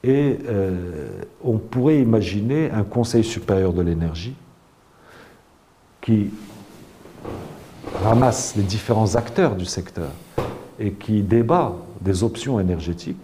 et 0.03 0.37
euh, 0.47 1.07
on 1.43 1.57
pourrait 1.57 1.99
imaginer 1.99 2.71
un 2.71 2.83
Conseil 2.83 3.23
supérieur 3.23 3.73
de 3.73 3.81
l'énergie 3.81 4.35
qui 6.01 6.29
ramasse 8.03 8.55
les 8.55 8.63
différents 8.63 9.15
acteurs 9.15 9.55
du 9.55 9.65
secteur 9.65 10.09
et 10.79 10.91
qui 10.91 11.21
débat 11.21 11.73
des 12.01 12.23
options 12.23 12.59
énergétiques 12.59 13.23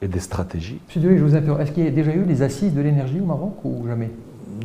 et 0.00 0.08
des 0.08 0.20
stratégies. 0.20 0.78
Monsieur 0.86 1.00
Dewey, 1.00 1.18
je 1.18 1.24
vous 1.24 1.34
interromps. 1.34 1.62
Est-ce 1.62 1.72
qu'il 1.72 1.84
y 1.84 1.88
a 1.88 1.90
déjà 1.90 2.14
eu 2.14 2.24
des 2.24 2.42
assises 2.42 2.74
de 2.74 2.80
l'énergie 2.80 3.20
au 3.20 3.24
Maroc 3.24 3.58
ou 3.64 3.86
jamais? 3.86 4.10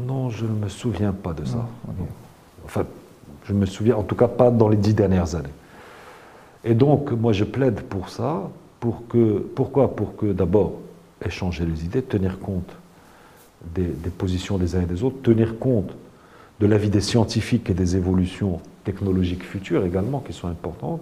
Non, 0.05 0.29
je 0.29 0.45
ne 0.45 0.53
me 0.53 0.69
souviens 0.69 1.11
pas 1.11 1.33
de 1.33 1.45
ça. 1.45 1.67
Enfin, 2.65 2.85
je 3.45 3.53
me 3.53 3.65
souviens 3.65 3.95
en 3.95 4.03
tout 4.03 4.15
cas 4.15 4.27
pas 4.27 4.51
dans 4.51 4.69
les 4.69 4.77
dix 4.77 4.93
dernières 4.93 5.35
années. 5.35 5.49
Et 6.63 6.73
donc, 6.73 7.11
moi, 7.11 7.33
je 7.33 7.43
plaide 7.43 7.81
pour 7.81 8.09
ça. 8.09 8.49
Pour 8.79 9.07
que, 9.07 9.39
pourquoi? 9.55 9.95
Pour 9.95 10.15
que 10.15 10.33
d'abord, 10.33 10.73
échanger 11.25 11.65
les 11.65 11.85
idées, 11.85 12.01
tenir 12.01 12.39
compte 12.39 12.69
des, 13.73 13.85
des, 13.85 14.09
positions 14.09 14.57
des 14.57 14.75
uns 14.75 14.81
et 14.81 14.85
des 14.85 15.03
autres, 15.03 15.21
tenir 15.23 15.57
compte 15.59 15.95
de 16.59 16.65
l'avis 16.65 16.89
des 16.89 17.01
scientifiques 17.01 17.69
et 17.69 17.73
des 17.73 17.95
évolutions 17.95 18.59
technologiques 18.83 19.43
futures 19.43 19.85
également 19.85 20.19
qui 20.19 20.33
sont 20.33 20.47
importantes, 20.47 21.01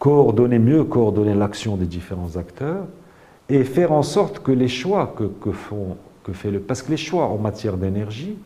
coordonner 0.00 0.58
mieux, 0.58 0.82
coordonner 0.82 1.34
l'action 1.34 1.76
des 1.76 1.84
différents 1.84 2.36
acteurs 2.36 2.86
et 3.48 3.62
faire 3.62 3.92
en 3.92 4.02
sorte 4.02 4.40
que 4.40 4.50
les 4.50 4.66
choix 4.66 5.14
que, 5.16 5.52
font, 5.52 5.96
que 6.24 6.32
fait 6.32 6.50
le... 6.50 6.58
Parce 6.58 6.82
que 6.82 6.90
les 6.90 6.96
choix 6.96 7.26
en 7.26 7.36
matière 7.36 7.76
d'énergie, 7.76 8.36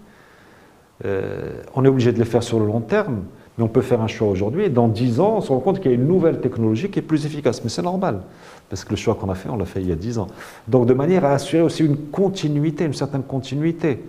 euh, 1.04 1.62
on 1.74 1.84
est 1.84 1.88
obligé 1.88 2.12
de 2.12 2.18
les 2.18 2.24
faire 2.24 2.42
sur 2.42 2.58
le 2.58 2.66
long 2.66 2.80
terme, 2.80 3.22
mais 3.56 3.62
on 3.62 3.68
peut 3.68 3.82
faire 3.82 4.00
un 4.00 4.08
choix 4.08 4.28
aujourd'hui 4.28 4.64
et 4.64 4.68
dans 4.68 4.88
10 4.88 5.20
ans, 5.20 5.36
on 5.36 5.40
se 5.40 5.48
rend 5.52 5.60
compte 5.60 5.78
qu'il 5.78 5.92
y 5.92 5.94
a 5.94 5.96
une 5.96 6.08
nouvelle 6.08 6.40
technologie 6.40 6.90
qui 6.90 6.98
est 6.98 7.02
plus 7.02 7.24
efficace. 7.24 7.62
Mais 7.62 7.70
c'est 7.70 7.82
normal, 7.82 8.22
parce 8.68 8.84
que 8.84 8.90
le 8.90 8.96
choix 8.96 9.14
qu'on 9.14 9.30
a 9.30 9.36
fait, 9.36 9.48
on 9.48 9.56
l'a 9.56 9.64
fait 9.64 9.80
il 9.80 9.88
y 9.88 9.92
a 9.92 9.96
10 9.96 10.18
ans. 10.18 10.26
Donc 10.66 10.86
de 10.86 10.94
manière 10.94 11.24
à 11.24 11.34
assurer 11.34 11.62
aussi 11.62 11.84
une 11.84 11.96
continuité, 12.10 12.84
une 12.84 12.94
certaine 12.94 13.22
continuité 13.22 14.02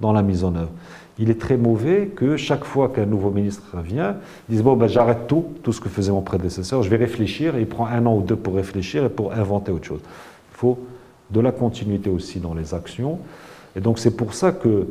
dans 0.00 0.12
la 0.14 0.22
mise 0.22 0.44
en 0.44 0.54
œuvre 0.54 0.70
il 1.18 1.30
est 1.30 1.40
très 1.40 1.56
mauvais 1.56 2.08
que 2.08 2.36
chaque 2.36 2.64
fois 2.64 2.88
qu'un 2.88 3.06
nouveau 3.06 3.30
ministre 3.30 3.78
vient, 3.82 4.16
il 4.48 4.52
dise 4.56 4.62
Bon, 4.62 4.76
ben, 4.76 4.86
j'arrête 4.86 5.26
tout, 5.26 5.46
tout 5.62 5.72
ce 5.72 5.80
que 5.80 5.88
faisait 5.88 6.12
mon 6.12 6.22
prédécesseur, 6.22 6.82
je 6.82 6.90
vais 6.90 6.96
réfléchir, 6.96 7.56
et 7.56 7.60
il 7.60 7.66
prend 7.66 7.86
un 7.86 8.04
an 8.06 8.16
ou 8.16 8.22
deux 8.22 8.36
pour 8.36 8.54
réfléchir 8.54 9.04
et 9.04 9.08
pour 9.08 9.32
inventer 9.32 9.72
autre 9.72 9.86
chose. 9.86 10.00
Il 10.04 10.56
faut 10.56 10.78
de 11.30 11.40
la 11.40 11.52
continuité 11.52 12.10
aussi 12.10 12.38
dans 12.38 12.54
les 12.54 12.74
actions. 12.74 13.18
Et 13.74 13.80
donc, 13.80 13.98
c'est 13.98 14.16
pour 14.16 14.34
ça 14.34 14.52
que 14.52 14.86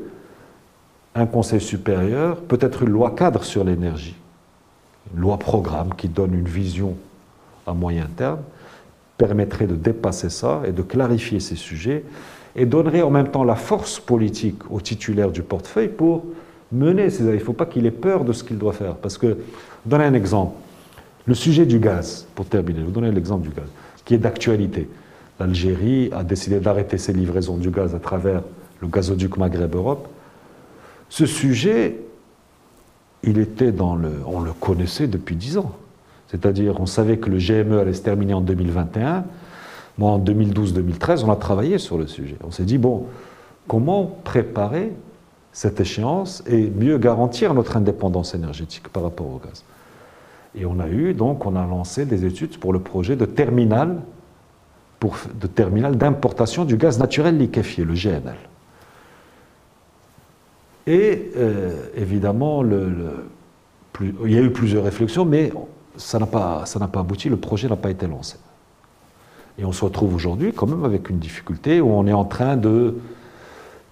un 1.16 1.26
conseil 1.26 1.62
supérieur 1.62 2.42
peut 2.42 2.58
être 2.60 2.84
une 2.84 2.90
loi 2.90 3.12
cadre 3.12 3.44
sur 3.44 3.64
l'énergie, 3.64 4.16
une 5.14 5.22
loi 5.22 5.38
programme 5.38 5.94
qui 5.96 6.10
donne 6.10 6.34
une 6.34 6.48
vision 6.48 6.96
à 7.66 7.74
moyen 7.74 8.08
terme, 8.18 8.42
permettrait 9.18 9.68
de 9.68 9.76
dépasser 9.76 10.30
ça 10.30 10.62
et 10.66 10.72
de 10.72 10.82
clarifier 10.82 11.40
ces 11.40 11.56
sujets 11.56 12.04
et 12.56 12.66
donnerait 12.66 13.02
en 13.02 13.10
même 13.10 13.30
temps 13.30 13.44
la 13.44 13.56
force 13.56 14.00
politique 14.00 14.60
au 14.70 14.80
titulaire 14.80 15.32
du 15.32 15.42
portefeuille 15.42 15.90
pour 15.90 16.26
mener 16.72 17.10
ces 17.10 17.24
Il 17.24 17.32
ne 17.32 17.38
faut 17.40 17.54
pas 17.54 17.66
qu'il 17.66 17.86
ait 17.86 17.92
peur 17.92 18.24
de 18.24 18.34
ce 18.34 18.44
qu'il 18.44 18.58
doit 18.58 18.74
faire. 18.74 18.96
Parce 18.96 19.18
que, 19.18 19.38
donner 19.86 20.06
un 20.06 20.14
exemple. 20.14 20.56
Le 21.26 21.34
sujet 21.34 21.66
du 21.66 21.80
gaz, 21.80 22.28
pour 22.36 22.46
terminer, 22.46 22.80
je 22.82 22.86
vous 22.86 22.92
donner 22.92 23.12
l'exemple 23.12 23.44
du 23.44 23.50
gaz, 23.50 23.66
qui 24.04 24.14
est 24.14 24.20
d'actualité. 24.20 24.88
L'Algérie 25.40 26.10
a 26.14 26.24
décidé 26.24 26.60
d'arrêter 26.60 26.98
ses 26.98 27.14
livraisons 27.14 27.58
du 27.58 27.72
gaz 27.72 27.96
à 27.96 28.00
travers 28.00 28.42
le 28.82 28.88
gazoduc 28.88 29.38
Maghreb-Europe. 29.38 30.08
Ce 31.10 31.26
sujet, 31.26 31.98
il 33.24 33.40
était 33.40 33.72
dans 33.72 33.96
le. 33.96 34.12
On 34.28 34.40
le 34.40 34.54
connaissait 34.54 35.08
depuis 35.08 35.36
dix 35.36 35.58
ans. 35.58 35.76
C'est-à-dire, 36.36 36.82
on 36.82 36.86
savait 36.86 37.18
que 37.18 37.30
le 37.30 37.38
GME 37.38 37.80
allait 37.80 37.94
se 37.94 38.02
terminer 38.02 38.34
en 38.34 38.42
2021. 38.42 39.24
Moi, 39.98 40.12
en 40.12 40.20
2012-2013, 40.20 41.24
on 41.24 41.32
a 41.32 41.38
travaillé 41.38 41.78
sur 41.78 41.98
le 41.98 42.08
sujet. 42.08 42.36
On 42.44 42.52
s'est 42.52 42.66
dit, 42.66 42.78
bon, 42.78 43.06
comment 43.70 44.18
préparer 44.26 44.92
cette 45.54 45.80
échéance 45.80 46.44
et 46.46 46.70
mieux 46.70 46.98
garantir 46.98 47.54
notre 47.54 47.78
indépendance 47.78 48.36
énergétique 48.36 48.90
par 48.90 49.04
rapport 49.04 49.28
au 49.28 49.40
gaz? 49.40 49.64
Et 50.56 50.66
on 50.66 50.82
a 50.82 50.90
eu, 50.90 51.14
donc, 51.14 51.46
on 51.46 51.56
a 51.56 51.66
lancé 51.66 52.06
des 52.06 52.26
études 52.26 52.58
pour 52.58 52.74
le 52.74 52.80
projet 52.80 53.16
de 53.16 53.26
terminal 53.26 54.02
de 55.40 55.46
terminal 55.46 55.98
d'importation 55.98 56.66
du 56.66 56.78
gaz 56.78 56.98
naturel 56.98 57.38
liquéfié, 57.38 57.86
le 57.86 57.94
GNL. 57.94 58.38
Et 60.88 61.32
euh, 61.38 61.76
évidemment, 61.96 62.64
il 62.64 64.32
y 64.32 64.38
a 64.38 64.42
eu 64.42 64.50
plusieurs 64.50 64.84
réflexions, 64.84 65.24
mais 65.24 65.52
ça 65.98 66.20
n'a 66.20 66.26
pas, 66.26 66.64
pas 66.92 67.00
abouti, 67.00 67.30
le 67.30 67.38
projet 67.38 67.68
n'a 67.68 67.76
pas 67.76 67.90
été 67.90 68.08
lancé. 68.08 68.38
Et 69.58 69.66
on 69.66 69.72
se 69.72 69.86
retrouve 69.86 70.14
aujourd'hui 70.14 70.54
quand 70.54 70.68
même 70.68 70.84
avec 70.84 71.10
une 71.10 71.20
difficulté 71.20 71.82
où 71.82 71.90
on 71.90 72.06
est 72.08 72.14
en 72.14 72.26
train 72.26 72.58
de, 72.58 72.96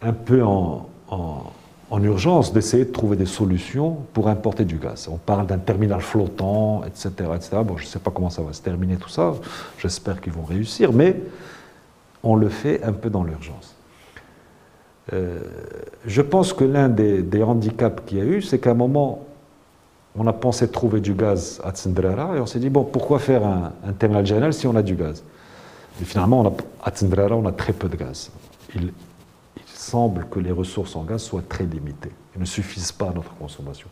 un 0.01 0.14
peu 0.14 0.43
en, 0.43 0.89
urgence, 2.01 2.51
d'essayer 2.51 2.86
de 2.86 2.91
trouver 2.91 3.16
des 3.16 3.28
solutions 3.28 3.97
pour 4.14 4.28
importer 4.28 4.66
du 4.66 4.78
gaz. 4.78 5.08
On 5.12 5.18
parle 5.18 5.45
d'un 5.45 5.60
terminal 5.60 6.01
flottant, 6.01 6.84
etc. 6.86 7.10
etc. 7.36 7.58
Bon, 7.64 7.78
je 7.78 7.84
ne 7.84 7.88
sais 7.88 7.99
pas 7.99 8.10
comment 8.10 8.32
ça 8.32 8.41
va 8.41 8.51
se 8.51 8.62
terminer 8.62 8.95
tout 8.95 9.10
ça, 9.10 9.36
j'espère 9.78 10.20
qu'ils 10.20 10.34
vont 10.34 10.43
réussir, 10.43 10.91
mais 10.91 11.22
on 12.24 12.36
le 12.36 12.49
fait 12.49 12.84
un 12.84 12.93
peu 12.93 13.12
dans 13.12 13.24
l'urgence. 13.24 13.76
Euh, 15.12 15.39
je 16.06 16.22
pense 16.22 16.54
que 16.54 16.64
l'un 16.64 16.89
des, 16.89 17.43
handicaps 17.43 18.04
qu'il 18.06 18.18
y 18.18 18.22
a 18.22 18.26
eu, 18.26 18.41
c'est 18.41 18.60
qu'à 18.60 18.72
un 18.72 18.76
moment, 18.76 19.20
on 20.16 20.28
a 20.28 20.34
pensé 20.34 20.70
trouver 20.70 20.99
du 20.99 21.14
gaz 21.14 21.59
à 21.64 21.72
Tsendrara 21.72 22.38
et 22.38 22.39
on 22.39 22.45
s'est 22.45 22.59
dit, 22.59 22.70
bon, 22.70 22.84
pourquoi 22.84 23.20
faire 23.20 23.45
un, 23.45 23.93
terminal 23.97 24.26
général 24.26 24.53
si 24.53 24.68
on 24.68 24.76
a 24.76 24.84
du 24.84 24.95
gaz? 24.95 25.24
Et 26.01 26.05
finalement, 26.05 26.41
on 26.41 26.47
a, 26.47 26.53
à 26.84 26.91
Tsendrara, 26.91 27.36
on 27.36 27.45
a 27.45 27.51
très 27.51 27.74
peu 27.74 27.89
de 27.89 27.95
gaz. 27.95 28.32
Il, 28.76 28.91
semble 29.76 30.26
que 30.32 30.39
les 30.39 30.51
ressources 30.51 30.95
en 30.95 31.03
gaz 31.03 31.22
soient 31.22 31.43
très 31.47 31.66
limitées 31.66 32.11
et 32.36 32.39
ne 32.39 32.45
suffisent 32.45 32.93
pas 32.93 33.09
à 33.09 33.14
notre 33.14 33.36
consommation. 33.36 33.88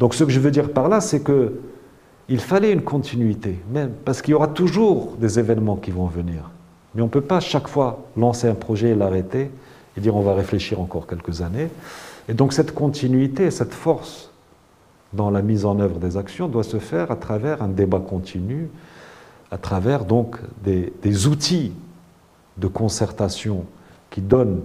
Donc 0.00 0.14
ce 0.14 0.24
que 0.24 0.30
je 0.30 0.40
veux 0.40 0.50
dire 0.50 0.72
par 0.72 0.88
là, 0.88 1.00
c'est 1.00 1.20
que 1.20 1.60
il 2.28 2.40
fallait 2.40 2.72
une 2.72 2.82
continuité, 2.82 3.60
même 3.72 3.92
parce 4.04 4.20
qu'il 4.20 4.32
y 4.32 4.34
aura 4.34 4.48
toujours 4.48 5.16
des 5.18 5.38
événements 5.38 5.76
qui 5.76 5.90
vont 5.92 6.06
venir. 6.06 6.50
Mais 6.94 7.02
on 7.02 7.06
ne 7.06 7.10
peut 7.10 7.20
pas 7.20 7.40
chaque 7.40 7.68
fois 7.68 8.04
lancer 8.16 8.48
un 8.48 8.54
projet 8.54 8.90
et 8.90 8.94
l'arrêter 8.94 9.50
et 9.96 10.00
dire 10.00 10.16
on 10.16 10.22
va 10.22 10.34
réfléchir 10.34 10.80
encore 10.80 11.06
quelques 11.06 11.40
années. 11.40 11.68
Et 12.28 12.34
donc 12.34 12.52
cette 12.52 12.74
continuité, 12.74 13.50
cette 13.50 13.72
force 13.72 14.29
dans 15.12 15.30
la 15.30 15.42
mise 15.42 15.64
en 15.64 15.80
œuvre 15.80 15.98
des 15.98 16.16
actions 16.16 16.48
doit 16.48 16.62
se 16.62 16.78
faire 16.78 17.10
à 17.10 17.16
travers 17.16 17.62
un 17.62 17.68
débat 17.68 18.00
continu, 18.00 18.70
à 19.50 19.58
travers 19.58 20.04
donc 20.04 20.36
des, 20.62 21.26
outils 21.26 21.72
de 22.56 22.66
concertation 22.68 23.64
qui 24.10 24.20
donne 24.20 24.60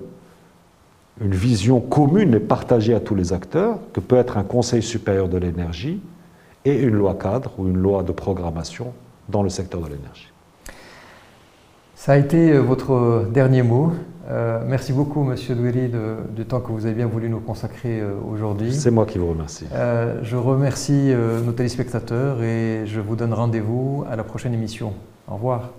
une 1.22 1.34
vision 1.34 1.80
commune 1.80 2.34
et 2.34 2.40
partagée 2.40 2.94
à 2.94 3.00
tous 3.00 3.16
les 3.16 3.34
acteurs, 3.34 3.80
que 3.94 4.00
peut 4.00 4.18
être 4.18 4.38
un 4.38 4.44
Conseil 4.44 4.84
supérieur 4.84 5.30
de 5.30 5.38
l'énergie 5.38 6.02
et 6.66 6.78
une 6.78 6.96
loi 6.96 7.16
cadre 7.16 7.52
ou 7.58 7.68
une 7.68 7.78
loi 7.78 8.04
de 8.04 8.12
programmation 8.12 8.94
dans 9.30 9.42
le 9.42 9.50
secteur 9.50 9.82
de 9.82 9.88
l'énergie. 9.88 10.35
Ça 12.06 12.12
a 12.12 12.18
été 12.18 12.52
euh, 12.52 12.60
votre 12.60 13.26
dernier 13.34 13.64
mot. 13.64 13.92
Euh, 14.30 14.62
merci 14.64 14.94
beaucoup, 14.94 15.24
Monsieur 15.24 15.56
Douéry, 15.56 15.90
du 16.36 16.46
temps 16.46 16.60
que 16.60 16.72
vous 16.72 16.86
avez 16.86 16.94
bien 16.94 17.08
voulu 17.08 17.30
nous 17.30 17.40
consacrer 17.40 18.00
euh, 18.00 18.14
aujourd'hui. 18.32 18.72
C'est 18.76 18.92
moi 18.92 19.08
qui 19.08 19.18
vous 19.18 19.28
remercie. 19.28 19.66
je 20.22 20.36
remercie 20.36 21.12
nos 21.44 21.52
téléspectateurs 21.52 22.44
et 22.44 22.84
je 22.86 23.00
vous 23.00 23.16
donne 23.16 23.34
rendez-vous 23.34 24.06
à 24.08 24.16
la 24.16 24.24
prochaine 24.24 24.54
émission. 24.54 24.94
Au 25.28 25.34
revoir. 25.34 25.72